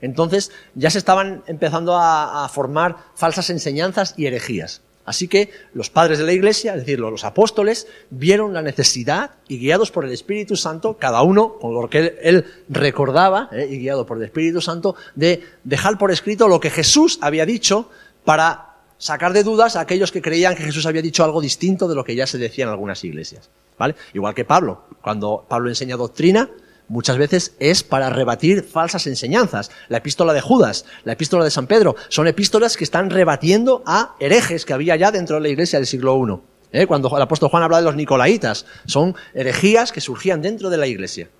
Entonces 0.00 0.52
ya 0.74 0.90
se 0.90 0.98
estaban 0.98 1.42
empezando 1.46 1.96
a 1.96 2.48
formar 2.52 2.96
falsas 3.14 3.50
enseñanzas 3.50 4.14
y 4.16 4.26
herejías. 4.26 4.82
Así 5.10 5.26
que 5.26 5.50
los 5.74 5.90
padres 5.90 6.20
de 6.20 6.24
la 6.24 6.32
iglesia, 6.32 6.74
es 6.74 6.82
decir, 6.82 7.00
los 7.00 7.24
apóstoles, 7.24 7.88
vieron 8.10 8.54
la 8.54 8.62
necesidad 8.62 9.32
y 9.48 9.58
guiados 9.58 9.90
por 9.90 10.04
el 10.04 10.12
Espíritu 10.12 10.54
Santo, 10.54 10.98
cada 10.98 11.22
uno 11.22 11.58
con 11.58 11.74
lo 11.74 11.90
que 11.90 12.16
él, 12.22 12.44
recordaba, 12.68 13.48
eh, 13.50 13.66
y 13.68 13.78
guiado 13.78 14.06
por 14.06 14.18
el 14.18 14.22
Espíritu 14.22 14.60
Santo, 14.60 14.94
de 15.16 15.42
dejar 15.64 15.98
por 15.98 16.12
escrito 16.12 16.46
lo 16.46 16.60
que 16.60 16.70
Jesús 16.70 17.18
había 17.22 17.44
dicho 17.44 17.90
para 18.24 18.76
sacar 18.98 19.32
de 19.32 19.42
dudas 19.42 19.74
a 19.74 19.80
aquellos 19.80 20.12
que 20.12 20.22
creían 20.22 20.54
que 20.54 20.62
Jesús 20.62 20.86
había 20.86 21.02
dicho 21.02 21.24
algo 21.24 21.40
distinto 21.40 21.88
de 21.88 21.96
lo 21.96 22.04
que 22.04 22.14
ya 22.14 22.28
se 22.28 22.38
decía 22.38 22.66
en 22.66 22.70
algunas 22.70 23.02
iglesias. 23.02 23.50
¿Vale? 23.76 23.96
Igual 24.14 24.32
que 24.32 24.44
Pablo. 24.44 24.84
Cuando 25.02 25.44
Pablo 25.48 25.70
enseña 25.70 25.96
doctrina, 25.96 26.48
muchas 26.90 27.18
veces 27.18 27.54
es 27.60 27.84
para 27.84 28.10
rebatir 28.10 28.64
falsas 28.64 29.06
enseñanzas. 29.06 29.70
La 29.88 29.98
epístola 29.98 30.32
de 30.32 30.40
Judas, 30.40 30.84
la 31.04 31.12
epístola 31.12 31.44
de 31.44 31.50
San 31.52 31.68
Pedro, 31.68 31.94
son 32.08 32.26
epístolas 32.26 32.76
que 32.76 32.82
están 32.82 33.10
rebatiendo 33.10 33.84
a 33.86 34.16
herejes 34.18 34.64
que 34.64 34.72
había 34.72 34.96
ya 34.96 35.12
dentro 35.12 35.36
de 35.36 35.42
la 35.42 35.48
iglesia 35.48 35.78
del 35.78 35.86
siglo 35.86 36.18
I. 36.18 36.80
¿eh? 36.80 36.86
Cuando 36.88 37.16
el 37.16 37.22
apóstol 37.22 37.48
Juan 37.48 37.62
habla 37.62 37.78
de 37.78 37.84
los 37.84 37.94
nicolaitas, 37.94 38.66
son 38.86 39.14
herejías 39.34 39.92
que 39.92 40.00
surgían 40.00 40.42
dentro 40.42 40.68
de 40.68 40.78
la 40.78 40.88
iglesia. 40.88 41.30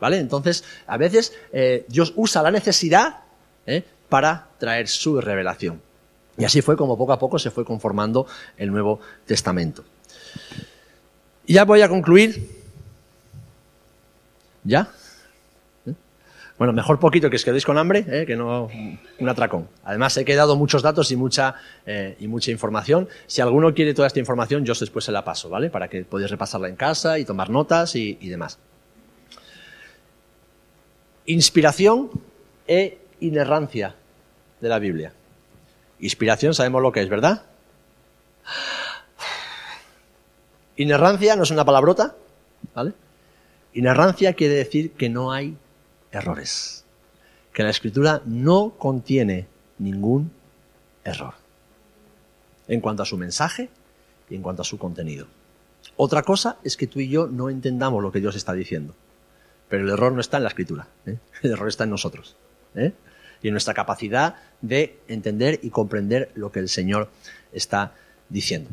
¿Vale? 0.00 0.18
Entonces, 0.18 0.64
a 0.86 0.96
veces 0.96 1.34
eh, 1.52 1.84
Dios 1.88 2.14
usa 2.16 2.42
la 2.42 2.50
necesidad 2.50 3.20
¿eh? 3.66 3.84
para 4.08 4.48
traer 4.58 4.88
su 4.88 5.20
revelación. 5.20 5.82
Y 6.38 6.44
así 6.44 6.62
fue 6.62 6.78
como 6.78 6.96
poco 6.96 7.12
a 7.12 7.18
poco 7.18 7.38
se 7.38 7.50
fue 7.50 7.64
conformando 7.64 8.26
el 8.56 8.72
Nuevo 8.72 9.00
Testamento. 9.26 9.84
Y 11.46 11.52
ya 11.52 11.66
voy 11.66 11.82
a 11.82 11.90
concluir 11.90 12.63
¿Ya? 14.64 14.88
¿Eh? 15.86 15.92
Bueno, 16.58 16.72
mejor 16.72 16.98
poquito 16.98 17.28
que 17.30 17.36
os 17.36 17.44
quedéis 17.44 17.64
con 17.64 17.78
hambre, 17.78 18.04
¿eh? 18.08 18.24
que 18.26 18.36
no 18.36 18.68
un 19.18 19.28
atracón. 19.28 19.68
Además, 19.84 20.16
he 20.16 20.24
quedado 20.24 20.56
muchos 20.56 20.82
datos 20.82 21.10
y 21.12 21.16
mucha, 21.16 21.56
eh, 21.86 22.16
y 22.18 22.28
mucha 22.28 22.50
información. 22.50 23.08
Si 23.26 23.40
alguno 23.40 23.74
quiere 23.74 23.92
toda 23.94 24.06
esta 24.06 24.18
información, 24.18 24.64
yo 24.64 24.74
después 24.74 25.04
se 25.04 25.12
la 25.12 25.24
paso, 25.24 25.48
¿vale? 25.48 25.70
Para 25.70 25.88
que 25.88 26.04
podáis 26.04 26.30
repasarla 26.30 26.68
en 26.68 26.76
casa 26.76 27.18
y 27.18 27.24
tomar 27.24 27.50
notas 27.50 27.94
y, 27.96 28.18
y 28.20 28.28
demás. 28.28 28.58
Inspiración 31.26 32.10
e 32.66 32.98
inerrancia 33.20 33.94
de 34.60 34.68
la 34.68 34.78
Biblia. 34.78 35.12
Inspiración 36.00 36.54
sabemos 36.54 36.82
lo 36.82 36.92
que 36.92 37.00
es, 37.00 37.08
¿verdad? 37.08 37.42
Inerrancia 40.76 41.36
no 41.36 41.44
es 41.44 41.50
una 41.50 41.64
palabrota, 41.64 42.14
¿vale? 42.74 42.92
Inerrancia 43.74 44.34
quiere 44.34 44.54
decir 44.54 44.92
que 44.92 45.08
no 45.08 45.32
hay 45.32 45.56
errores, 46.12 46.84
que 47.52 47.64
la 47.64 47.70
escritura 47.70 48.22
no 48.24 48.74
contiene 48.78 49.48
ningún 49.78 50.30
error 51.02 51.34
en 52.68 52.80
cuanto 52.80 53.02
a 53.02 53.06
su 53.06 53.16
mensaje 53.16 53.68
y 54.30 54.36
en 54.36 54.42
cuanto 54.42 54.62
a 54.62 54.64
su 54.64 54.78
contenido. 54.78 55.26
Otra 55.96 56.22
cosa 56.22 56.56
es 56.62 56.76
que 56.76 56.86
tú 56.86 57.00
y 57.00 57.08
yo 57.08 57.26
no 57.26 57.50
entendamos 57.50 58.00
lo 58.00 58.12
que 58.12 58.20
Dios 58.20 58.36
está 58.36 58.52
diciendo, 58.52 58.94
pero 59.68 59.82
el 59.82 59.90
error 59.90 60.12
no 60.12 60.20
está 60.20 60.36
en 60.36 60.44
la 60.44 60.50
escritura, 60.50 60.86
¿eh? 61.04 61.18
el 61.42 61.50
error 61.50 61.68
está 61.68 61.82
en 61.82 61.90
nosotros 61.90 62.36
¿eh? 62.76 62.92
y 63.42 63.48
en 63.48 63.54
nuestra 63.54 63.74
capacidad 63.74 64.36
de 64.60 65.00
entender 65.08 65.58
y 65.62 65.70
comprender 65.70 66.30
lo 66.36 66.52
que 66.52 66.60
el 66.60 66.68
Señor 66.68 67.10
está 67.52 67.92
diciendo. 68.28 68.70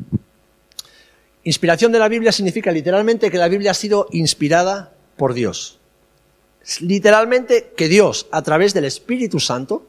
Inspiración 1.44 1.90
de 1.90 1.98
la 1.98 2.08
Biblia 2.08 2.30
significa 2.30 2.70
literalmente 2.70 3.30
que 3.30 3.38
la 3.38 3.48
Biblia 3.48 3.72
ha 3.72 3.74
sido 3.74 4.06
inspirada 4.12 4.92
por 5.16 5.34
Dios. 5.34 5.80
Literalmente 6.80 7.72
que 7.76 7.88
Dios, 7.88 8.28
a 8.30 8.42
través 8.42 8.74
del 8.74 8.84
Espíritu 8.84 9.40
Santo, 9.40 9.84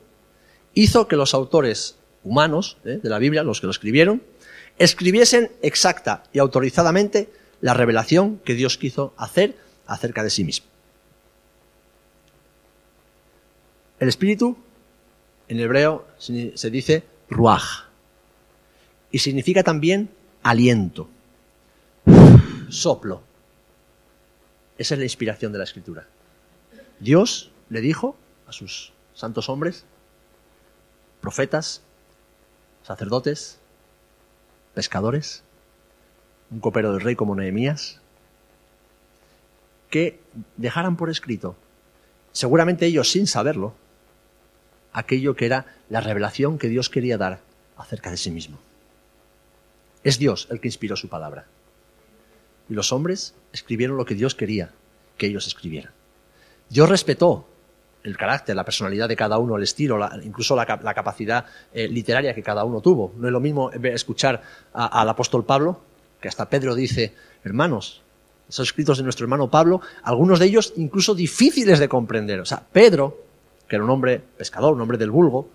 hizo 0.73 1.07
que 1.07 1.15
los 1.15 1.35
autores 1.35 1.97
humanos 2.23 2.77
¿eh? 2.85 2.99
de 3.01 3.09
la 3.09 3.19
Biblia, 3.19 3.43
los 3.43 3.61
que 3.61 3.67
lo 3.67 3.71
escribieron, 3.71 4.23
escribiesen 4.79 5.51
exacta 5.61 6.23
y 6.33 6.39
autorizadamente 6.39 7.29
la 7.61 7.75
revelación 7.75 8.39
que 8.43 8.55
Dios 8.55 8.79
quiso 8.79 9.13
hacer 9.17 9.55
acerca 9.85 10.23
de 10.23 10.31
sí 10.31 10.43
mismo. 10.43 10.65
El 13.99 14.09
Espíritu, 14.09 14.57
en 15.47 15.59
hebreo, 15.59 16.07
se 16.17 16.69
dice 16.71 17.03
ruach, 17.29 17.85
y 19.11 19.19
significa 19.19 19.61
también 19.61 20.09
aliento 20.41 21.07
soplo. 22.73 23.21
Esa 24.77 24.95
es 24.95 24.99
la 24.99 25.05
inspiración 25.05 25.51
de 25.51 25.59
la 25.59 25.63
escritura. 25.63 26.07
Dios 26.99 27.51
le 27.69 27.81
dijo 27.81 28.15
a 28.47 28.51
sus 28.51 28.93
santos 29.13 29.49
hombres, 29.49 29.85
profetas, 31.21 31.81
sacerdotes, 32.83 33.59
pescadores, 34.73 35.43
un 36.51 36.59
copero 36.59 36.91
del 36.91 37.01
rey 37.01 37.15
como 37.15 37.35
Nehemías, 37.35 38.01
que 39.89 40.19
dejaran 40.57 40.97
por 40.97 41.09
escrito, 41.09 41.55
seguramente 42.31 42.87
ellos 42.87 43.11
sin 43.11 43.27
saberlo, 43.27 43.75
aquello 44.91 45.35
que 45.35 45.45
era 45.45 45.77
la 45.89 46.01
revelación 46.01 46.57
que 46.57 46.67
Dios 46.67 46.89
quería 46.89 47.17
dar 47.17 47.41
acerca 47.77 48.09
de 48.09 48.17
sí 48.17 48.31
mismo. 48.31 48.57
Es 50.03 50.17
Dios 50.17 50.47
el 50.49 50.59
que 50.59 50.67
inspiró 50.67 50.95
su 50.95 51.09
palabra. 51.09 51.45
Y 52.73 52.75
los 52.75 52.91
hombres 52.91 53.35
escribieron 53.51 53.97
lo 53.97 54.03
que 54.03 54.15
Dios 54.15 54.33
quería 54.33 54.71
que 55.15 55.27
ellos 55.27 55.45
escribieran. 55.45 55.93
Dios 56.71 56.89
respetó 56.89 57.45
el 58.01 58.17
carácter, 58.17 58.55
la 58.55 58.65
personalidad 58.65 59.07
de 59.07 59.15
cada 59.15 59.37
uno, 59.37 59.57
el 59.57 59.61
estilo, 59.61 59.99
incluso 60.23 60.55
la, 60.55 60.65
capacidad 60.65 61.45
eh, 61.71 61.87
literaria 61.87 62.33
que 62.33 62.41
cada 62.41 62.63
uno 62.63 62.81
tuvo. 62.81 63.13
No 63.15 63.27
es 63.27 63.31
lo 63.31 63.39
mismo 63.39 63.69
escuchar 63.69 64.41
al 64.73 65.07
apóstol 65.07 65.45
Pablo, 65.45 65.81
que 66.19 66.27
hasta 66.27 66.49
Pedro 66.49 66.73
dice, 66.73 67.13
hermanos, 67.43 68.01
esos 68.49 68.69
escritos 68.69 68.97
de 68.97 69.03
nuestro 69.03 69.25
hermano 69.25 69.51
Pablo, 69.51 69.81
algunos 70.01 70.39
de 70.39 70.47
ellos 70.47 70.73
incluso 70.75 71.13
difíciles 71.13 71.77
de 71.77 71.87
comprender. 71.87 72.39
O 72.39 72.45
sea, 72.45 72.65
Pedro, 72.71 73.19
que 73.67 73.75
era 73.75 73.85
un 73.85 73.91
hombre 73.91 74.19
pescador, 74.35 74.73
un 74.73 74.81
hombre 74.81 74.97
del 74.97 75.11
vulgo, 75.11 75.47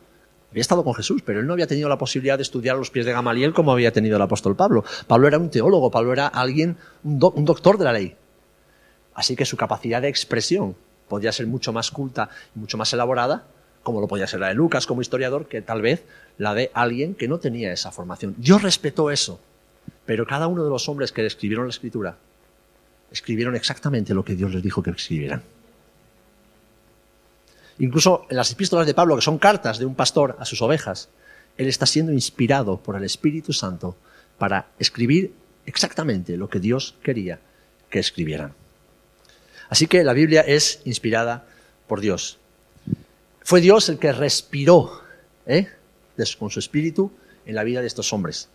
había 0.51 0.61
estado 0.63 0.83
con 0.83 0.95
Jesús, 0.95 1.23
pero 1.25 1.41
él 1.41 1.47
no 1.47 1.53
había 1.53 1.67
tenido 1.67 1.89
la 1.89 1.99
posibilidad 1.99 2.39
de 2.39 2.43
estudiar 2.43 2.77
los 2.77 2.91
pies 2.91 3.05
de 3.05 3.13
Gamaliel 3.13 3.53
como 3.53 3.73
había 3.73 3.93
tenido 3.93 4.17
el 4.17 4.23
apóstol 4.23 4.57
Pablo. 4.57 4.85
Pablo 5.07 5.29
era 5.29 5.39
un 5.39 5.51
teólogo, 5.51 5.91
Pablo 5.91 6.13
era 6.13 6.27
alguien, 6.27 6.77
un, 7.05 7.21
un 7.35 7.45
doctor 7.45 7.77
de 7.77 7.85
la 7.85 7.93
ley. 7.93 8.17
Así 9.15 9.37
que 9.37 9.45
su 9.45 9.57
capacidad 9.57 10.01
de 10.01 10.09
expresión 10.09 10.75
podía 11.09 11.33
ser 11.33 11.47
mucho 11.47 11.73
más 11.73 11.91
culta 11.91 12.31
y 12.55 12.61
mucho 12.61 12.79
más 12.79 12.93
elaborada, 12.93 13.47
como 13.83 14.01
lo 14.01 14.09
podía 14.09 14.27
ser 14.27 14.41
la 14.41 14.49
de 14.49 14.55
Lucas 14.55 14.87
como 14.87 15.01
historiador, 15.01 15.47
que 15.47 15.63
tal 15.63 15.83
vez 15.83 16.05
la 16.39 16.55
de 16.55 16.71
alguien 16.75 17.15
que 17.15 17.29
no 17.29 17.39
tenía 17.39 17.73
esa 17.73 17.91
formación. 17.91 18.35
Dios 18.39 18.63
respetó 18.63 19.11
eso, 19.11 19.41
pero 20.07 20.27
cada 20.27 20.47
uno 20.47 20.65
de 20.65 20.71
los 20.71 20.89
hombres 20.89 21.13
que 21.13 21.25
escribieron 21.27 21.67
la 21.67 21.71
escritura 21.71 22.17
escribieron 23.11 23.57
exactamente 23.57 24.15
lo 24.15 24.25
que 24.25 24.35
Dios 24.35 24.53
les 24.53 24.63
dijo 24.63 24.83
que 24.83 24.91
escribieran. 24.91 25.43
Incluso 27.79 28.27
en 28.29 28.37
las 28.37 28.51
epístolas 28.51 28.87
de 28.87 28.95
Pablo, 28.95 29.17
que 29.17 29.23
son 29.23 29.39
cartas 29.39 29.79
de 29.79 29.87
un 29.87 29.95
pastor 29.95 30.37
a 30.39 30.45
sus 30.45 30.63
ovejas, 30.63 31.09
él 31.57 31.69
está 31.69 31.87
siendo 31.87 32.13
inspirado 32.13 32.79
por 32.79 32.97
el 32.97 33.05
Espíritu 33.05 33.53
Santo 33.53 33.97
para 34.39 34.69
escribir 34.79 35.33
exactamente 35.67 36.37
lo 36.37 36.49
que 36.49 36.61
Dios 36.61 36.95
quería 37.03 37.41
que 37.91 37.99
escribieran. 37.99 38.55
Así 39.69 39.87
que 39.87 40.03
la 40.03 40.13
Biblia 40.13 40.41
es 40.41 40.81
inspirada 40.85 41.47
por 41.87 42.01
Dios. 42.01 42.39
Fue 43.43 43.61
Dios 43.61 43.89
el 43.89 43.99
que 43.99 44.13
respiró 44.13 45.01
¿eh? 45.47 45.69
con 46.39 46.51
su 46.51 46.59
espíritu 46.59 47.13
en 47.47 47.55
la 47.55 47.65
vida 47.65 47.81
de 47.81 47.87
estos 47.87 48.13
hombres. 48.13 48.49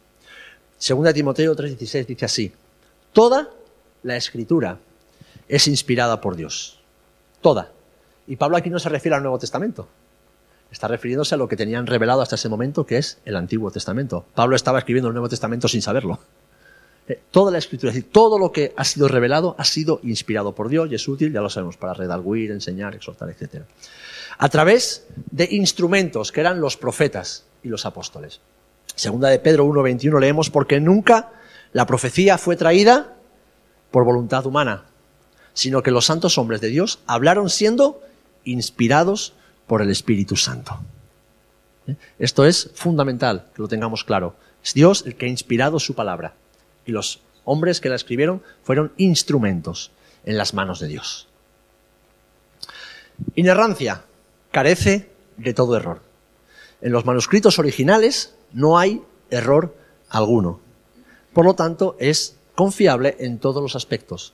Segunda 0.77 1.13
Timoteo 1.13 1.55
3:16 1.55 2.05
dice 2.05 2.25
así, 2.25 2.51
toda 3.11 3.49
la 4.03 4.17
escritura 4.17 4.79
es 5.47 5.67
inspirada 5.67 6.19
por 6.19 6.35
Dios. 6.35 6.79
Toda. 7.41 7.71
Y 8.27 8.35
Pablo 8.35 8.57
aquí 8.57 8.69
no 8.69 8.79
se 8.79 8.89
refiere 8.89 9.15
al 9.15 9.23
Nuevo 9.23 9.39
Testamento. 9.39 9.87
Está 10.71 10.87
refiriéndose 10.87 11.35
a 11.35 11.37
lo 11.37 11.47
que 11.47 11.55
tenían 11.55 11.85
revelado 11.85 12.21
hasta 12.21 12.35
ese 12.35 12.49
momento, 12.49 12.85
que 12.85 12.97
es 12.97 13.19
el 13.25 13.35
Antiguo 13.35 13.69
Testamento. 13.69 14.25
Pablo 14.33 14.55
estaba 14.55 14.79
escribiendo 14.79 15.09
el 15.09 15.13
Nuevo 15.13 15.29
Testamento 15.29 15.67
sin 15.67 15.81
saberlo. 15.81 16.19
Eh, 17.07 17.21
toda 17.31 17.51
la 17.51 17.57
escritura, 17.57 17.91
es 17.91 17.95
decir, 17.95 18.11
todo 18.11 18.39
lo 18.39 18.51
que 18.51 18.73
ha 18.77 18.83
sido 18.85 19.07
revelado 19.07 19.55
ha 19.59 19.65
sido 19.65 19.99
inspirado 20.03 20.55
por 20.55 20.69
Dios 20.69 20.89
y 20.89 20.95
es 20.95 21.07
útil, 21.07 21.33
ya 21.33 21.41
lo 21.41 21.49
sabemos, 21.49 21.75
para 21.77 21.93
redarguir, 21.93 22.51
enseñar, 22.51 22.95
exhortar, 22.95 23.29
etc. 23.29 23.63
A 24.37 24.49
través 24.49 25.05
de 25.29 25.47
instrumentos 25.51 26.31
que 26.31 26.39
eran 26.39 26.61
los 26.61 26.77
profetas 26.77 27.45
y 27.61 27.67
los 27.67 27.85
apóstoles. 27.85 28.39
Segunda 28.95 29.29
de 29.29 29.39
Pedro 29.39 29.67
1.21 29.67 30.19
leemos, 30.19 30.49
porque 30.49 30.79
nunca 30.79 31.31
la 31.73 31.85
profecía 31.85 32.37
fue 32.37 32.55
traída 32.55 33.13
por 33.91 34.05
voluntad 34.05 34.45
humana, 34.45 34.85
sino 35.53 35.83
que 35.83 35.91
los 35.91 36.05
santos 36.05 36.37
hombres 36.37 36.61
de 36.61 36.69
Dios 36.69 36.99
hablaron 37.05 37.49
siendo 37.49 38.01
inspirados 38.45 39.33
por 39.67 39.81
el 39.81 39.89
Espíritu 39.89 40.35
Santo. 40.35 40.79
¿Eh? 41.87 41.95
Esto 42.19 42.45
es 42.45 42.71
fundamental 42.75 43.47
que 43.55 43.61
lo 43.61 43.67
tengamos 43.67 44.03
claro. 44.03 44.35
Es 44.63 44.73
Dios 44.73 45.03
el 45.05 45.15
que 45.15 45.25
ha 45.25 45.29
inspirado 45.29 45.79
su 45.79 45.95
palabra 45.95 46.33
y 46.85 46.91
los 46.91 47.21
hombres 47.45 47.81
que 47.81 47.89
la 47.89 47.95
escribieron 47.95 48.41
fueron 48.63 48.93
instrumentos 48.97 49.91
en 50.25 50.37
las 50.37 50.53
manos 50.53 50.79
de 50.79 50.87
Dios. 50.87 51.27
Inerrancia 53.35 54.03
carece 54.51 55.09
de 55.37 55.53
todo 55.53 55.75
error. 55.75 56.01
En 56.81 56.91
los 56.91 57.05
manuscritos 57.05 57.59
originales 57.59 58.35
no 58.51 58.77
hay 58.77 59.01
error 59.29 59.75
alguno. 60.09 60.59
Por 61.33 61.45
lo 61.45 61.55
tanto, 61.55 61.95
es 61.99 62.37
confiable 62.55 63.15
en 63.19 63.39
todos 63.39 63.61
los 63.61 63.75
aspectos 63.75 64.33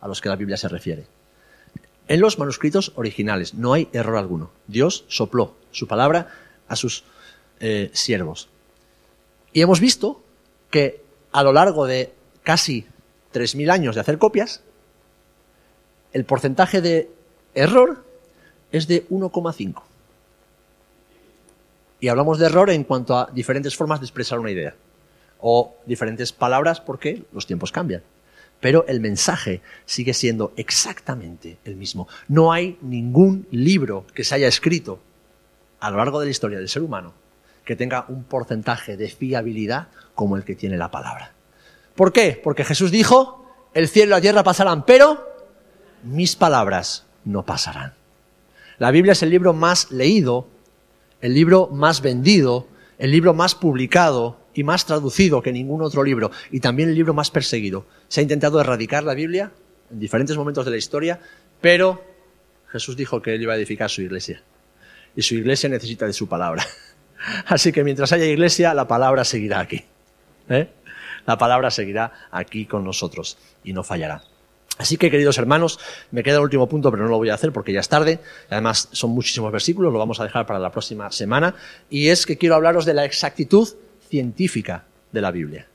a 0.00 0.08
los 0.08 0.20
que 0.20 0.28
la 0.28 0.36
Biblia 0.36 0.56
se 0.56 0.68
refiere. 0.68 1.06
En 2.06 2.20
los 2.20 2.38
manuscritos 2.38 2.92
originales 2.96 3.54
no 3.54 3.72
hay 3.72 3.88
error 3.92 4.16
alguno. 4.16 4.50
Dios 4.66 5.04
sopló 5.08 5.54
su 5.70 5.86
palabra 5.86 6.28
a 6.68 6.76
sus 6.76 7.04
eh, 7.60 7.90
siervos. 7.94 8.48
Y 9.52 9.62
hemos 9.62 9.80
visto 9.80 10.22
que 10.70 11.02
a 11.32 11.42
lo 11.42 11.52
largo 11.52 11.86
de 11.86 12.12
casi 12.42 12.86
3.000 13.32 13.70
años 13.70 13.94
de 13.94 14.00
hacer 14.02 14.18
copias, 14.18 14.62
el 16.12 16.24
porcentaje 16.24 16.80
de 16.80 17.10
error 17.54 18.04
es 18.70 18.86
de 18.86 19.08
1,5. 19.08 19.82
Y 22.00 22.08
hablamos 22.08 22.38
de 22.38 22.46
error 22.46 22.70
en 22.70 22.84
cuanto 22.84 23.16
a 23.16 23.30
diferentes 23.32 23.76
formas 23.76 24.00
de 24.00 24.06
expresar 24.06 24.38
una 24.38 24.50
idea 24.50 24.74
o 25.40 25.74
diferentes 25.86 26.32
palabras 26.32 26.80
porque 26.80 27.22
los 27.32 27.46
tiempos 27.46 27.72
cambian 27.72 28.02
pero 28.60 28.86
el 28.88 29.00
mensaje 29.00 29.60
sigue 29.84 30.14
siendo 30.14 30.52
exactamente 30.56 31.58
el 31.64 31.76
mismo. 31.76 32.08
No 32.28 32.52
hay 32.52 32.78
ningún 32.80 33.46
libro 33.50 34.06
que 34.14 34.24
se 34.24 34.34
haya 34.34 34.48
escrito 34.48 35.00
a 35.80 35.90
lo 35.90 35.98
largo 35.98 36.20
de 36.20 36.26
la 36.26 36.30
historia 36.30 36.58
del 36.58 36.68
ser 36.68 36.82
humano 36.82 37.12
que 37.64 37.76
tenga 37.76 38.04
un 38.08 38.24
porcentaje 38.24 38.96
de 38.96 39.08
fiabilidad 39.08 39.88
como 40.14 40.36
el 40.36 40.44
que 40.44 40.54
tiene 40.54 40.76
la 40.76 40.90
palabra. 40.90 41.32
¿Por 41.94 42.12
qué? 42.12 42.40
Porque 42.42 42.64
Jesús 42.64 42.90
dijo, 42.90 43.54
el 43.72 43.88
cielo 43.88 44.08
y 44.08 44.10
la 44.10 44.20
tierra 44.20 44.44
pasarán, 44.44 44.84
pero 44.84 45.26
mis 46.02 46.36
palabras 46.36 47.06
no 47.24 47.44
pasarán. 47.44 47.94
La 48.78 48.90
Biblia 48.90 49.12
es 49.12 49.22
el 49.22 49.30
libro 49.30 49.52
más 49.52 49.90
leído, 49.90 50.48
el 51.20 51.34
libro 51.34 51.68
más 51.68 52.02
vendido, 52.02 52.66
el 52.98 53.10
libro 53.10 53.34
más 53.34 53.54
publicado 53.54 54.38
y 54.54 54.64
más 54.64 54.86
traducido 54.86 55.42
que 55.42 55.52
ningún 55.52 55.82
otro 55.82 56.02
libro, 56.02 56.30
y 56.50 56.60
también 56.60 56.88
el 56.88 56.94
libro 56.94 57.12
más 57.12 57.30
perseguido. 57.30 57.86
Se 58.08 58.20
ha 58.20 58.22
intentado 58.22 58.60
erradicar 58.60 59.04
la 59.04 59.14
Biblia 59.14 59.52
en 59.90 60.00
diferentes 60.00 60.36
momentos 60.36 60.64
de 60.64 60.70
la 60.70 60.76
historia, 60.76 61.20
pero 61.60 62.02
Jesús 62.68 62.96
dijo 62.96 63.20
que 63.20 63.34
él 63.34 63.42
iba 63.42 63.52
a 63.52 63.56
edificar 63.56 63.90
su 63.90 64.02
iglesia. 64.02 64.42
Y 65.16 65.22
su 65.22 65.34
iglesia 65.34 65.68
necesita 65.68 66.06
de 66.06 66.12
su 66.12 66.28
palabra. 66.28 66.64
Así 67.46 67.72
que 67.72 67.84
mientras 67.84 68.12
haya 68.12 68.24
iglesia, 68.24 68.74
la 68.74 68.88
palabra 68.88 69.24
seguirá 69.24 69.60
aquí. 69.60 69.84
¿eh? 70.48 70.68
La 71.26 71.38
palabra 71.38 71.70
seguirá 71.70 72.28
aquí 72.30 72.66
con 72.66 72.84
nosotros 72.84 73.38
y 73.62 73.72
no 73.72 73.82
fallará. 73.82 74.22
Así 74.76 74.96
que, 74.96 75.08
queridos 75.08 75.38
hermanos, 75.38 75.78
me 76.10 76.24
queda 76.24 76.36
el 76.36 76.42
último 76.42 76.68
punto, 76.68 76.90
pero 76.90 77.04
no 77.04 77.10
lo 77.10 77.18
voy 77.18 77.30
a 77.30 77.34
hacer 77.34 77.52
porque 77.52 77.72
ya 77.72 77.78
es 77.78 77.88
tarde. 77.88 78.18
Además, 78.50 78.88
son 78.90 79.10
muchísimos 79.10 79.52
versículos, 79.52 79.92
lo 79.92 80.00
vamos 80.00 80.18
a 80.18 80.24
dejar 80.24 80.46
para 80.46 80.58
la 80.58 80.72
próxima 80.72 81.12
semana. 81.12 81.54
Y 81.88 82.08
es 82.08 82.26
que 82.26 82.36
quiero 82.36 82.56
hablaros 82.56 82.84
de 82.84 82.94
la 82.94 83.04
exactitud 83.04 83.68
científica 84.14 84.84
de 85.10 85.20
la 85.20 85.32
Biblia. 85.32 85.66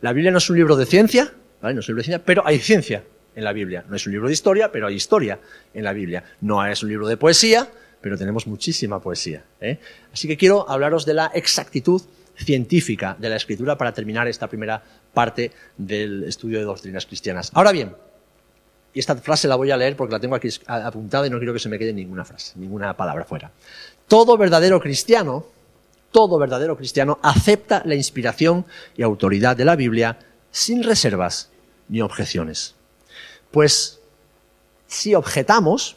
La 0.00 0.12
Biblia 0.12 0.32
no 0.32 0.38
es 0.38 0.50
un 0.50 0.56
libro 0.56 0.74
de 0.74 0.84
ciencia, 0.84 1.32
no 1.62 1.68
es 1.68 1.76
un 1.76 1.94
libro 1.94 1.98
de 1.98 2.04
ciencia, 2.04 2.24
pero 2.24 2.44
hay 2.44 2.58
ciencia 2.58 3.04
en 3.36 3.44
la 3.44 3.52
Biblia. 3.52 3.84
No 3.88 3.94
es 3.94 4.04
un 4.04 4.12
libro 4.12 4.26
de 4.26 4.34
historia, 4.34 4.72
pero 4.72 4.88
hay 4.88 4.96
historia 4.96 5.38
en 5.72 5.84
la 5.84 5.92
Biblia. 5.92 6.24
No 6.40 6.66
es 6.66 6.82
un 6.82 6.88
libro 6.88 7.06
de 7.06 7.16
poesía, 7.16 7.68
pero 8.00 8.18
tenemos 8.18 8.48
muchísima 8.48 9.00
poesía. 9.00 9.44
¿eh? 9.60 9.78
Así 10.12 10.26
que 10.26 10.36
quiero 10.36 10.68
hablaros 10.68 11.06
de 11.06 11.14
la 11.14 11.30
exactitud 11.32 12.02
científica 12.36 13.16
de 13.16 13.28
la 13.28 13.36
escritura 13.36 13.78
para 13.78 13.92
terminar 13.92 14.26
esta 14.26 14.48
primera 14.48 14.82
parte 15.14 15.52
del 15.76 16.24
estudio 16.24 16.58
de 16.58 16.64
doctrinas 16.64 17.06
cristianas. 17.06 17.52
Ahora 17.54 17.70
bien, 17.70 17.94
y 18.92 18.98
esta 18.98 19.14
frase 19.14 19.46
la 19.46 19.54
voy 19.54 19.70
a 19.70 19.76
leer 19.76 19.94
porque 19.94 20.14
la 20.14 20.18
tengo 20.18 20.34
aquí 20.34 20.48
apuntada 20.66 21.28
y 21.28 21.30
no 21.30 21.38
quiero 21.38 21.52
que 21.52 21.60
se 21.60 21.68
me 21.68 21.78
quede 21.78 21.92
ninguna 21.92 22.24
frase, 22.24 22.58
ninguna 22.58 22.96
palabra 22.96 23.24
fuera. 23.24 23.52
Todo 24.08 24.36
verdadero 24.36 24.80
cristiano 24.80 25.57
todo 26.18 26.36
verdadero 26.36 26.76
cristiano 26.76 27.20
acepta 27.22 27.80
la 27.84 27.94
inspiración 27.94 28.66
y 28.96 29.04
autoridad 29.04 29.56
de 29.56 29.64
la 29.64 29.76
Biblia 29.76 30.18
sin 30.50 30.82
reservas 30.82 31.48
ni 31.88 32.00
objeciones. 32.00 32.74
Pues 33.52 34.00
si 34.88 35.14
objetamos, 35.14 35.96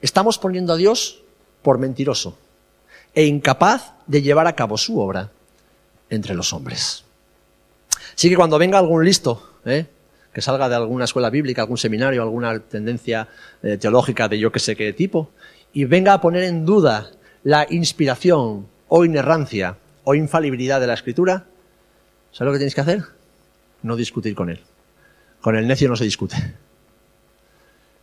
estamos 0.00 0.38
poniendo 0.38 0.72
a 0.72 0.76
Dios 0.76 1.24
por 1.62 1.78
mentiroso 1.78 2.38
e 3.12 3.24
incapaz 3.24 3.94
de 4.06 4.22
llevar 4.22 4.46
a 4.46 4.54
cabo 4.54 4.78
su 4.78 5.00
obra 5.00 5.32
entre 6.10 6.36
los 6.36 6.52
hombres. 6.52 7.02
Así 8.14 8.28
que 8.28 8.36
cuando 8.36 8.56
venga 8.56 8.78
algún 8.78 9.04
listo, 9.04 9.50
¿eh? 9.64 9.86
que 10.32 10.42
salga 10.42 10.68
de 10.68 10.76
alguna 10.76 11.06
escuela 11.06 11.28
bíblica, 11.28 11.62
algún 11.62 11.78
seminario, 11.78 12.22
alguna 12.22 12.60
tendencia 12.60 13.26
eh, 13.64 13.78
teológica 13.78 14.28
de 14.28 14.38
yo 14.38 14.52
que 14.52 14.60
sé 14.60 14.76
qué 14.76 14.92
tipo, 14.92 15.30
y 15.72 15.86
venga 15.86 16.12
a 16.12 16.20
poner 16.20 16.44
en 16.44 16.64
duda 16.64 17.10
la 17.42 17.66
inspiración 17.68 18.72
o 18.96 19.04
inerrancia 19.04 19.76
o 20.04 20.14
infalibilidad 20.14 20.78
de 20.78 20.86
la 20.86 20.94
escritura, 20.94 21.46
¿sabes 22.30 22.46
lo 22.46 22.52
que 22.52 22.58
tenéis 22.58 22.76
que 22.76 22.80
hacer? 22.80 23.02
No 23.82 23.96
discutir 23.96 24.36
con 24.36 24.50
él. 24.50 24.60
Con 25.40 25.56
el 25.56 25.66
necio 25.66 25.88
no 25.88 25.96
se 25.96 26.04
discute. 26.04 26.36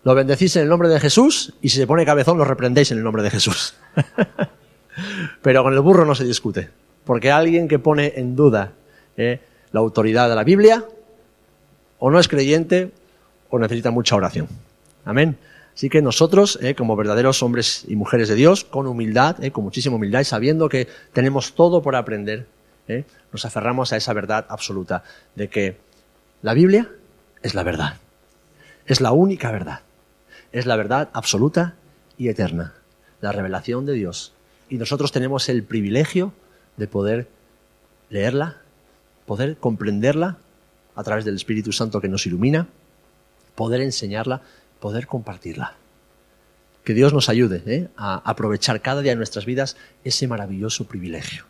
Lo 0.03 0.13
bendecís 0.15 0.53
en 0.57 0.63
el 0.63 0.67
nombre 0.67 0.89
de 0.89 0.99
Jesús 0.99 1.53
y 1.61 1.69
si 1.69 1.77
se 1.77 1.87
pone 1.87 2.03
cabezón 2.05 2.37
lo 2.37 2.43
reprendéis 2.43 2.91
en 2.91 2.97
el 2.97 3.05
nombre 3.05 3.23
de 3.23 3.29
Jesús. 3.29 3.75
Pero 5.41 5.63
con 5.63 5.73
el 5.73 5.79
burro 5.79 6.03
no 6.03 6.13
se 6.13 6.25
discute. 6.25 6.67
Porque 7.05 7.31
alguien 7.31 7.69
que 7.69 7.79
pone 7.79 8.11
en 8.17 8.35
duda 8.35 8.73
eh, 9.15 9.39
la 9.71 9.79
autoridad 9.79 10.27
de 10.27 10.35
la 10.35 10.43
Biblia 10.43 10.83
o 11.99 12.11
no 12.11 12.19
es 12.19 12.27
creyente 12.27 12.91
o 13.49 13.59
necesita 13.59 13.91
mucha 13.91 14.17
oración. 14.17 14.49
Amén. 15.05 15.37
Así 15.73 15.89
que 15.89 16.01
nosotros, 16.01 16.59
eh, 16.61 16.75
como 16.75 16.95
verdaderos 16.95 17.41
hombres 17.43 17.85
y 17.87 17.95
mujeres 17.95 18.27
de 18.29 18.35
Dios, 18.35 18.63
con 18.65 18.87
humildad, 18.87 19.43
eh, 19.43 19.51
con 19.51 19.63
muchísima 19.63 19.95
humildad 19.95 20.21
y 20.21 20.25
sabiendo 20.25 20.69
que 20.69 20.87
tenemos 21.13 21.53
todo 21.53 21.81
por 21.81 21.95
aprender, 21.95 22.47
eh, 22.87 23.05
nos 23.31 23.45
aferramos 23.45 23.93
a 23.93 23.97
esa 23.97 24.13
verdad 24.13 24.45
absoluta 24.49 25.03
de 25.35 25.49
que 25.49 25.77
la 26.41 26.53
Biblia 26.53 26.89
es 27.41 27.55
la 27.55 27.63
verdad. 27.63 27.97
Es 28.85 28.99
la 28.99 29.11
única 29.11 29.51
verdad. 29.51 29.81
Es 30.51 30.65
la 30.65 30.75
verdad 30.75 31.09
absoluta 31.13 31.75
y 32.17 32.27
eterna. 32.27 32.73
La 33.21 33.31
revelación 33.31 33.85
de 33.85 33.93
Dios. 33.93 34.33
Y 34.69 34.75
nosotros 34.75 35.11
tenemos 35.11 35.47
el 35.49 35.63
privilegio 35.63 36.33
de 36.77 36.87
poder 36.87 37.27
leerla, 38.09 38.57
poder 39.25 39.57
comprenderla 39.57 40.37
a 40.95 41.03
través 41.03 41.23
del 41.23 41.35
Espíritu 41.35 41.71
Santo 41.71 42.01
que 42.01 42.09
nos 42.09 42.25
ilumina, 42.25 42.67
poder 43.55 43.81
enseñarla, 43.81 44.41
poder 44.81 45.07
compartirla. 45.07 45.75
Que 46.83 46.93
Dios 46.93 47.13
nos 47.13 47.29
ayude 47.29 47.63
¿eh? 47.65 47.87
a 47.95 48.15
aprovechar 48.29 48.81
cada 48.81 49.01
día 49.01 49.13
en 49.13 49.19
nuestras 49.19 49.45
vidas 49.45 49.77
ese 50.03 50.27
maravilloso 50.27 50.85
privilegio. 50.85 51.45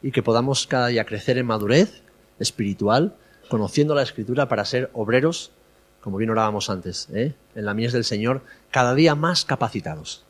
Y 0.00 0.12
que 0.12 0.22
podamos 0.22 0.66
cada 0.66 0.86
día 0.86 1.04
crecer 1.04 1.36
en 1.36 1.44
madurez 1.44 2.02
espiritual, 2.38 3.16
conociendo 3.50 3.94
la 3.94 4.02
Escritura 4.02 4.48
para 4.48 4.64
ser 4.64 4.88
obreros, 4.94 5.50
como 6.00 6.16
bien 6.16 6.30
orábamos 6.30 6.70
antes, 6.70 7.08
¿eh? 7.12 7.34
en 7.54 7.64
la 7.66 7.74
mies 7.74 7.92
del 7.92 8.04
Señor, 8.04 8.42
cada 8.70 8.94
día 8.94 9.14
más 9.14 9.44
capacitados, 9.44 10.24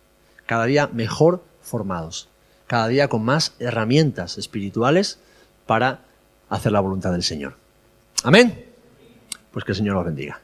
cada 0.46 0.64
día 0.64 0.88
mejor 0.88 1.44
formados, 1.60 2.28
cada 2.66 2.88
día 2.88 3.08
con 3.08 3.22
más 3.22 3.54
herramientas 3.60 4.38
espirituales 4.38 5.20
para 5.66 6.00
hacer 6.48 6.72
la 6.72 6.80
voluntad 6.80 7.12
del 7.12 7.22
Señor. 7.22 7.56
Amén. 8.24 8.64
Pues 9.52 9.64
que 9.64 9.72
el 9.72 9.76
Señor 9.76 9.94
los 9.94 10.04
bendiga. 10.06 10.40